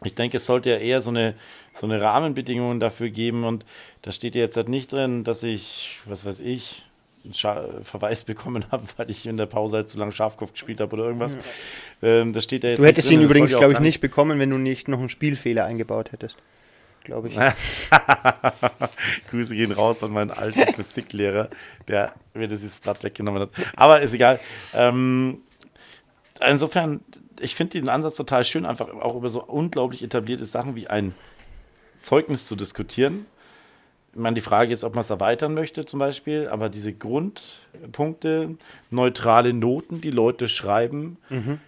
Ich 0.03 0.15
denke, 0.15 0.39
es 0.39 0.47
sollte 0.47 0.71
ja 0.71 0.77
eher 0.77 1.03
so 1.03 1.11
eine, 1.11 1.35
so 1.75 1.87
eine 1.87 2.01
Rahmenbedingungen 2.01 2.81
dafür 2.81 3.11
geben 3.11 3.45
und 3.45 3.65
da 4.03 4.13
steht 4.13 4.35
jetzt 4.35 4.57
halt 4.57 4.69
nicht 4.69 4.93
drin, 4.93 5.25
dass 5.25 5.43
ich, 5.43 5.99
was 6.07 6.25
weiß 6.25 6.41
ich, 6.41 6.85
einen 7.25 7.35
Scha 7.35 7.65
Verweis 7.83 8.25
bekommen 8.27 8.65
habe, 8.71 8.85
weil 8.97 9.11
ich 9.11 9.27
in 9.27 9.37
der 9.37 9.47
Pause 9.47 9.77
halt 9.77 9.91
zu 9.91 9.99
lange 9.99 10.13
Schafkopf 10.13 10.53
gespielt 10.53 10.81
habe 10.81 10.95
oder 10.95 11.05
irgendwas. 11.05 11.39
Ähm, 12.03 12.33
das 12.33 12.45
steht 12.45 12.65
ja 12.65 12.71
jetzt 12.71 12.79
Du 12.79 12.85
hättest 12.85 13.11
ihn 13.11 13.23
übrigens, 13.23 13.57
glaube 13.57 13.75
ich, 13.75 13.81
nicht 13.81 14.01
bekommen, 14.01 14.39
wenn 14.39 14.51
du 14.51 14.59
nicht 14.59 14.89
noch 14.89 14.99
einen 14.99 15.09
Spielfehler 15.09 15.65
eingebaut 15.65 16.13
hättest. 16.13 16.37
Glaube 17.05 17.29
ich. 17.29 17.37
Grüße 19.31 19.55
gehen 19.55 19.73
raus 19.73 20.03
an 20.03 20.13
meinen 20.13 20.31
alten 20.31 20.73
Physiklehrer, 20.75 21.49
der 21.89 22.13
mir 22.35 22.47
das 22.47 22.63
jetzt 22.63 22.83
Blatt 22.83 23.03
weggenommen 23.03 23.43
hat. 23.43 23.51
Aber 23.75 24.01
ist 24.01 24.13
egal. 24.13 24.39
Ähm, 24.75 25.39
insofern, 26.47 27.01
ich 27.41 27.55
finde 27.55 27.81
den 27.81 27.89
Ansatz 27.89 28.17
total 28.17 28.45
schön, 28.45 28.67
einfach 28.67 28.89
auch 28.89 29.17
über 29.17 29.31
so 29.31 29.43
unglaublich 29.43 30.03
etablierte 30.03 30.45
Sachen 30.45 30.77
wie 30.77 30.89
ein 30.89 31.15
Zeugnis 32.01 32.47
zu 32.47 32.57
diskutieren. 32.57 33.27
Ich 34.13 34.19
meine, 34.19 34.35
die 34.35 34.41
Frage 34.41 34.73
ist, 34.73 34.83
ob 34.83 34.95
man 34.95 35.03
es 35.03 35.11
erweitern 35.11 35.55
möchte 35.55 35.87
zum 35.87 36.01
Beispiel, 36.01 36.49
aber 36.49 36.69
diese 36.69 36.93
Grundpunkte, 36.93 38.57
neutrale 38.91 39.53
Noten, 39.53 40.01
die 40.01 40.11
Leute 40.11 40.49
schreiben, 40.49 41.17
mhm. 41.29 41.61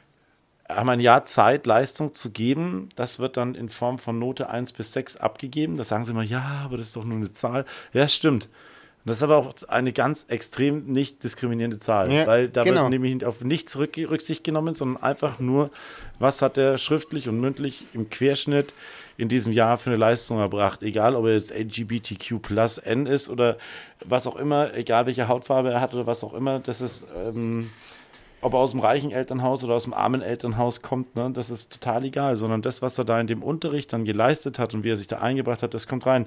haben 0.69 0.89
ein 0.89 1.01
Jahr 1.01 1.23
Zeit, 1.23 1.67
Leistung 1.67 2.15
zu 2.15 2.31
geben. 2.31 2.89
Das 2.97 3.21
wird 3.21 3.37
dann 3.37 3.55
in 3.55 3.69
Form 3.69 4.01
von 4.01 4.19
Note 4.19 4.51
1 4.51 4.73
bis 4.73 4.93
6 4.93 5.17
abgegeben. 5.17 5.77
Da 5.77 5.85
sagen 5.85 6.05
sie 6.05 6.11
immer, 6.11 6.25
ja, 6.25 6.63
aber 6.65 6.79
das 6.79 6.89
ist 6.89 6.97
doch 6.97 7.05
nur 7.05 7.19
eine 7.19 7.31
Zahl. 7.31 7.65
Ja, 7.93 8.09
stimmt. 8.09 8.49
Das 9.05 9.17
ist 9.17 9.23
aber 9.25 9.37
auch 9.37 9.55
eine 9.67 9.93
ganz 9.93 10.27
extrem 10.29 10.87
nicht 10.87 11.25
diskriminierende 11.25 11.79
Zahl, 11.79 12.13
ja, 12.13 12.27
weil 12.27 12.49
da 12.49 12.63
genau. 12.63 12.83
wird 12.83 12.91
nämlich 12.91 13.25
auf 13.25 13.43
nichts 13.43 13.77
Rücksicht 13.77 14.45
genommen, 14.45 14.75
sondern 14.75 15.03
einfach 15.03 15.41
nur, 15.41 15.71
was 16.21 16.41
hat 16.41 16.57
er 16.57 16.79
schriftlich 16.79 17.29
und 17.29 17.41
mündlich 17.41 17.87
im 17.95 18.11
Querschnitt 18.11 18.73
in 19.17 19.29
diesem 19.29 19.53
Jahr 19.53 19.79
für 19.79 19.91
eine 19.91 19.97
Leistung 19.97 20.39
erbracht. 20.39 20.83
Egal, 20.83 21.15
ob 21.15 21.27
er 21.27 21.35
jetzt 21.35 21.53
LGBTQ 21.55 22.41
plus 22.41 22.79
N 22.79 23.07
ist 23.07 23.29
oder 23.29 23.59
was 24.05 24.27
auch 24.27 24.37
immer, 24.37 24.75
egal 24.75 25.07
welche 25.07 25.29
Hautfarbe 25.29 25.71
er 25.71 25.81
hat 25.81 25.95
oder 25.95 26.07
was 26.07 26.25
auch 26.25 26.35
immer, 26.35 26.61
das 26.61 26.81
ist, 26.81 27.07
ähm, 27.17 27.71
ob 28.41 28.55
er 28.55 28.59
aus 28.59 28.73
dem 28.73 28.81
reichen 28.81 29.13
Elternhaus 29.13 29.63
oder 29.63 29.75
aus 29.75 29.85
dem 29.85 29.95
armen 29.95 30.23
Elternhaus 30.23 30.83
kommt, 30.83 31.15
ne, 31.15 31.31
das 31.33 31.51
ist 31.51 31.73
total 31.73 32.05
egal, 32.05 32.37
sondern 32.37 32.63
das, 32.63 32.83
was 32.83 32.99
er 32.99 33.05
da 33.05 33.21
in 33.21 33.27
dem 33.27 33.43
Unterricht 33.43 33.93
dann 33.93 34.05
geleistet 34.05 34.59
hat 34.59 34.75
und 34.75 34.85
wie 34.85 34.91
er 34.91 34.97
sich 34.97 35.07
da 35.07 35.19
eingebracht 35.19 35.63
hat, 35.63 35.75
das 35.75 35.87
kommt 35.87 36.07
rein. 36.07 36.27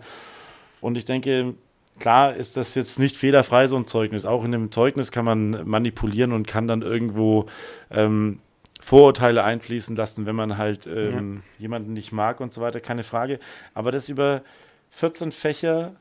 Und 0.81 0.97
ich 0.97 1.05
denke, 1.05 1.55
Klar 1.99 2.35
ist 2.35 2.57
das 2.57 2.75
jetzt 2.75 2.99
nicht 2.99 3.15
fehlerfrei, 3.15 3.67
so 3.67 3.77
ein 3.77 3.85
Zeugnis. 3.85 4.25
Auch 4.25 4.43
in 4.43 4.53
einem 4.53 4.71
Zeugnis 4.71 5.11
kann 5.11 5.23
man 5.23 5.67
manipulieren 5.67 6.33
und 6.33 6.45
kann 6.45 6.67
dann 6.67 6.81
irgendwo 6.81 7.45
ähm, 7.89 8.39
Vorurteile 8.85 9.43
einfließen 9.43 9.95
lassen, 9.95 10.27
wenn 10.27 10.35
man 10.35 10.59
halt 10.59 10.85
ähm, 10.85 11.41
ja. 11.57 11.61
jemanden 11.63 11.93
nicht 11.93 12.11
mag 12.11 12.39
und 12.39 12.53
so 12.53 12.61
weiter, 12.61 12.79
keine 12.79 13.03
Frage. 13.03 13.39
Aber 13.73 13.91
das 13.91 14.09
über 14.09 14.43
14 14.91 15.31
Fächer 15.31 15.95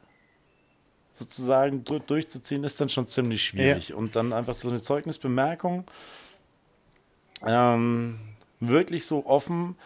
sozusagen 1.11 1.83
durchzuziehen, 1.85 2.62
ist 2.62 2.79
dann 2.83 2.90
schon 2.90 3.07
ziemlich 3.07 3.42
schwierig. 3.42 3.88
Ja. 3.88 3.97
Und 3.97 4.16
dann 4.16 4.35
einfach 4.35 4.55
so 4.55 4.68
eine 4.68 4.83
Zeugnisbemerkung 4.83 5.85
ähm, 7.47 8.18
wirklich 8.61 9.07
so 9.07 9.25
offen 9.25 9.77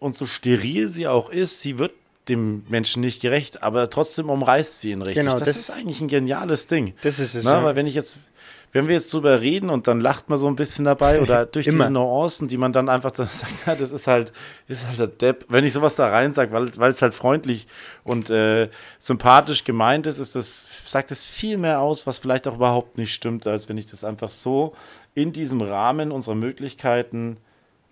und 0.00 0.16
so 0.16 0.26
steril 0.26 0.88
sie 0.88 1.06
auch 1.06 1.30
ist, 1.30 1.60
sie 1.60 1.78
wird 1.78 1.92
dem 2.28 2.64
Menschen 2.68 3.02
nicht 3.02 3.22
gerecht, 3.22 3.62
aber 3.62 3.88
trotzdem 3.88 4.30
umreißt 4.30 4.80
sie 4.80 4.90
ihn 4.90 5.02
richtig. 5.02 5.24
Genau, 5.24 5.38
das, 5.38 5.46
das, 5.46 5.56
ist 5.56 5.70
eigentlich 5.70 6.00
ein 6.00 6.08
geniales 6.08 6.66
Ding. 6.66 6.94
Das 7.02 7.20
ist 7.20 7.36
es. 7.36 7.44
Na, 7.44 7.58
ja. 7.58 7.64
Weil 7.64 7.76
wenn 7.76 7.86
ich 7.86 7.94
jetzt, 7.94 8.18
wenn 8.72 8.88
wir 8.88 8.94
jetzt 8.94 9.12
drüber 9.12 9.42
reden 9.42 9.68
und 9.68 9.86
dann 9.86 10.00
lacht 10.00 10.30
man 10.30 10.38
so 10.38 10.48
ein 10.48 10.56
bisschen 10.56 10.86
dabei 10.86 11.20
oder 11.20 11.44
durch 11.46 11.66
diese 11.66 11.90
Nuancen, 11.90 12.48
die 12.48 12.56
man 12.56 12.72
dann 12.72 12.88
einfach 12.88 13.10
dann 13.10 13.26
sagt, 13.32 13.66
ja, 13.66 13.74
das 13.74 13.92
ist 13.92 14.06
halt, 14.06 14.32
ist 14.66 14.86
halt 14.86 14.98
der 14.98 15.06
Depp. 15.08 15.44
Wenn 15.48 15.64
ich 15.64 15.74
sowas 15.74 15.94
da 15.94 16.08
rein 16.08 16.32
sage, 16.32 16.52
weil, 16.52 16.90
es 16.90 17.02
halt 17.02 17.14
freundlich 17.14 17.66
und 18.02 18.30
äh, 18.30 18.68
sympathisch 18.98 19.64
gemeint 19.64 20.06
ist, 20.06 20.18
ist 20.18 20.34
das, 20.34 20.66
sagt 20.86 21.10
es 21.10 21.26
viel 21.26 21.58
mehr 21.58 21.80
aus, 21.80 22.06
was 22.06 22.18
vielleicht 22.18 22.48
auch 22.48 22.54
überhaupt 22.54 22.96
nicht 22.96 23.12
stimmt, 23.12 23.46
als 23.46 23.68
wenn 23.68 23.76
ich 23.76 23.86
das 23.86 24.04
einfach 24.04 24.30
so 24.30 24.74
in 25.14 25.32
diesem 25.32 25.60
Rahmen 25.60 26.10
unserer 26.10 26.34
Möglichkeiten 26.34 27.36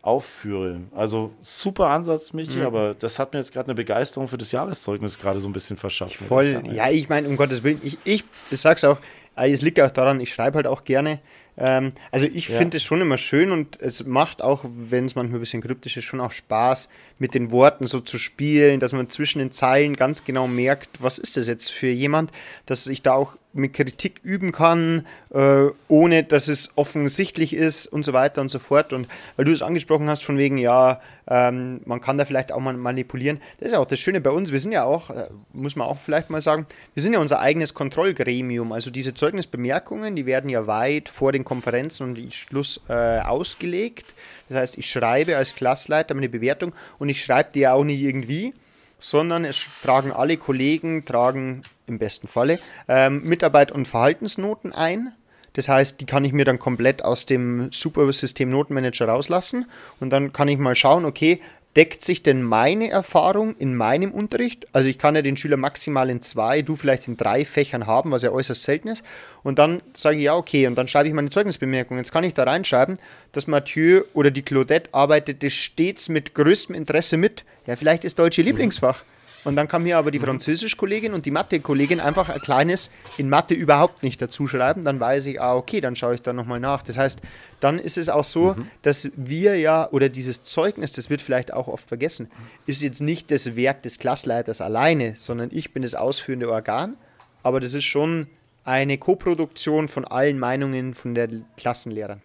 aufführe. 0.02 0.80
Also 0.94 1.32
super 1.40 1.88
Ansatz, 1.88 2.32
Michi, 2.32 2.58
mhm. 2.58 2.66
aber 2.66 2.94
das 2.94 3.18
hat 3.18 3.34
mir 3.34 3.38
jetzt 3.38 3.52
gerade 3.52 3.66
eine 3.66 3.74
Begeisterung 3.74 4.28
für 4.28 4.38
das 4.38 4.50
Jahreszeugnis 4.50 5.18
gerade 5.18 5.40
so 5.40 5.48
ein 5.48 5.52
bisschen 5.52 5.76
verschafft. 5.76 6.14
Voll, 6.14 6.62
ja, 6.72 6.88
ich 6.88 7.10
meine, 7.10 7.28
um 7.28 7.36
Gottes 7.36 7.62
Willen, 7.62 7.80
ich, 7.82 7.98
ich, 8.04 8.24
ich 8.50 8.60
sag's 8.60 8.82
auch, 8.84 8.96
es 9.36 9.62
liegt 9.62 9.80
auch 9.80 9.90
daran, 9.90 10.20
ich 10.20 10.32
schreibe 10.34 10.56
halt 10.56 10.66
auch 10.66 10.84
gerne. 10.84 11.20
Ähm, 11.56 11.92
also 12.10 12.26
ich 12.26 12.48
Ja. 12.48 12.58
finde 12.58 12.78
es 12.78 12.82
schon 12.82 13.00
immer 13.00 13.18
schön 13.18 13.50
und 13.52 13.80
es 13.80 14.06
macht 14.06 14.40
auch, 14.42 14.64
wenn 14.66 15.04
es 15.04 15.14
manchmal 15.14 15.38
ein 15.38 15.40
bisschen 15.40 15.62
kryptisch 15.62 15.96
ist, 15.96 16.04
schon 16.04 16.20
auch 16.20 16.32
Spaß, 16.32 16.88
mit 17.18 17.34
den 17.34 17.50
Worten 17.50 17.86
so 17.86 18.00
zu 18.00 18.18
spielen, 18.18 18.80
dass 18.80 18.92
man 18.92 19.10
zwischen 19.10 19.40
den 19.40 19.52
Zeilen 19.52 19.94
ganz 19.96 20.24
genau 20.24 20.46
merkt, 20.48 21.02
was 21.02 21.18
ist 21.18 21.36
das 21.36 21.48
jetzt 21.48 21.70
für 21.70 21.88
jemand, 21.88 22.30
dass 22.66 22.86
ich 22.86 23.02
da 23.02 23.12
auch 23.12 23.36
mit 23.52 23.72
Kritik 23.74 24.20
üben 24.22 24.52
kann, 24.52 25.06
äh, 25.32 25.66
ohne 25.88 26.24
dass 26.24 26.48
es 26.48 26.70
offensichtlich 26.76 27.54
ist 27.54 27.86
und 27.86 28.04
so 28.04 28.12
weiter 28.12 28.40
und 28.40 28.48
so 28.48 28.58
fort. 28.58 28.92
Und 28.92 29.08
weil 29.36 29.44
du 29.44 29.52
es 29.52 29.62
angesprochen 29.62 30.08
hast, 30.08 30.22
von 30.22 30.38
wegen, 30.38 30.58
ja, 30.58 31.00
ähm, 31.26 31.80
man 31.84 32.00
kann 32.00 32.18
da 32.18 32.24
vielleicht 32.24 32.52
auch 32.52 32.60
mal 32.60 32.76
manipulieren. 32.76 33.40
Das 33.58 33.68
ist 33.68 33.72
ja 33.72 33.78
auch 33.78 33.86
das 33.86 33.98
Schöne 33.98 34.20
bei 34.20 34.30
uns. 34.30 34.52
Wir 34.52 34.60
sind 34.60 34.72
ja 34.72 34.84
auch, 34.84 35.10
äh, 35.10 35.28
muss 35.52 35.76
man 35.76 35.88
auch 35.88 35.98
vielleicht 35.98 36.30
mal 36.30 36.40
sagen, 36.40 36.66
wir 36.94 37.02
sind 37.02 37.12
ja 37.12 37.20
unser 37.20 37.40
eigenes 37.40 37.74
Kontrollgremium. 37.74 38.72
Also 38.72 38.90
diese 38.90 39.14
Zeugnisbemerkungen, 39.14 40.16
die 40.16 40.26
werden 40.26 40.50
ja 40.50 40.66
weit 40.66 41.08
vor 41.08 41.32
den 41.32 41.44
Konferenzen 41.44 42.04
und 42.04 42.32
Schluss 42.32 42.80
äh, 42.88 43.20
ausgelegt. 43.20 44.14
Das 44.48 44.58
heißt, 44.58 44.78
ich 44.78 44.90
schreibe 44.90 45.36
als 45.36 45.54
Klassleiter 45.54 46.14
meine 46.14 46.28
Bewertung 46.28 46.72
und 46.98 47.08
ich 47.08 47.22
schreibe 47.22 47.50
die 47.54 47.60
ja 47.60 47.72
auch 47.72 47.84
nicht 47.84 48.00
irgendwie, 48.00 48.52
sondern 48.98 49.44
es 49.44 49.64
tragen 49.82 50.12
alle 50.12 50.36
Kollegen, 50.36 51.04
tragen 51.04 51.62
im 51.90 51.98
besten 51.98 52.28
Falle 52.28 52.58
ähm, 52.88 53.22
Mitarbeit- 53.24 53.72
und 53.72 53.86
Verhaltensnoten 53.86 54.72
ein. 54.72 55.12
Das 55.54 55.68
heißt, 55.68 56.00
die 56.00 56.06
kann 56.06 56.24
ich 56.24 56.32
mir 56.32 56.44
dann 56.44 56.58
komplett 56.58 57.04
aus 57.04 57.26
dem 57.26 57.70
Supersystem 57.72 58.48
Notenmanager 58.48 59.08
rauslassen 59.08 59.66
und 59.98 60.10
dann 60.10 60.32
kann 60.32 60.48
ich 60.48 60.58
mal 60.58 60.76
schauen, 60.76 61.04
okay, 61.04 61.40
deckt 61.76 62.04
sich 62.04 62.22
denn 62.22 62.42
meine 62.42 62.90
Erfahrung 62.90 63.54
in 63.56 63.76
meinem 63.76 64.10
Unterricht? 64.10 64.66
Also 64.72 64.88
ich 64.88 64.98
kann 64.98 65.14
ja 65.14 65.22
den 65.22 65.36
Schüler 65.36 65.56
maximal 65.56 66.10
in 66.10 66.20
zwei, 66.20 66.62
du 66.62 66.76
vielleicht 66.76 67.06
in 67.06 67.16
drei 67.16 67.44
Fächern 67.44 67.86
haben, 67.86 68.10
was 68.10 68.22
ja 68.22 68.30
äußerst 68.30 68.62
selten 68.62 68.88
ist. 68.88 69.04
Und 69.42 69.58
dann 69.58 69.80
sage 69.94 70.16
ich, 70.16 70.24
ja, 70.24 70.34
okay, 70.34 70.66
und 70.66 70.76
dann 70.76 70.88
schreibe 70.88 71.08
ich 71.08 71.14
meine 71.14 71.30
Zeugnisbemerkung. 71.30 71.96
Jetzt 71.96 72.12
kann 72.12 72.24
ich 72.24 72.34
da 72.34 72.44
reinschreiben, 72.44 72.98
dass 73.32 73.46
Mathieu 73.46 74.02
oder 74.14 74.30
die 74.30 74.42
Claudette 74.42 74.90
arbeitete 74.92 75.50
stets 75.50 76.08
mit 76.08 76.34
größtem 76.34 76.74
Interesse 76.74 77.16
mit. 77.16 77.44
Ja, 77.66 77.76
vielleicht 77.76 78.04
ist 78.04 78.18
Deutsche 78.18 78.42
Lieblingsfach. 78.42 79.04
Und 79.44 79.56
dann 79.56 79.68
kann 79.68 79.82
mir 79.82 79.96
aber 79.96 80.10
die 80.10 80.18
Französisch-Kollegin 80.18 81.14
und 81.14 81.24
die 81.24 81.30
Mathe-Kollegin 81.30 82.00
einfach 82.00 82.28
ein 82.28 82.40
kleines 82.40 82.92
in 83.16 83.28
Mathe 83.28 83.54
überhaupt 83.54 84.02
nicht 84.02 84.20
dazu 84.20 84.46
schreiben. 84.46 84.84
Dann 84.84 85.00
weiß 85.00 85.26
ich, 85.26 85.40
ah, 85.40 85.54
okay, 85.54 85.80
dann 85.80 85.96
schaue 85.96 86.14
ich 86.14 86.22
da 86.22 86.32
nochmal 86.32 86.60
nach. 86.60 86.82
Das 86.82 86.98
heißt, 86.98 87.22
dann 87.60 87.78
ist 87.78 87.96
es 87.96 88.08
auch 88.08 88.24
so, 88.24 88.56
dass 88.82 89.10
wir 89.16 89.58
ja, 89.58 89.88
oder 89.90 90.10
dieses 90.10 90.42
Zeugnis, 90.42 90.92
das 90.92 91.08
wird 91.08 91.22
vielleicht 91.22 91.52
auch 91.54 91.68
oft 91.68 91.88
vergessen, 91.88 92.30
ist 92.66 92.82
jetzt 92.82 93.00
nicht 93.00 93.30
das 93.30 93.56
Werk 93.56 93.82
des 93.82 93.98
Klassleiters 93.98 94.60
alleine, 94.60 95.14
sondern 95.16 95.48
ich 95.52 95.72
bin 95.72 95.82
das 95.82 95.94
ausführende 95.94 96.50
Organ. 96.50 96.96
Aber 97.42 97.60
das 97.60 97.72
ist 97.72 97.84
schon 97.84 98.26
eine 98.64 98.98
Koproduktion 98.98 99.88
von 99.88 100.04
allen 100.04 100.38
Meinungen 100.38 100.92
von 100.92 101.14
den 101.14 101.46
Klassenlehrern. 101.56 102.20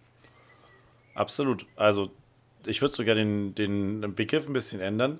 Absolut. 1.14 1.64
Also 1.76 2.10
ich 2.66 2.82
würde 2.82 2.94
sogar 2.94 3.14
den, 3.14 3.54
den 3.54 4.14
Begriff 4.14 4.46
ein 4.46 4.52
bisschen 4.52 4.80
ändern. 4.80 5.18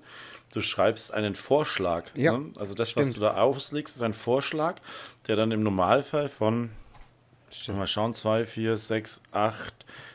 Du 0.52 0.60
schreibst 0.62 1.12
einen 1.12 1.34
Vorschlag. 1.34 2.04
Ja, 2.16 2.38
Ne? 2.38 2.52
Also 2.56 2.74
das, 2.74 2.96
was 2.96 3.02
stimmt. 3.08 3.16
du 3.16 3.20
da 3.20 3.34
auslegst, 3.36 3.96
ist 3.96 4.02
ein 4.02 4.14
Vorschlag, 4.14 4.76
der 5.28 5.36
dann 5.36 5.50
im 5.50 5.62
Normalfall 5.62 6.28
von, 6.28 6.70
mal 7.76 7.86
schauen, 7.86 8.14
2, 8.14 8.46
4, 8.46 8.76
6, 8.78 9.20
8, 9.32 9.74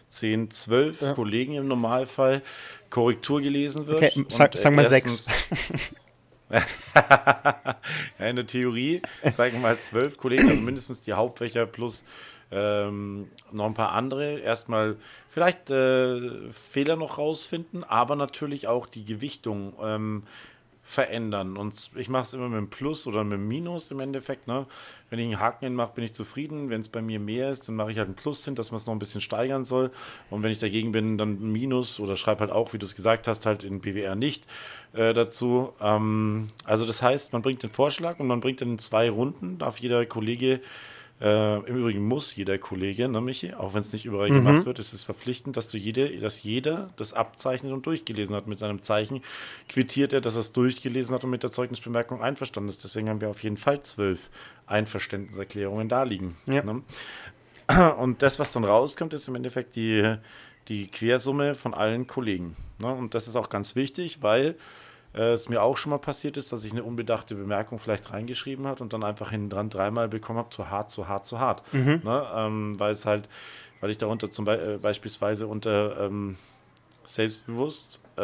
10, 0.09 0.49
12 0.51 1.01
Ja. 1.01 1.13
Kollegen 1.13 1.53
im 1.55 1.67
Normalfall 1.67 2.41
Korrektur 2.89 3.41
gelesen 3.41 3.87
wird. 3.87 3.97
Okay, 4.03 4.25
sag- 4.29 4.57
wir 4.75 4.81
erstens- 4.91 5.25
sechs. 5.25 5.91
ja, 8.19 8.27
in 8.27 8.35
der 8.35 8.45
Theorie 8.45 9.01
sagen 9.31 9.61
mal 9.61 9.79
zwölf 9.79 10.17
Kollegen, 10.17 10.49
also 10.49 10.61
mindestens 10.61 11.01
die 11.01 11.13
Hauptfächer 11.13 11.65
plus 11.65 12.03
ähm, 12.51 13.29
noch 13.51 13.65
ein 13.67 13.73
paar 13.73 13.93
andere. 13.93 14.39
Erstmal 14.39 14.97
vielleicht 15.31 15.69
äh, 15.69 16.49
Fehler 16.51 16.97
noch 16.97 17.17
rausfinden, 17.17 17.85
aber 17.85 18.17
natürlich 18.17 18.67
auch 18.67 18.85
die 18.85 19.05
Gewichtung 19.05 19.73
ähm, 19.81 20.23
verändern. 20.83 21.55
Und 21.55 21.91
ich 21.95 22.09
mache 22.09 22.23
es 22.23 22.33
immer 22.33 22.49
mit 22.49 22.57
einem 22.57 22.69
Plus 22.69 23.07
oder 23.07 23.23
mit 23.23 23.35
einem 23.35 23.47
Minus 23.47 23.91
im 23.91 24.01
Endeffekt. 24.01 24.47
Ne? 24.47 24.65
Wenn 25.09 25.19
ich 25.19 25.25
einen 25.27 25.39
Haken 25.39 25.65
hinmache, 25.67 25.93
bin 25.95 26.03
ich 26.03 26.13
zufrieden. 26.13 26.69
Wenn 26.69 26.81
es 26.81 26.89
bei 26.89 27.01
mir 27.01 27.21
mehr 27.21 27.49
ist, 27.49 27.69
dann 27.69 27.75
mache 27.75 27.91
ich 27.91 27.97
halt 27.97 28.07
einen 28.07 28.15
Plus 28.15 28.43
hin, 28.43 28.55
dass 28.55 28.71
man 28.71 28.77
es 28.79 28.87
noch 28.87 28.93
ein 28.93 28.99
bisschen 28.99 29.21
steigern 29.21 29.63
soll. 29.63 29.91
Und 30.29 30.43
wenn 30.43 30.51
ich 30.51 30.59
dagegen 30.59 30.91
bin, 30.91 31.17
dann 31.17 31.41
ein 31.41 31.51
Minus 31.53 32.01
oder 32.01 32.17
schreibe 32.17 32.41
halt 32.41 32.51
auch, 32.51 32.73
wie 32.73 32.77
du 32.77 32.85
es 32.85 32.95
gesagt 32.95 33.29
hast, 33.29 33.45
halt 33.45 33.63
in 33.63 33.79
BWR 33.79 34.15
nicht 34.15 34.45
äh, 34.91 35.13
dazu. 35.13 35.71
Ähm, 35.79 36.47
also 36.65 36.85
das 36.85 37.01
heißt, 37.01 37.31
man 37.31 37.41
bringt 37.41 37.63
den 37.63 37.69
Vorschlag 37.69 38.19
und 38.19 38.27
man 38.27 38.41
bringt 38.41 38.59
dann 38.59 38.71
in 38.71 38.79
zwei 38.79 39.09
Runden, 39.09 39.59
darf 39.59 39.77
jeder 39.77 40.05
Kollege 40.05 40.59
äh, 41.21 41.57
Im 41.57 41.77
Übrigen 41.77 42.03
muss 42.07 42.35
jeder 42.35 42.57
Kollege, 42.57 43.07
ne, 43.07 43.21
Michi, 43.21 43.53
auch 43.53 43.75
wenn 43.75 43.81
es 43.81 43.93
nicht 43.93 44.05
überall 44.05 44.29
gemacht 44.29 44.65
wird, 44.65 44.79
ist 44.79 44.91
es 44.91 45.03
verpflichtend, 45.03 45.55
dass 45.55 45.67
du 45.67 45.77
jede, 45.77 46.17
dass 46.19 46.41
jeder 46.41 46.89
das 46.95 47.13
abzeichnet 47.13 47.73
und 47.73 47.85
durchgelesen 47.85 48.35
hat. 48.35 48.47
Mit 48.47 48.57
seinem 48.57 48.81
Zeichen 48.81 49.21
quittiert 49.69 50.13
er, 50.13 50.21
dass 50.21 50.33
er 50.33 50.39
es 50.39 50.51
durchgelesen 50.51 51.13
hat 51.13 51.23
und 51.23 51.29
mit 51.29 51.43
der 51.43 51.51
Zeugnisbemerkung 51.51 52.23
einverstanden 52.23 52.69
ist. 52.69 52.83
Deswegen 52.83 53.07
haben 53.07 53.21
wir 53.21 53.29
auf 53.29 53.43
jeden 53.43 53.57
Fall 53.57 53.83
zwölf 53.83 54.31
Einverständniserklärungen 54.65 55.87
da 55.89 56.03
liegen. 56.03 56.37
Ja. 56.47 56.63
Ne? 56.63 56.81
Und 57.99 58.23
das, 58.23 58.39
was 58.39 58.51
dann 58.51 58.63
rauskommt, 58.63 59.13
ist 59.13 59.27
im 59.27 59.35
Endeffekt 59.35 59.75
die, 59.75 60.15
die 60.69 60.87
Quersumme 60.87 61.53
von 61.53 61.75
allen 61.75 62.07
Kollegen. 62.07 62.55
Ne? 62.79 62.91
Und 62.91 63.13
das 63.13 63.27
ist 63.27 63.35
auch 63.35 63.49
ganz 63.49 63.75
wichtig, 63.75 64.23
weil 64.23 64.55
äh, 65.13 65.33
es 65.33 65.49
mir 65.49 65.61
auch 65.61 65.77
schon 65.77 65.89
mal 65.89 65.97
passiert 65.99 66.37
ist, 66.37 66.51
dass 66.51 66.63
ich 66.63 66.71
eine 66.71 66.83
unbedachte 66.83 67.35
Bemerkung 67.35 67.79
vielleicht 67.79 68.11
reingeschrieben 68.13 68.67
hat 68.67 68.81
und 68.81 68.93
dann 68.93 69.03
einfach 69.03 69.31
hinten 69.31 69.49
dran 69.49 69.69
dreimal 69.69 70.07
bekommen 70.07 70.39
habe, 70.39 70.49
zu 70.49 70.69
hart, 70.69 70.89
zu 70.91 71.07
hart, 71.07 71.25
zu 71.25 71.39
hart. 71.39 71.63
Ne? 72.03 72.27
Ähm, 72.35 72.79
weil 72.79 72.93
es 72.93 73.05
halt, 73.05 73.27
weil 73.81 73.89
ich 73.89 73.97
darunter 73.97 74.29
zum 74.31 74.45
Be 74.45 74.75
äh, 74.75 74.77
beispielsweise 74.77 75.47
unter 75.47 75.99
ähm, 76.01 76.37
selbstbewusst 77.05 77.99
äh, 78.17 78.21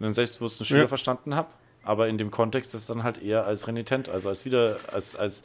einen 0.00 0.14
selbstbewussten 0.14 0.66
Schüler 0.66 0.82
Ja. 0.82 0.86
verstanden 0.88 1.34
habe, 1.36 1.48
aber 1.84 2.08
in 2.08 2.18
dem 2.18 2.30
Kontext 2.30 2.74
das 2.74 2.86
dann 2.86 3.02
halt 3.04 3.22
eher 3.22 3.44
als 3.46 3.66
renitent, 3.66 4.08
also 4.08 4.28
als 4.28 4.44
wieder 4.44 4.78
als, 4.92 5.14
als 5.16 5.44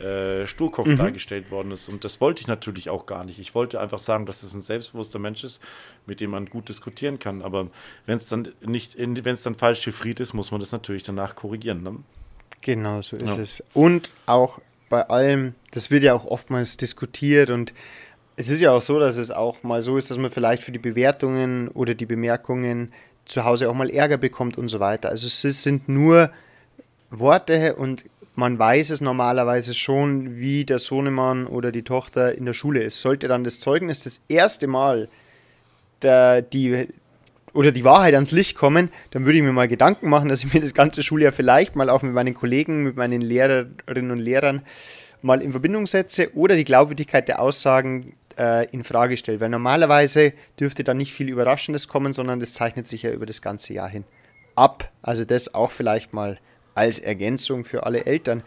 äh, 0.00 0.46
Sturkopf 0.46 0.86
Mhm. 0.86 0.96
dargestellt 0.96 1.50
worden 1.50 1.72
ist. 1.72 1.88
Und 1.88 2.04
das 2.04 2.20
wollte 2.20 2.40
ich 2.40 2.46
natürlich 2.46 2.88
auch 2.90 3.06
gar 3.06 3.24
nicht. 3.24 3.38
Ich 3.38 3.54
wollte 3.54 3.80
einfach 3.80 3.98
sagen, 3.98 4.26
dass 4.26 4.42
es 4.42 4.54
ein 4.54 4.62
selbstbewusster 4.62 5.18
Mensch 5.18 5.44
ist, 5.44 5.60
mit 6.06 6.20
dem 6.20 6.30
man 6.30 6.46
gut 6.46 6.68
diskutieren 6.68 7.18
kann. 7.18 7.42
Aber 7.42 7.68
wenn 8.06 8.16
es 8.16 8.26
dann 8.26 8.48
nicht, 8.64 8.96
wenn 8.98 9.26
es 9.26 9.42
dann 9.42 9.54
falsch 9.56 9.80
chiffriert 9.82 10.20
ist, 10.20 10.34
muss 10.34 10.50
man 10.50 10.60
das 10.60 10.72
natürlich 10.72 11.02
danach 11.02 11.34
korrigieren. 11.34 11.82
Ne? 11.82 11.96
Genau, 12.60 13.02
so 13.02 13.16
ist 13.16 13.26
Ja. 13.26 13.36
es. 13.38 13.64
Und 13.74 14.10
auch 14.26 14.60
bei 14.88 15.08
allem, 15.08 15.54
das 15.72 15.90
wird 15.90 16.02
ja 16.02 16.14
auch 16.14 16.24
oftmals 16.24 16.76
diskutiert 16.76 17.50
und 17.50 17.72
es 18.36 18.48
ist 18.50 18.60
ja 18.60 18.70
auch 18.70 18.80
so, 18.80 18.98
dass 19.00 19.16
es 19.16 19.30
auch 19.32 19.62
mal 19.64 19.82
so 19.82 19.96
ist, 19.96 20.10
dass 20.10 20.18
man 20.18 20.30
vielleicht 20.30 20.62
für 20.62 20.70
die 20.72 20.78
Bewertungen 20.78 21.68
oder 21.68 21.94
die 21.94 22.06
Bemerkungen 22.06 22.92
zu 23.24 23.44
Hause 23.44 23.68
auch 23.68 23.74
mal 23.74 23.90
Ärger 23.90 24.16
bekommt 24.16 24.56
und 24.56 24.68
so 24.68 24.78
weiter. 24.80 25.08
Also 25.08 25.26
es 25.26 25.62
sind 25.62 25.88
nur 25.88 26.30
Worte 27.10 27.74
und 27.76 28.04
man 28.38 28.56
weiß 28.56 28.90
es 28.90 29.00
normalerweise 29.00 29.74
schon, 29.74 30.36
wie 30.36 30.64
der 30.64 30.78
Sohnemann 30.78 31.48
oder 31.48 31.72
die 31.72 31.82
Tochter 31.82 32.36
in 32.36 32.46
der 32.46 32.52
Schule 32.52 32.84
ist. 32.84 33.00
Sollte 33.00 33.26
dann 33.26 33.42
das 33.42 33.58
Zeugnis 33.58 34.04
das 34.04 34.20
erste 34.28 34.68
Mal 34.68 35.08
der, 36.02 36.40
die 36.42 36.86
oder 37.52 37.72
die 37.72 37.82
Wahrheit 37.82 38.14
ans 38.14 38.30
Licht 38.30 38.56
kommen, 38.56 38.90
dann 39.10 39.24
würde 39.24 39.38
ich 39.38 39.44
mir 39.44 39.50
mal 39.50 39.66
Gedanken 39.66 40.08
machen, 40.08 40.28
dass 40.28 40.44
ich 40.44 40.54
mir 40.54 40.60
das 40.60 40.72
ganze 40.72 41.02
Schuljahr 41.02 41.32
vielleicht 41.32 41.74
mal 41.74 41.90
auch 41.90 42.02
mit 42.02 42.12
meinen 42.12 42.34
Kollegen, 42.34 42.84
mit 42.84 42.96
meinen 42.96 43.22
Lehrerinnen 43.22 44.12
und 44.12 44.20
Lehrern 44.20 44.62
mal 45.20 45.42
in 45.42 45.50
Verbindung 45.50 45.88
setze 45.88 46.32
oder 46.36 46.54
die 46.54 46.64
Glaubwürdigkeit 46.64 47.26
der 47.26 47.42
Aussagen 47.42 48.14
äh, 48.38 48.70
in 48.70 48.84
Frage 48.84 49.16
stelle. 49.16 49.40
Weil 49.40 49.48
normalerweise 49.48 50.32
dürfte 50.60 50.84
da 50.84 50.94
nicht 50.94 51.12
viel 51.12 51.28
Überraschendes 51.28 51.88
kommen, 51.88 52.12
sondern 52.12 52.38
das 52.38 52.52
zeichnet 52.52 52.86
sich 52.86 53.02
ja 53.02 53.10
über 53.10 53.26
das 53.26 53.42
ganze 53.42 53.72
Jahr 53.72 53.88
hin 53.88 54.04
ab. 54.54 54.92
Also 55.02 55.24
das 55.24 55.54
auch 55.54 55.72
vielleicht 55.72 56.12
mal 56.12 56.38
als 56.78 56.98
Ergänzung 56.98 57.64
für 57.64 57.84
alle 57.84 58.06
Eltern. 58.06 58.42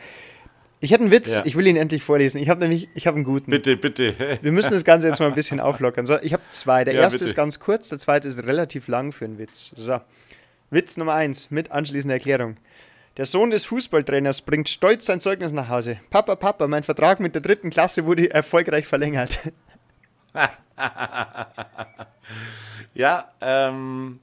Ich 0.79 0.91
hätte 0.91 1.03
einen 1.03 1.11
Witz, 1.11 1.37
Ja. 1.37 1.45
ich 1.45 1.55
will 1.55 1.67
ihn 1.67 1.75
endlich 1.75 2.03
vorlesen. 2.03 2.41
Ich 2.41 2.49
habe 2.49 2.61
nämlich, 2.61 2.89
ich 2.95 3.05
habe 3.05 3.15
einen 3.15 3.23
guten. 3.23 3.51
Bitte, 3.51 3.77
bitte. 3.77 4.15
Wir 4.41 4.51
müssen 4.51 4.73
das 4.73 4.83
Ganze 4.83 5.07
jetzt 5.09 5.19
mal 5.19 5.27
ein 5.27 5.35
bisschen 5.35 5.59
auflockern. 5.67 6.07
So, 6.07 6.17
ich 6.19 6.33
habe 6.33 6.41
zwei. 6.49 6.83
Der 6.83 6.95
Ja, 6.95 7.01
erste 7.01 7.19
bitte. 7.19 7.29
ist 7.29 7.35
ganz 7.35 7.59
kurz, 7.59 7.89
der 7.89 7.99
zweite 7.99 8.27
ist 8.27 8.39
relativ 8.43 8.87
lang 8.87 9.11
für 9.11 9.25
einen 9.25 9.37
Witz. 9.37 9.71
So. 9.75 9.99
Witz 10.71 10.97
Nummer 10.97 11.13
eins 11.13 11.51
mit 11.51 11.71
anschließender 11.71 12.15
Erklärung. 12.15 12.57
Der 13.17 13.25
Sohn 13.25 13.51
des 13.51 13.65
Fußballtrainers 13.65 14.41
bringt 14.41 14.69
stolz 14.69 15.05
sein 15.05 15.19
Zeugnis 15.19 15.51
nach 15.51 15.67
Hause. 15.69 15.99
Papa, 16.09 16.35
Papa, 16.37 16.67
mein 16.67 16.81
Vertrag 16.83 17.19
mit 17.19 17.35
der 17.35 17.41
dritten 17.41 17.69
Klasse 17.69 18.05
wurde 18.05 18.31
erfolgreich 18.33 18.87
verlängert. 18.87 19.37
Ja, 22.93 23.31
ähm, 23.41 24.19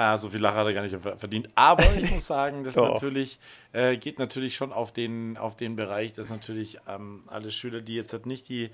ja, 0.00 0.18
so 0.18 0.28
viel 0.30 0.40
Lacher 0.40 0.56
hat 0.58 0.66
er 0.66 0.74
gar 0.74 0.82
nicht 0.82 0.96
ver- 1.00 1.16
verdient. 1.16 1.48
Aber 1.54 1.84
ich 1.96 2.10
muss 2.10 2.26
sagen, 2.26 2.64
das 2.64 2.76
natürlich 2.92 3.38
äh, 3.72 3.96
geht 3.96 4.18
natürlich 4.18 4.54
schon 4.56 4.72
auf 4.72 4.92
den, 4.92 5.36
auf 5.36 5.56
den 5.56 5.74
Bereich, 5.76 6.12
dass 6.12 6.30
natürlich 6.30 6.78
ähm, 6.88 7.22
alle 7.26 7.50
Schüler, 7.50 7.80
die 7.80 7.94
jetzt 7.94 8.12
halt 8.12 8.26
nicht 8.26 8.48
die, 8.48 8.70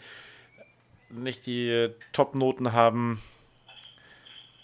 nicht 1.11 1.47
die 1.47 1.69
äh, 1.69 1.95
Top-Noten 2.13 2.73
haben, 2.73 3.23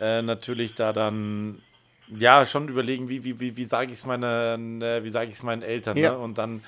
äh, 0.00 0.22
natürlich 0.22 0.74
da 0.74 0.92
dann 0.92 1.60
ja 2.08 2.46
schon 2.46 2.68
überlegen, 2.68 3.08
wie, 3.08 3.24
wie, 3.24 3.38
wie, 3.40 3.56
wie 3.56 3.64
sage 3.64 3.92
ich 3.92 3.98
es 3.98 4.06
meinen, 4.06 4.80
äh, 4.82 5.04
wie 5.04 5.10
sage 5.10 5.28
ich 5.28 5.34
es 5.34 5.42
meinen 5.42 5.62
Eltern, 5.62 5.96
Ja. 5.96 6.12
ne? 6.12 6.18
Und 6.18 6.38
dann 6.38 6.62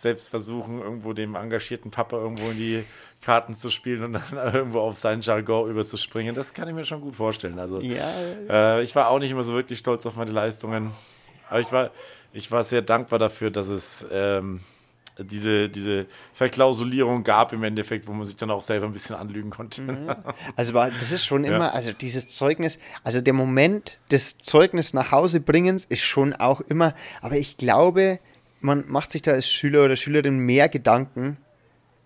selbst 0.00 0.28
versuchen, 0.28 0.80
irgendwo 0.80 1.12
dem 1.12 1.34
engagierten 1.34 1.90
Papa 1.90 2.16
irgendwo 2.16 2.48
in 2.50 2.56
die 2.56 2.84
Karten 3.22 3.54
zu 3.54 3.68
spielen 3.70 4.02
und 4.04 4.12
dann 4.14 4.22
irgendwo 4.54 4.80
auf 4.80 4.96
seinen 4.96 5.20
Jargon 5.20 5.70
überzuspringen. 5.70 6.34
Das 6.34 6.54
kann 6.54 6.68
ich 6.68 6.74
mir 6.74 6.84
schon 6.84 7.00
gut 7.00 7.16
vorstellen. 7.16 7.58
Also 7.58 7.80
Ja, 7.80 8.10
äh, 8.48 8.82
ich 8.82 8.96
war 8.96 9.08
auch 9.10 9.18
nicht 9.18 9.30
immer 9.30 9.42
so 9.42 9.52
wirklich 9.52 9.78
stolz 9.78 10.06
auf 10.06 10.16
meine 10.16 10.30
Leistungen. 10.30 10.92
Aber 11.50 11.60
ich 11.60 11.70
war, 11.72 11.90
ich 12.32 12.50
war 12.50 12.64
sehr 12.64 12.80
dankbar 12.80 13.18
dafür, 13.18 13.50
dass 13.50 13.68
es 13.68 14.06
ähm, 14.10 14.60
diese, 15.18 15.68
diese 15.68 16.06
Verklausulierung 16.32 17.22
gab 17.22 17.52
im 17.52 17.62
Endeffekt, 17.62 18.08
wo 18.08 18.12
man 18.12 18.24
sich 18.24 18.36
dann 18.36 18.50
auch 18.50 18.62
selber 18.62 18.86
ein 18.86 18.92
bisschen 18.92 19.16
anlügen 19.16 19.50
konnte. 19.50 19.82
Also 20.56 20.72
war, 20.74 20.90
das 20.90 21.12
ist 21.12 21.26
schon 21.26 21.44
Ja. 21.44 21.54
immer, 21.56 21.74
also 21.74 21.92
dieses 21.92 22.26
Zeugnis, 22.28 22.78
also 23.04 23.20
der 23.20 23.34
Moment 23.34 23.98
des 24.10 24.38
Zeugnis 24.38 24.94
nach 24.94 25.12
Hause 25.12 25.40
bringens 25.40 25.84
ist 25.84 26.00
schon 26.00 26.32
auch 26.34 26.60
immer, 26.62 26.94
aber 27.20 27.36
ich 27.36 27.56
glaube, 27.58 28.18
man 28.60 28.84
macht 28.88 29.12
sich 29.12 29.22
da 29.22 29.32
als 29.32 29.50
Schüler 29.50 29.84
oder 29.84 29.96
Schülerin 29.96 30.38
mehr 30.38 30.68
Gedanken, 30.68 31.36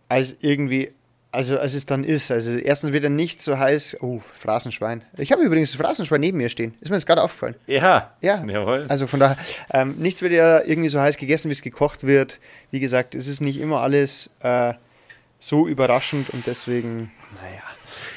als 0.08 0.36
irgendwie, 0.40 0.92
also 1.32 1.58
als 1.58 1.74
es 1.74 1.86
dann 1.86 2.04
ist. 2.04 2.30
Also 2.30 2.52
erstens 2.52 2.92
wird 2.92 3.04
dann 3.04 3.16
nicht 3.16 3.42
so 3.42 3.58
heiß, 3.58 3.98
oh, 4.00 4.20
Phrasenschwein. 4.20 5.02
Ich 5.16 5.32
habe 5.32 5.42
übrigens 5.42 5.72
das 5.72 5.80
Phrasenschwein 5.80 6.20
neben 6.20 6.38
mir 6.38 6.48
stehen. 6.48 6.74
Ist 6.80 6.90
mir 6.90 6.96
jetzt 6.96 7.06
gerade 7.06 7.22
aufgefallen. 7.22 7.56
Ja, 7.66 8.14
Ja, 8.20 8.44
jawohl. 8.44 8.86
also 8.88 9.06
von 9.06 9.20
daher, 9.20 9.36
ähm, 9.72 9.96
nichts 9.98 10.22
wird 10.22 10.32
ja 10.32 10.60
irgendwie 10.62 10.88
so 10.88 11.00
heiß 11.00 11.16
gegessen, 11.16 11.48
wie 11.48 11.52
es 11.52 11.62
gekocht 11.62 12.04
wird. 12.06 12.38
Wie 12.70 12.80
gesagt, 12.80 13.14
es 13.14 13.26
ist 13.26 13.40
nicht 13.40 13.58
immer 13.60 13.80
alles 13.80 14.30
äh, 14.40 14.74
so 15.40 15.66
überraschend 15.66 16.30
und 16.30 16.46
deswegen, 16.46 17.10
naja. 17.42 17.62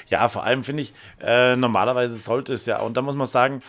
Ja, 0.08 0.30
vor 0.30 0.44
allem 0.44 0.64
finde 0.64 0.84
ich, 0.84 0.94
äh, 1.22 1.56
normalerweise 1.56 2.16
sollte 2.16 2.54
es 2.54 2.66
ja, 2.66 2.80
und 2.80 2.96
da 2.96 3.02
muss 3.02 3.16
man 3.16 3.28
sagen, 3.28 3.62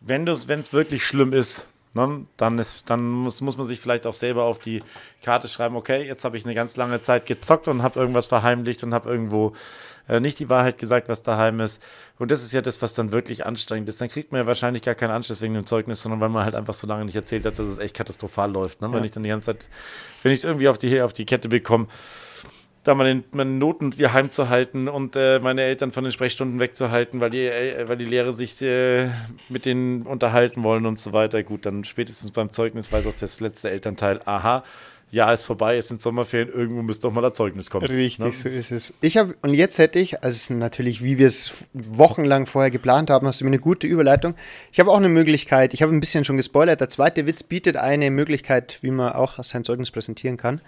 wenn 0.00 0.26
es 0.28 0.72
wirklich 0.72 1.06
schlimm 1.06 1.32
ist, 1.32 1.68
ne, 1.96 2.26
dann, 2.36 2.58
ist, 2.58 2.88
dann 2.90 3.08
muss, 3.08 3.40
muss 3.40 3.56
man 3.56 3.66
sich 3.66 3.80
vielleicht 3.80 4.06
auch 4.06 4.14
selber 4.14 4.44
auf 4.44 4.58
die 4.58 4.82
Karte 5.24 5.48
schreiben, 5.48 5.74
okay, 5.74 6.02
jetzt 6.06 6.24
habe 6.24 6.36
ich 6.36 6.44
eine 6.44 6.54
ganz 6.54 6.76
lange 6.76 7.00
Zeit 7.00 7.26
gezockt 7.26 7.66
und 7.68 7.82
habe 7.82 7.98
irgendwas 7.98 8.26
verheimlicht 8.26 8.84
und 8.84 8.94
habe 8.94 9.08
irgendwo 9.08 9.54
äh, 10.08 10.20
nicht 10.20 10.38
die 10.38 10.48
Wahrheit 10.48 10.78
gesagt, 10.78 11.08
was 11.08 11.22
daheim 11.22 11.58
ist. 11.60 11.82
Und 12.18 12.30
das 12.30 12.44
ist 12.44 12.52
ja 12.52 12.60
das, 12.60 12.80
was 12.82 12.94
dann 12.94 13.12
wirklich 13.12 13.44
anstrengend 13.46 13.88
ist. 13.88 14.00
Dann 14.00 14.08
kriegt 14.08 14.30
man 14.30 14.42
ja 14.42 14.46
wahrscheinlich 14.46 14.82
gar 14.82 14.94
keinen 14.94 15.10
Anschluss 15.10 15.40
wegen 15.40 15.54
dem 15.54 15.66
Zeugnis, 15.66 16.02
sondern 16.02 16.20
weil 16.20 16.28
man 16.28 16.44
halt 16.44 16.54
einfach 16.54 16.74
so 16.74 16.86
lange 16.86 17.04
nicht 17.04 17.16
erzählt 17.16 17.44
hat, 17.44 17.58
dass 17.58 17.66
es 17.66 17.78
echt 17.78 17.96
katastrophal 17.96 18.52
läuft. 18.52 18.80
Ne? 18.82 18.92
Wenn 18.92 19.02
ich 19.02 19.10
dann 19.10 19.22
die 19.22 19.30
ganze 19.30 19.46
Zeit, 19.46 19.68
wenn 20.22 20.32
ich 20.32 20.40
es 20.40 20.44
irgendwie 20.44 20.68
auf 20.68 20.78
die, 20.78 21.00
auf 21.00 21.12
die 21.12 21.26
Kette 21.26 21.48
bekomme, 21.48 21.88
da 22.86 22.94
meine, 22.94 23.24
meine 23.32 23.50
Noten 23.50 23.90
geheim 23.90 24.30
zu 24.30 24.48
halten 24.48 24.88
und 24.88 25.16
äh, 25.16 25.40
meine 25.40 25.62
Eltern 25.62 25.90
von 25.90 26.04
den 26.04 26.12
Sprechstunden 26.12 26.60
wegzuhalten, 26.60 27.20
weil 27.20 27.30
die, 27.30 27.46
äh, 27.46 27.88
weil 27.88 27.96
die 27.96 28.04
Lehrer 28.04 28.32
sich 28.32 28.62
äh, 28.62 29.08
mit 29.48 29.66
denen 29.66 30.02
unterhalten 30.02 30.62
wollen 30.62 30.86
und 30.86 30.98
so 31.00 31.12
weiter. 31.12 31.42
Gut, 31.42 31.66
dann 31.66 31.84
spätestens 31.84 32.30
beim 32.30 32.52
Zeugnis 32.52 32.92
weiß 32.92 33.06
auch 33.06 33.14
das 33.18 33.40
letzte 33.40 33.70
Elternteil, 33.70 34.20
aha, 34.24 34.62
ja, 35.10 35.32
ist 35.32 35.46
vorbei, 35.46 35.76
es 35.76 35.88
sind 35.88 36.00
Sommerferien, 36.00 36.48
irgendwo 36.48 36.82
müsste 36.82 37.06
doch 37.06 37.12
mal 37.12 37.22
das 37.22 37.34
Zeugnis 37.34 37.70
kommen. 37.70 37.86
Richtig, 37.86 38.24
Ne? 38.24 38.32
so 38.32 38.48
ist 38.48 38.72
es. 38.72 38.92
Ich 39.00 39.16
habe 39.16 39.36
und 39.42 39.54
jetzt 39.54 39.78
hätte 39.78 39.98
ich, 40.00 40.22
also 40.22 40.52
natürlich, 40.54 41.02
wie 41.02 41.16
wir 41.18 41.28
es 41.28 41.54
wochenlang 41.72 42.46
vorher 42.46 42.70
geplant 42.70 43.08
haben, 43.10 43.26
hast 43.26 43.40
du 43.40 43.44
mir 43.44 43.50
eine 43.50 43.60
gute 43.60 43.86
Überleitung. 43.86 44.34
Ich 44.72 44.80
habe 44.80 44.90
auch 44.90 44.96
eine 44.96 45.08
Möglichkeit. 45.08 45.74
Ich 45.74 45.82
habe 45.82 45.92
ein 45.92 46.00
bisschen 46.00 46.24
schon 46.24 46.36
gespoilert. 46.36 46.80
Der 46.80 46.88
zweite 46.88 47.26
Witz 47.26 47.44
bietet 47.44 47.76
eine 47.76 48.10
Möglichkeit, 48.10 48.78
wie 48.82 48.90
man 48.90 49.12
auch 49.12 49.42
sein 49.44 49.62
Zeugnis 49.62 49.92
präsentieren 49.92 50.36
kann. 50.36 50.60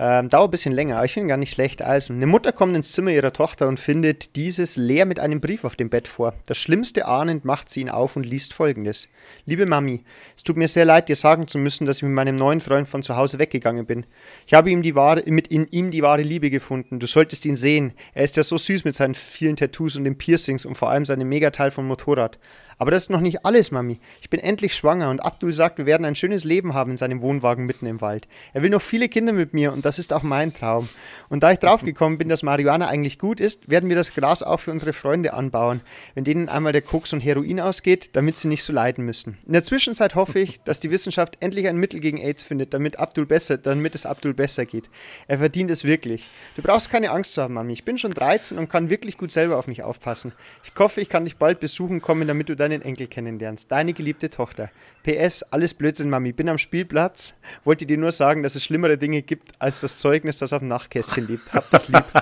Ähm, 0.00 0.28
dauert 0.28 0.48
ein 0.48 0.50
bisschen 0.52 0.72
länger, 0.72 0.96
aber 0.96 1.04
ich 1.06 1.12
finde 1.12 1.26
ihn 1.26 1.28
gar 1.30 1.36
nicht 1.36 1.52
schlecht. 1.52 1.82
Also, 1.82 2.12
eine 2.12 2.26
Mutter 2.26 2.52
kommt 2.52 2.76
ins 2.76 2.92
Zimmer 2.92 3.10
ihrer 3.10 3.32
Tochter 3.32 3.66
und 3.66 3.80
findet 3.80 4.36
dieses 4.36 4.76
leer 4.76 5.06
mit 5.06 5.18
einem 5.18 5.40
Brief 5.40 5.64
auf 5.64 5.74
dem 5.74 5.90
Bett 5.90 6.06
vor. 6.06 6.34
Das 6.46 6.56
Schlimmste 6.56 7.06
ahnend 7.06 7.44
macht 7.44 7.68
sie 7.68 7.80
ihn 7.80 7.88
auf 7.88 8.14
und 8.14 8.24
liest 8.24 8.54
folgendes. 8.54 9.08
Liebe 9.44 9.66
Mami, 9.66 10.04
es 10.36 10.44
tut 10.44 10.56
mir 10.56 10.68
sehr 10.68 10.84
leid, 10.84 11.08
dir 11.08 11.16
sagen 11.16 11.48
zu 11.48 11.58
müssen, 11.58 11.84
dass 11.84 11.96
ich 11.96 12.04
mit 12.04 12.12
meinem 12.12 12.36
neuen 12.36 12.60
Freund 12.60 12.88
von 12.88 13.02
zu 13.02 13.16
Hause 13.16 13.40
weggegangen 13.40 13.86
bin. 13.86 14.06
Ich 14.46 14.54
habe 14.54 14.70
ihm 14.70 14.82
die 14.82 14.94
wahre, 14.94 15.24
mit 15.26 15.48
in 15.48 15.66
ihm 15.66 15.90
die 15.90 16.02
wahre 16.02 16.22
Liebe 16.22 16.50
gefunden. 16.50 17.00
Du 17.00 17.08
solltest 17.08 17.44
ihn 17.44 17.56
sehen. 17.56 17.92
Er 18.14 18.22
ist 18.22 18.36
ja 18.36 18.44
so 18.44 18.56
süß 18.56 18.84
mit 18.84 18.94
seinen 18.94 19.14
vielen 19.14 19.56
Tattoos 19.56 19.96
und 19.96 20.04
den 20.04 20.16
Piercings 20.16 20.64
und 20.64 20.76
vor 20.76 20.90
allem 20.90 21.04
seinem 21.04 21.28
Megateil 21.28 21.72
vom 21.72 21.88
Motorrad. 21.88 22.38
Aber 22.78 22.92
das 22.92 23.04
ist 23.04 23.10
noch 23.10 23.20
nicht 23.20 23.44
alles, 23.44 23.70
Mami. 23.70 23.98
Ich 24.20 24.30
bin 24.30 24.40
endlich 24.40 24.74
schwanger 24.74 25.10
und 25.10 25.20
Abdul 25.20 25.52
sagt, 25.52 25.78
wir 25.78 25.86
werden 25.86 26.04
ein 26.04 26.14
schönes 26.14 26.44
Leben 26.44 26.74
haben 26.74 26.92
in 26.92 26.96
seinem 26.96 27.22
Wohnwagen 27.22 27.66
mitten 27.66 27.86
im 27.86 28.00
Wald. 28.00 28.28
Er 28.52 28.62
will 28.62 28.70
noch 28.70 28.82
viele 28.82 29.08
Kinder 29.08 29.32
mit 29.32 29.52
mir 29.52 29.72
und 29.72 29.84
das 29.84 29.98
ist 29.98 30.12
auch 30.12 30.22
mein 30.22 30.54
Traum. 30.54 30.88
Und 31.28 31.42
da 31.42 31.50
ich 31.50 31.58
draufgekommen 31.58 32.18
bin, 32.18 32.28
dass 32.28 32.42
Marihuana 32.42 32.86
eigentlich 32.86 33.18
gut 33.18 33.40
ist, 33.40 33.68
werden 33.68 33.88
wir 33.88 33.96
das 33.96 34.14
Gras 34.14 34.42
auch 34.42 34.60
für 34.60 34.70
unsere 34.70 34.92
Freunde 34.92 35.34
anbauen, 35.34 35.80
wenn 36.14 36.24
denen 36.24 36.48
einmal 36.48 36.72
der 36.72 36.82
Koks 36.82 37.12
und 37.12 37.20
Heroin 37.20 37.60
ausgeht, 37.60 38.10
damit 38.12 38.38
sie 38.38 38.48
nicht 38.48 38.62
so 38.62 38.72
leiden 38.72 39.04
müssen. 39.04 39.36
In 39.46 39.54
der 39.54 39.64
Zwischenzeit 39.64 40.14
hoffe 40.14 40.38
ich, 40.38 40.60
dass 40.62 40.80
die 40.80 40.90
Wissenschaft 40.90 41.36
endlich 41.40 41.66
ein 41.66 41.76
Mittel 41.76 42.00
gegen 42.00 42.18
AIDS 42.18 42.44
findet, 42.44 42.72
damit 42.74 42.98
Abdul 42.98 43.26
besser, 43.26 43.58
damit 43.58 43.94
es 43.94 44.06
Abdul 44.06 44.34
besser 44.34 44.66
geht. 44.66 44.88
Er 45.26 45.38
verdient 45.38 45.70
es 45.70 45.84
wirklich. 45.84 46.28
Du 46.54 46.62
brauchst 46.62 46.90
keine 46.90 47.10
Angst 47.10 47.34
zu 47.34 47.42
haben, 47.42 47.54
Mami. 47.54 47.72
Ich 47.72 47.84
bin 47.84 47.98
schon 47.98 48.12
13 48.12 48.56
und 48.56 48.68
kann 48.68 48.88
wirklich 48.88 49.18
gut 49.18 49.32
selber 49.32 49.58
auf 49.58 49.66
mich 49.66 49.82
aufpassen. 49.82 50.32
Ich 50.64 50.72
hoffe, 50.78 51.00
ich 51.00 51.08
kann 51.08 51.24
dich 51.24 51.36
bald 51.36 51.60
besuchen 51.60 52.00
kommen, 52.00 52.28
damit 52.28 52.48
du 52.48 52.56
deinen 52.68 52.82
Enkel 52.82 53.06
kennenlernst. 53.06 53.70
Deine 53.70 53.92
geliebte 53.92 54.30
Tochter. 54.30 54.70
PS, 55.02 55.42
alles 55.44 55.74
Blödsinn, 55.74 56.10
Mami. 56.10 56.32
Bin 56.32 56.48
am 56.48 56.58
Spielplatz. 56.58 57.34
Wollte 57.64 57.86
dir 57.86 57.98
nur 57.98 58.12
sagen, 58.12 58.42
dass 58.42 58.54
es 58.54 58.64
schlimmere 58.64 58.98
Dinge 58.98 59.22
gibt 59.22 59.52
als 59.58 59.80
das 59.80 59.96
Zeugnis, 59.98 60.36
das 60.36 60.52
auf 60.52 60.60
dem 60.60 60.68
Nachtkästchen 60.68 61.26
liegt. 61.26 61.52
Hab 61.52 61.70
dich 61.70 61.88
lieb. 61.88 62.04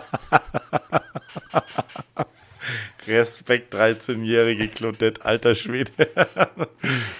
Respekt, 3.07 3.73
13-jährige 3.73 4.67
Claudette, 4.69 5.25
alter 5.25 5.55
Schwede. 5.55 5.93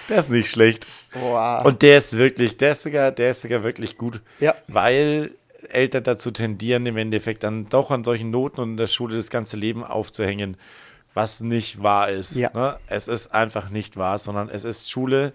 der 0.09 0.19
ist 0.19 0.29
nicht 0.29 0.51
schlecht. 0.51 0.85
Boah. 1.13 1.63
Und 1.65 1.81
der 1.81 1.99
ist 1.99 2.17
wirklich, 2.17 2.57
der 2.57 2.73
ist 2.73 2.81
sogar, 2.81 3.11
der 3.11 3.31
ist 3.31 3.41
sogar 3.41 3.63
wirklich 3.63 3.97
gut. 3.97 4.19
Ja. 4.41 4.55
Weil 4.67 5.31
Eltern 5.69 6.03
dazu 6.03 6.31
tendieren, 6.31 6.85
im 6.85 6.97
Endeffekt 6.97 7.43
dann 7.43 7.69
doch 7.69 7.89
an 7.89 8.03
solchen 8.03 8.31
Noten 8.31 8.59
und 8.59 8.71
in 8.71 8.77
der 8.77 8.87
Schule 8.87 9.15
das 9.15 9.29
ganze 9.29 9.55
Leben 9.55 9.83
aufzuhängen, 9.83 10.57
was 11.17 11.41
nicht 11.41 11.81
wahr 11.81 12.09
ist. 12.09 12.35
Ja. 12.35 12.51
Ne? 12.53 12.77
Es 12.85 13.07
ist 13.07 13.33
einfach 13.33 13.71
nicht 13.71 13.97
wahr, 13.97 14.19
sondern 14.19 14.49
es 14.49 14.63
ist 14.63 14.87
Schule. 14.87 15.33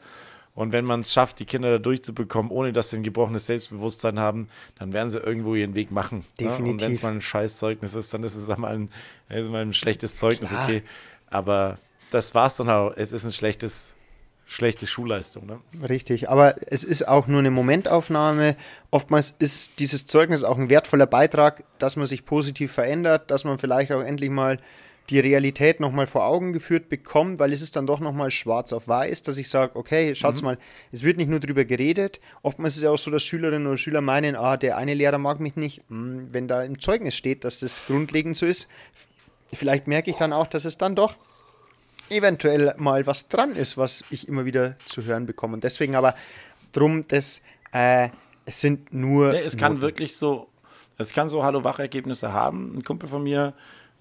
Und 0.55 0.73
wenn 0.73 0.85
man 0.85 1.01
es 1.01 1.13
schafft, 1.13 1.41
die 1.41 1.45
Kinder 1.45 1.73
da 1.73 1.79
durchzubekommen, 1.79 2.53
ohne 2.53 2.73
dass 2.73 2.91
sie 2.91 2.99
ein 2.99 3.03
gebrochenes 3.03 3.47
Selbstbewusstsein 3.47 4.21
haben, 4.21 4.49
dann 4.79 4.93
werden 4.93 5.11
sie 5.11 5.19
irgendwo 5.19 5.57
ihren 5.57 5.75
Weg 5.75 5.91
machen. 5.91 6.25
Ne? 6.39 6.47
Und 6.47 6.53
Definitiv. 6.53 6.81
wenn 6.83 6.93
es 6.93 7.03
mal 7.03 7.13
ein 7.13 7.21
Scheißzeugnis 7.21 7.95
ist, 7.97 8.15
dann 8.15 8.23
ist 8.23 8.37
es 8.37 8.47
mal 8.57 8.73
ein, 8.73 8.91
ist 9.29 9.51
mal 9.51 9.63
ein 9.63 9.73
schlechtes 9.73 10.15
Zeugnis, 10.17 10.51
Klar. 10.51 10.65
okay. 10.65 10.85
Aber 11.31 11.79
das 12.13 12.33
war's 12.33 12.57
dann 12.57 12.71
auch. 12.71 12.93
Es 12.95 13.11
ist 13.11 13.25
ein 13.25 13.33
schlechtes, 13.33 13.93
schlechte 14.47 14.87
Schulleistung. 14.87 15.47
Ne? 15.47 15.59
Richtig, 15.89 16.31
aber 16.31 16.55
es 16.71 16.85
ist 16.85 17.09
auch 17.09 17.27
nur 17.27 17.41
eine 17.41 17.51
Momentaufnahme. 17.51 18.55
Oftmals 18.93 19.35
ist 19.37 19.81
dieses 19.81 20.07
Zeugnis 20.07 20.45
auch 20.45 20.59
ein 20.59 20.71
wertvoller 20.71 21.07
Beitrag, 21.07 21.65
dass 21.81 21.97
man 21.97 22.07
sich 22.07 22.25
positiv 22.25 22.71
verändert, 22.71 23.33
dass 23.33 23.43
man 23.43 23.59
vielleicht 23.59 23.91
auch 23.91 24.03
endlich 24.03 24.31
mal 24.31 24.61
die 25.11 25.19
Realität 25.21 25.81
nochmal 25.81 26.07
vor 26.07 26.25
Augen 26.25 26.53
geführt 26.53 26.89
bekommt, 26.89 27.39
weil 27.39 27.53
es 27.53 27.61
ist 27.61 27.77
dann 27.77 27.87
doch 27.87 28.01
nochmal 28.01 28.31
schwarz 28.31 28.73
auf 28.73 28.89
weiß, 28.89 29.23
dass 29.23 29.37
ich 29.37 29.49
sage, 29.49 29.77
okay, 29.77 30.15
schaut's 30.15 30.43
mal, 30.43 30.59
es 30.93 31.03
wird 31.03 31.17
nicht 31.17 31.29
nur 31.29 31.41
drüber 31.41 31.65
geredet. 31.65 32.21
Oftmals 32.43 32.75
ist 32.75 32.79
es 32.79 32.85
ja 32.85 32.91
auch 32.91 32.99
so, 32.99 33.11
dass 33.11 33.23
Schülerinnen 33.23 33.67
oder 33.67 33.79
Schüler 33.79 34.01
meinen, 34.01 34.37
ah, 34.37 34.57
der 34.57 34.77
eine 34.77 34.95
Lehrer 34.95 35.19
mag 35.19 35.41
mich 35.41 35.57
nicht. 35.57 35.83
Hm, 35.89 36.33
Wenn 36.33 36.49
da 36.49 36.63
im 36.63 36.79
Zeugnis 36.79 37.15
steht, 37.17 37.45
dass 37.45 37.61
das 37.61 37.85
grundlegend 37.87 38.37
so 38.37 38.47
ist, 38.47 38.69
vielleicht 39.53 39.87
merke 39.89 40.11
ich 40.11 40.17
dann 40.17 40.33
auch, 40.33 40.47
dass 40.47 40.65
es 40.65 40.79
dann 40.79 40.95
doch 40.95 41.17
eventuell 42.09 42.75
mal 42.77 43.07
was 43.07 43.29
dran 43.29 43.57
ist, 43.57 43.77
was 43.77 44.05
ich 44.11 44.29
immer 44.29 44.45
wieder 44.45 44.77
zu 44.87 45.05
hören 45.05 45.27
bekomme. 45.27 45.55
Und 45.55 45.65
deswegen 45.65 45.95
aber 45.97 46.15
drum, 46.73 47.07
dass 47.09 47.43
äh, 47.73 48.09
es 48.45 48.61
sind 48.61 48.93
nur. 48.93 49.33
Nee, 49.33 49.41
es 49.47 49.57
kann 49.57 49.73
Noten. 49.75 49.83
wirklich 49.83 50.17
so, 50.17 50.49
es 50.99 51.13
kann 51.13 51.29
so 51.29 51.43
Hallo-Wach-Ergebnisse 51.43 52.33
haben. 52.33 52.77
Ein 52.79 52.85
Kumpel 52.85 53.09
von 53.09 53.23
mir 53.23 53.55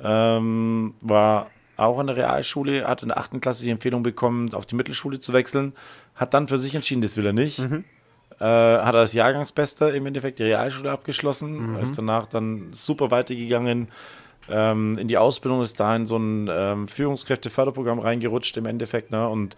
ähm, 0.04 0.94
war 1.02 1.48
auch 1.78 2.00
an 2.00 2.08
der 2.08 2.16
Realschule, 2.16 2.88
hat 2.88 3.02
in 3.02 3.10
der 3.10 3.18
achten 3.18 3.42
Klasse 3.42 3.64
die 3.64 3.72
Empfehlung 3.72 4.04
bekommen, 4.04 4.54
auf 4.54 4.66
die 4.66 4.76
Mittelschule 4.76 5.20
zu 5.20 5.34
wechseln, 5.34 5.74
hat 6.16 6.34
dann 6.34 6.48
für 6.48 6.60
sich 6.60 6.76
entschieden, 6.76 7.02
das 7.02 7.18
will 7.18 7.26
er 7.26 7.34
nicht. 7.34 7.60
Mhm. 7.60 7.84
Äh, 8.40 8.44
hat 8.46 8.96
er 8.96 9.02
als 9.02 9.14
Jahrgangsbester 9.14 9.94
im 9.94 10.06
Endeffekt 10.06 10.40
die 10.40 10.44
Realschule 10.44 10.92
abgeschlossen, 10.92 11.74
Mhm. 11.74 11.80
ist 11.80 11.98
danach 11.98 12.26
dann 12.28 12.72
super 12.74 13.12
weitergegangen 13.12 13.90
ähm, 14.50 14.98
in 14.98 15.08
die 15.08 15.18
Ausbildung, 15.18 15.62
ist 15.62 15.80
da 15.80 15.96
in 15.96 16.06
so 16.06 16.18
ein 16.18 16.50
ähm, 16.52 16.88
Führungskräfteförderprogramm 16.88 18.00
reingerutscht 18.00 18.58
im 18.58 18.66
Endeffekt 18.66 19.12
ne, 19.12 19.28
und 19.28 19.56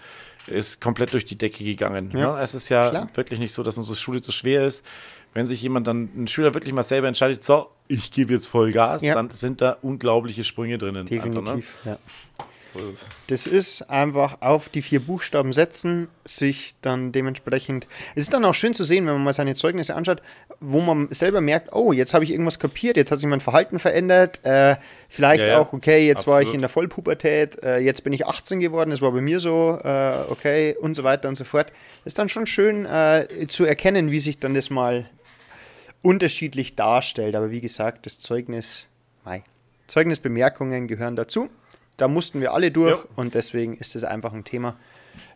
ist 0.47 0.81
komplett 0.81 1.13
durch 1.13 1.25
die 1.25 1.37
Decke 1.37 1.63
gegangen. 1.63 2.11
Ja, 2.13 2.35
ne? 2.35 2.41
Es 2.41 2.53
ist 2.53 2.67
ja 2.69 2.89
klar. 2.89 3.07
wirklich 3.15 3.39
nicht 3.39 3.53
so, 3.53 3.63
dass 3.63 3.77
unsere 3.77 3.97
Schule 3.97 4.21
zu 4.21 4.31
schwer 4.33 4.65
ist. 4.65 4.85
Wenn 5.33 5.47
sich 5.47 5.61
jemand 5.61 5.87
dann, 5.87 6.09
ein 6.15 6.27
Schüler 6.27 6.53
wirklich 6.53 6.73
mal 6.73 6.83
selber 6.83 7.07
entscheidet, 7.07 7.43
so, 7.43 7.69
ich 7.87 8.11
gebe 8.11 8.33
jetzt 8.33 8.47
voll 8.47 8.71
Gas, 8.71 9.01
Ja. 9.01 9.15
dann 9.15 9.29
sind 9.31 9.61
da 9.61 9.77
unglaubliche 9.81 10.43
Sprünge 10.43 10.77
drinnen. 10.77 11.05
Definitiv, 11.05 11.47
Einfach, 11.49 11.55
ne? 11.55 11.63
ja. 11.85 11.97
so 12.73 12.79
ist 12.79 13.01
es. 13.01 13.05
Das 13.27 13.47
ist 13.47 13.81
einfach 13.89 14.37
auf 14.41 14.69
die 14.69 14.81
vier 14.83 14.99
Buchstaben 14.99 15.51
setzen, 15.53 16.07
sich 16.23 16.75
dann 16.81 17.11
dementsprechend. 17.11 17.87
Es 18.15 18.23
ist 18.25 18.33
dann 18.33 18.45
auch 18.45 18.53
schön 18.53 18.73
zu 18.75 18.83
sehen, 18.83 19.05
wenn 19.07 19.13
man 19.13 19.23
mal 19.23 19.33
seine 19.33 19.55
Zeugnisse 19.55 19.95
anschaut, 19.95 20.21
wo 20.59 20.79
man 20.81 21.07
selber 21.11 21.41
merkt, 21.41 21.73
oh, 21.73 21.91
jetzt 21.93 22.13
habe 22.13 22.23
ich 22.23 22.31
irgendwas 22.31 22.59
kapiert, 22.59 22.95
jetzt 22.95 23.11
hat 23.11 23.19
sich 23.19 23.27
mein 23.27 23.41
Verhalten 23.41 23.79
verändert. 23.79 24.39
Äh, 24.45 24.75
vielleicht 25.09 25.43
Ja, 25.45 25.53
ja. 25.53 25.59
auch, 25.59 25.73
okay, 25.73 26.05
jetzt 26.07 26.25
war 26.27 26.37
ich 26.41 26.47
Absolut. 26.47 26.55
in 26.55 26.61
der 26.61 26.69
Vollpubertät, 26.69 27.61
äh, 27.63 27.79
jetzt 27.79 28.03
bin 28.03 28.13
ich 28.13 28.25
18 28.27 28.59
geworden, 28.59 28.91
das 28.91 29.01
war 29.01 29.11
bei 29.11 29.21
mir 29.21 29.39
so, 29.39 29.77
äh, 29.83 30.13
okay, 30.29 30.75
und 30.79 30.93
so 30.95 31.03
weiter 31.03 31.27
und 31.27 31.35
so 31.35 31.43
fort. 31.43 31.71
ist 32.05 32.17
dann 32.19 32.29
schon 32.29 32.45
schön 32.47 32.85
äh, 32.85 33.27
zu 33.49 33.65
erkennen, 33.65 34.11
wie 34.11 34.19
sich 34.19 34.39
dann 34.39 34.53
das 34.53 34.69
mal 34.69 35.09
unterschiedlich 36.03 36.75
darstellt. 36.75 37.35
Aber 37.35 37.49
wie 37.49 37.61
gesagt, 37.61 38.05
das 38.05 38.19
Zeugnis, 38.19 38.87
mei, 39.25 39.43
Zeugnisbemerkungen 39.87 40.87
gehören 40.87 41.15
dazu. 41.15 41.49
Da 41.97 42.07
mussten 42.07 42.41
wir 42.41 42.53
alle 42.53 42.69
durch 42.71 42.99
Ja. 43.03 43.09
und 43.15 43.33
deswegen 43.33 43.75
ist 43.77 43.95
es 43.95 44.03
einfach 44.03 44.33
ein 44.33 44.43
Thema, 44.43 44.77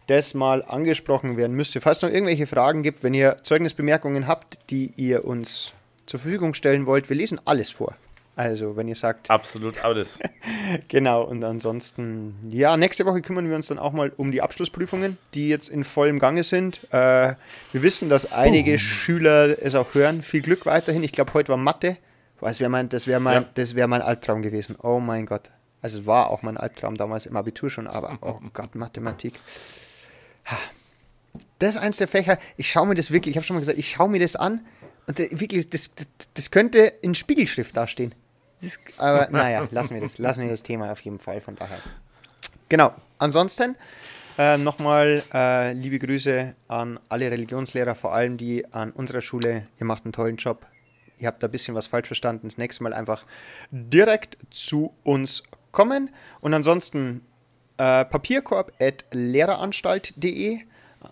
das 0.07 0.33
mal 0.33 0.63
angesprochen 0.63 1.37
werden 1.37 1.55
müsste. 1.55 1.81
Falls 1.81 1.97
es 1.97 2.03
noch 2.03 2.09
irgendwelche 2.09 2.47
Fragen 2.47 2.83
gibt, 2.83 3.03
wenn 3.03 3.13
ihr 3.13 3.37
Zeugnisbemerkungen 3.43 4.27
habt, 4.27 4.57
die 4.69 4.91
ihr 4.95 5.25
uns 5.25 5.73
zur 6.05 6.19
Verfügung 6.19 6.53
stellen 6.53 6.85
wollt, 6.85 7.09
wir 7.09 7.15
lesen 7.17 7.39
alles 7.45 7.71
vor. 7.71 7.95
Also, 8.37 8.77
wenn 8.77 8.87
ihr 8.87 8.95
sagt, 8.95 9.29
Absolut 9.31 9.83
alles. 9.83 10.19
Genau, 10.89 11.23
und 11.23 11.43
ansonsten, 11.43 12.35
ja, 12.49 12.77
nächste 12.77 13.05
Woche 13.05 13.21
kümmern 13.21 13.49
wir 13.49 13.55
uns 13.55 13.67
dann 13.67 13.79
auch 13.79 13.93
mal 13.93 14.11
um 14.15 14.31
die 14.31 14.41
Abschlussprüfungen, 14.43 15.17
die 15.33 15.49
jetzt 15.49 15.69
in 15.69 15.83
vollem 15.83 16.19
Gange 16.19 16.43
sind. 16.43 16.83
Äh, 16.93 17.33
wir 17.71 17.81
wissen, 17.83 18.09
dass 18.09 18.31
einige 18.31 18.77
Schüler 18.77 19.57
es 19.61 19.73
auch 19.75 19.93
hören. 19.95 20.21
Viel 20.21 20.41
Glück 20.41 20.65
weiterhin. 20.67 21.03
Ich 21.03 21.13
glaube, 21.13 21.33
heute 21.33 21.49
war 21.49 21.57
Mathe. 21.57 21.97
Das 22.39 22.59
wäre 22.59 22.69
mein, 22.69 22.89
das 22.89 23.07
wär 23.07 23.19
mein, 23.19 23.41
Ja. 23.41 23.49
das 23.55 23.73
wär 23.73 23.87
mein 23.87 24.03
Albtraum 24.03 24.43
gewesen. 24.43 24.75
Oh 24.81 24.99
mein 24.99 25.25
Gott. 25.25 25.49
Also 25.81 26.01
es 26.01 26.05
war 26.05 26.29
auch 26.29 26.43
mein 26.43 26.57
Albtraum 26.57 26.95
damals 26.95 27.25
im 27.25 27.35
Abitur 27.35 27.71
schon, 27.71 27.87
aber 27.87 28.17
oh 28.21 28.39
Gott, 28.53 28.75
Mathematik. 28.75 29.33
Das 31.59 31.75
ist 31.75 31.81
eins 31.81 31.97
der 31.97 32.07
Fächer, 32.07 32.37
ich 32.55 32.69
schaue 32.69 32.87
mir 32.87 32.93
das 32.95 33.09
wirklich, 33.11 33.33
ich 33.33 33.37
habe 33.37 33.45
schon 33.45 33.55
mal 33.55 33.61
gesagt, 33.61 33.79
ich 33.79 33.89
schaue 33.89 34.09
mir 34.09 34.19
das 34.19 34.35
an 34.35 34.61
und 35.07 35.19
äh, 35.19 35.29
wirklich, 35.31 35.69
das, 35.69 35.89
das 36.35 36.51
könnte 36.51 36.93
in 37.01 37.15
Spiegelschrift 37.15 37.75
dastehen. 37.75 38.13
Aber 38.97 39.27
naja, 39.29 39.67
lassen 39.71 39.95
wir 39.95 40.01
das, 40.01 40.17
lassen 40.17 40.43
wir 40.43 40.49
das 40.49 40.63
Thema 40.63 40.91
auf 40.91 41.01
jeden 41.01 41.19
Fall 41.19 41.41
von 41.41 41.55
daher. 41.55 41.77
Genau, 42.69 42.93
ansonsten 43.17 43.75
äh, 44.37 44.57
nochmal 44.57 45.23
äh, 45.33 45.73
liebe 45.73 45.99
Grüße 45.99 46.55
an 46.67 46.99
alle 47.09 47.31
Religionslehrer, 47.31 47.95
vor 47.95 48.13
allem 48.13 48.37
die 48.37 48.71
an 48.73 48.91
unserer 48.91 49.21
Schule. 49.21 49.67
Ihr 49.79 49.85
macht 49.85 50.05
einen 50.05 50.13
tollen 50.13 50.37
Job. 50.37 50.65
Ihr 51.19 51.27
habt 51.27 51.41
da 51.41 51.47
ein 51.47 51.51
bisschen 51.51 51.73
was 51.75 51.87
falsch 51.87 52.05
verstanden. 52.07 52.47
Das 52.47 52.59
nächste 52.59 52.83
Mal 52.83 52.93
einfach 52.93 53.25
direkt 53.71 54.37
zu 54.51 54.93
uns 55.03 55.41
kommen. 55.71 56.11
Und 56.41 56.53
ansonsten 56.53 57.21
äh, 57.77 58.05
papierkorb.lehreranstalt.de 58.05 60.59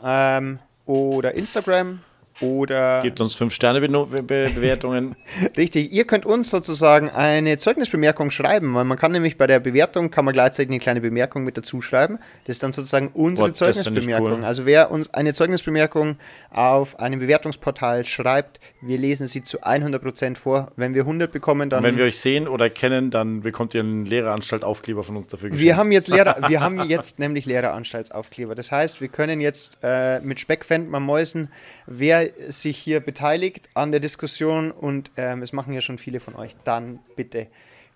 ähm, 0.03 0.59
oder 0.85 1.33
Instagram 1.33 2.01
oder 2.41 3.01
Gebt 3.01 3.19
uns 3.19 3.37
5-Sterne-Bewertungen. 3.37 5.15
Richtig, 5.57 5.91
ihr 5.91 6.05
könnt 6.05 6.25
uns 6.25 6.49
sozusagen 6.49 7.09
eine 7.09 7.57
Zeugnisbemerkung 7.57 8.31
schreiben, 8.31 8.73
weil 8.75 8.85
man 8.85 8.97
kann 8.97 9.11
nämlich 9.11 9.37
bei 9.37 9.47
der 9.47 9.59
Bewertung, 9.59 10.11
kann 10.11 10.25
man 10.25 10.33
gleichzeitig 10.33 10.69
eine 10.69 10.79
kleine 10.79 11.01
Bemerkung 11.01 11.43
mit 11.43 11.57
dazu 11.57 11.81
schreiben. 11.81 12.19
Das 12.45 12.55
ist 12.55 12.63
dann 12.63 12.71
sozusagen 12.71 13.09
unsere 13.13 13.49
ich 13.49 13.55
Zeugnisbemerkung. 13.55 14.39
cool. 14.39 14.45
Also 14.45 14.65
wer 14.65 14.91
uns 14.91 15.13
eine 15.13 15.33
Zeugnisbemerkung 15.33 16.17
auf 16.51 16.99
einem 16.99 17.19
Bewertungsportal 17.19 18.05
schreibt, 18.05 18.59
wir 18.81 18.97
lesen 18.97 19.27
sie 19.27 19.43
zu 19.43 19.63
100% 19.63 20.37
vor. 20.37 20.71
Wenn 20.75 20.93
wir 20.93 21.01
100 21.01 21.31
bekommen, 21.31 21.69
dann... 21.69 21.79
Und 21.79 21.85
wenn 21.85 21.97
wir 21.97 22.05
euch 22.05 22.19
sehen 22.19 22.47
oder 22.47 22.69
kennen, 22.69 23.11
dann 23.11 23.41
bekommt 23.41 23.73
ihr 23.73 23.81
einen 23.81 24.05
Lehreranstaltaufkleber 24.05 25.03
von 25.03 25.17
uns 25.17 25.27
dafür 25.27 25.55
wir 25.65 25.77
haben 25.77 25.91
jetzt 25.91 26.07
Lehrer, 26.07 26.37
wir 26.49 26.61
haben 26.61 26.89
jetzt 26.89 27.19
nämlich 27.19 27.45
Lehreranstaltsaufkleber. 27.45 28.55
Das 28.55 28.71
heißt, 28.71 29.01
wir 29.01 29.07
können 29.07 29.41
jetzt 29.41 29.77
äh, 29.83 30.19
mit 30.19 30.39
Speckfänden 30.39 30.89
mal 30.91 30.99
Mäusen, 30.99 31.49
wer 31.87 32.24
sich 32.49 32.77
hier 32.77 32.99
beteiligt 32.99 33.69
an 33.73 33.91
der 33.91 33.99
Diskussion 33.99 34.71
und 34.71 35.11
ähm, 35.17 35.41
es 35.41 35.53
machen 35.53 35.73
ja 35.73 35.81
schon 35.81 35.97
viele 35.97 36.19
von 36.19 36.35
euch, 36.35 36.55
dann 36.63 36.99
bitte 37.15 37.47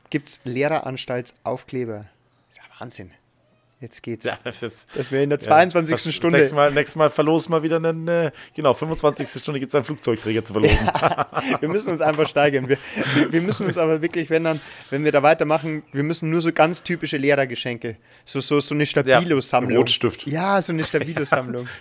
gibt's 0.10 0.42
Lehreranstaltsaufkleber. 0.44 2.06
Das 2.50 2.58
ist 2.58 2.58
ja 2.58 2.64
Wahnsinn. 2.80 3.12
Jetzt 3.82 4.04
geht's. 4.04 4.26
Ja, 4.26 4.38
das 4.44 4.62
ist, 4.62 4.88
Das 4.94 5.10
wäre 5.10 5.24
in 5.24 5.30
der 5.30 5.40
ja, 5.40 5.46
22. 5.46 5.92
das- 5.96 6.04
das 6.04 6.14
Stunde. 6.14 6.38
Nächstes 6.38 6.54
Mal, 6.54 6.70
nächstes 6.74 6.96
Mal 6.98 7.10
verlosen 7.10 7.54
wir 7.54 7.64
wieder 7.64 7.78
einen, 7.78 8.10
äh, 8.10 8.32
genau, 8.54 8.74
25. 8.74 9.42
Stunde 9.42 9.62
gibt 9.62 9.70
es 9.70 9.76
einen 9.76 9.86
Flugzeugträger 9.86 10.44
zu 10.44 10.52
verlosen. 10.52 10.86
Wir 11.62 11.70
müssen 11.70 11.92
uns 11.92 12.02
einfach 12.02 12.28
steigern. 12.28 12.68
Wir, 12.68 12.78
wir- 13.16 13.32
wir 13.32 13.42
müssen 13.42 13.68
uns 13.68 13.78
aber 13.78 14.02
wirklich, 14.02 14.30
wenn 14.30 14.44
dann, 14.44 14.60
wenn 14.90 15.06
wir 15.06 15.14
da 15.14 15.24
weitermachen, 15.24 15.84
wir 15.94 16.04
müssen 16.04 16.30
nur 16.30 16.42
so 16.42 16.52
ganz 16.52 16.84
typische 16.84 17.16
Lehrergeschenke. 17.16 17.96
So, 18.26 18.42
so, 18.42 18.60
so 18.60 18.76
eine 18.76 18.86
Stabilo-Sammlung. 18.86 19.78
Rotstift. 19.78 20.28
Ja, 20.28 20.62
so 20.62 20.74
eine 20.74 20.84
Stabilo-Sammlung. 20.84 21.68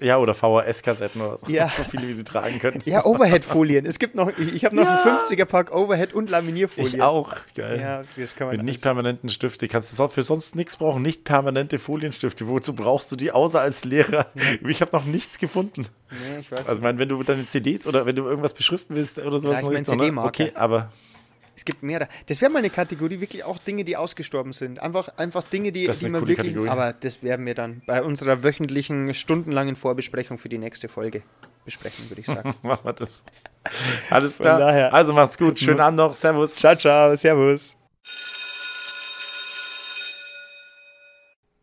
Ja, 0.00 0.18
oder 0.18 0.34
VHS-Kassetten 0.34 1.20
oder 1.20 1.38
so. 1.38 1.50
Ja. 1.50 1.68
So 1.76 1.84
viele, 1.84 2.06
wie 2.08 2.12
sie 2.12 2.24
tragen 2.24 2.58
können. 2.58 2.82
Ja, 2.84 3.04
Overhead-Folien. 3.04 3.86
Es 3.86 3.98
gibt 3.98 4.14
noch, 4.14 4.28
ich, 4.36 4.54
ich 4.54 4.64
habe 4.64 4.76
noch 4.76 4.84
Ja. 4.84 5.02
einen 5.02 5.18
50er-Pack 5.18 5.72
Overhead 5.72 6.12
und 6.12 6.30
Laminierfolien. 6.30 6.94
Ich 6.94 7.02
auch. 7.02 7.34
Geil. 7.54 7.80
Ja, 7.80 8.02
das 8.16 8.34
kann 8.34 8.48
man 8.48 8.56
Mit 8.56 8.64
nicht 8.66 8.82
permanenten 8.82 9.28
Stifte 9.28 9.68
kannst 9.68 9.96
du 9.98 10.08
für 10.08 10.22
sonst 10.22 10.56
nichts 10.56 10.76
brauchen. 10.76 11.02
Nicht 11.02 11.24
permanente 11.24 11.78
Folienstifte. 11.78 12.48
Wozu 12.48 12.74
brauchst 12.74 13.10
du 13.12 13.16
die 13.16 13.32
außer 13.32 13.60
als 13.60 13.84
Lehrer? 13.84 14.26
Ich 14.66 14.80
habe 14.80 14.96
noch 14.96 15.04
nichts 15.04 15.38
gefunden. 15.38 15.86
Nee, 16.10 16.40
ich 16.40 16.50
weiß. 16.50 16.60
Also, 16.60 16.74
ich 16.74 16.80
meine, 16.80 16.98
wenn 16.98 17.08
du 17.08 17.22
deine 17.22 17.46
CDs 17.46 17.86
oder 17.86 18.06
wenn 18.06 18.16
du 18.16 18.24
irgendwas 18.24 18.54
beschriften 18.54 18.96
willst 18.96 19.18
oder 19.18 19.38
sowas, 19.38 19.62
Ja, 19.62 19.70
ich 19.70 19.78
in 19.78 19.84
mein 19.86 20.00
Richtung, 20.00 20.14
ne? 20.16 20.22
Okay, 20.22 20.52
aber 20.54 20.92
es 21.56 21.64
gibt 21.64 21.82
mehrere. 21.82 22.08
Das 22.26 22.40
wäre 22.40 22.50
mal 22.50 22.58
eine 22.58 22.70
Kategorie, 22.70 23.20
wirklich 23.20 23.44
auch 23.44 23.58
Dinge, 23.58 23.84
die 23.84 23.96
ausgestorben 23.96 24.52
sind. 24.52 24.80
Einfach, 24.80 25.08
einfach 25.16 25.42
Dinge, 25.42 25.72
die, 25.72 25.88
die 25.88 26.08
man 26.08 26.22
wirklich. 26.22 26.36
Kategorie. 26.36 26.68
Aber 26.68 26.92
das 26.92 27.22
werden 27.22 27.46
wir 27.46 27.54
dann 27.54 27.82
bei 27.86 28.02
unserer 28.02 28.42
wöchentlichen, 28.42 29.14
stundenlangen 29.14 29.76
Vorbesprechung 29.76 30.38
für 30.38 30.48
die 30.48 30.58
nächste 30.58 30.88
Folge 30.88 31.22
besprechen, 31.64 32.10
würde 32.10 32.20
ich 32.20 32.26
sagen. 32.26 32.54
machen 32.62 32.84
wir 32.84 32.92
das. 32.92 33.22
Alles 34.10 34.38
klar. 34.38 34.92
Also 34.92 35.12
mach's 35.12 35.38
gut. 35.38 35.58
Schönen 35.58 35.80
Abend 35.80 35.98
noch. 35.98 36.12
Servus. 36.12 36.56
ciao, 36.56 36.76
ciao, 36.76 37.14
servus. 37.16 37.76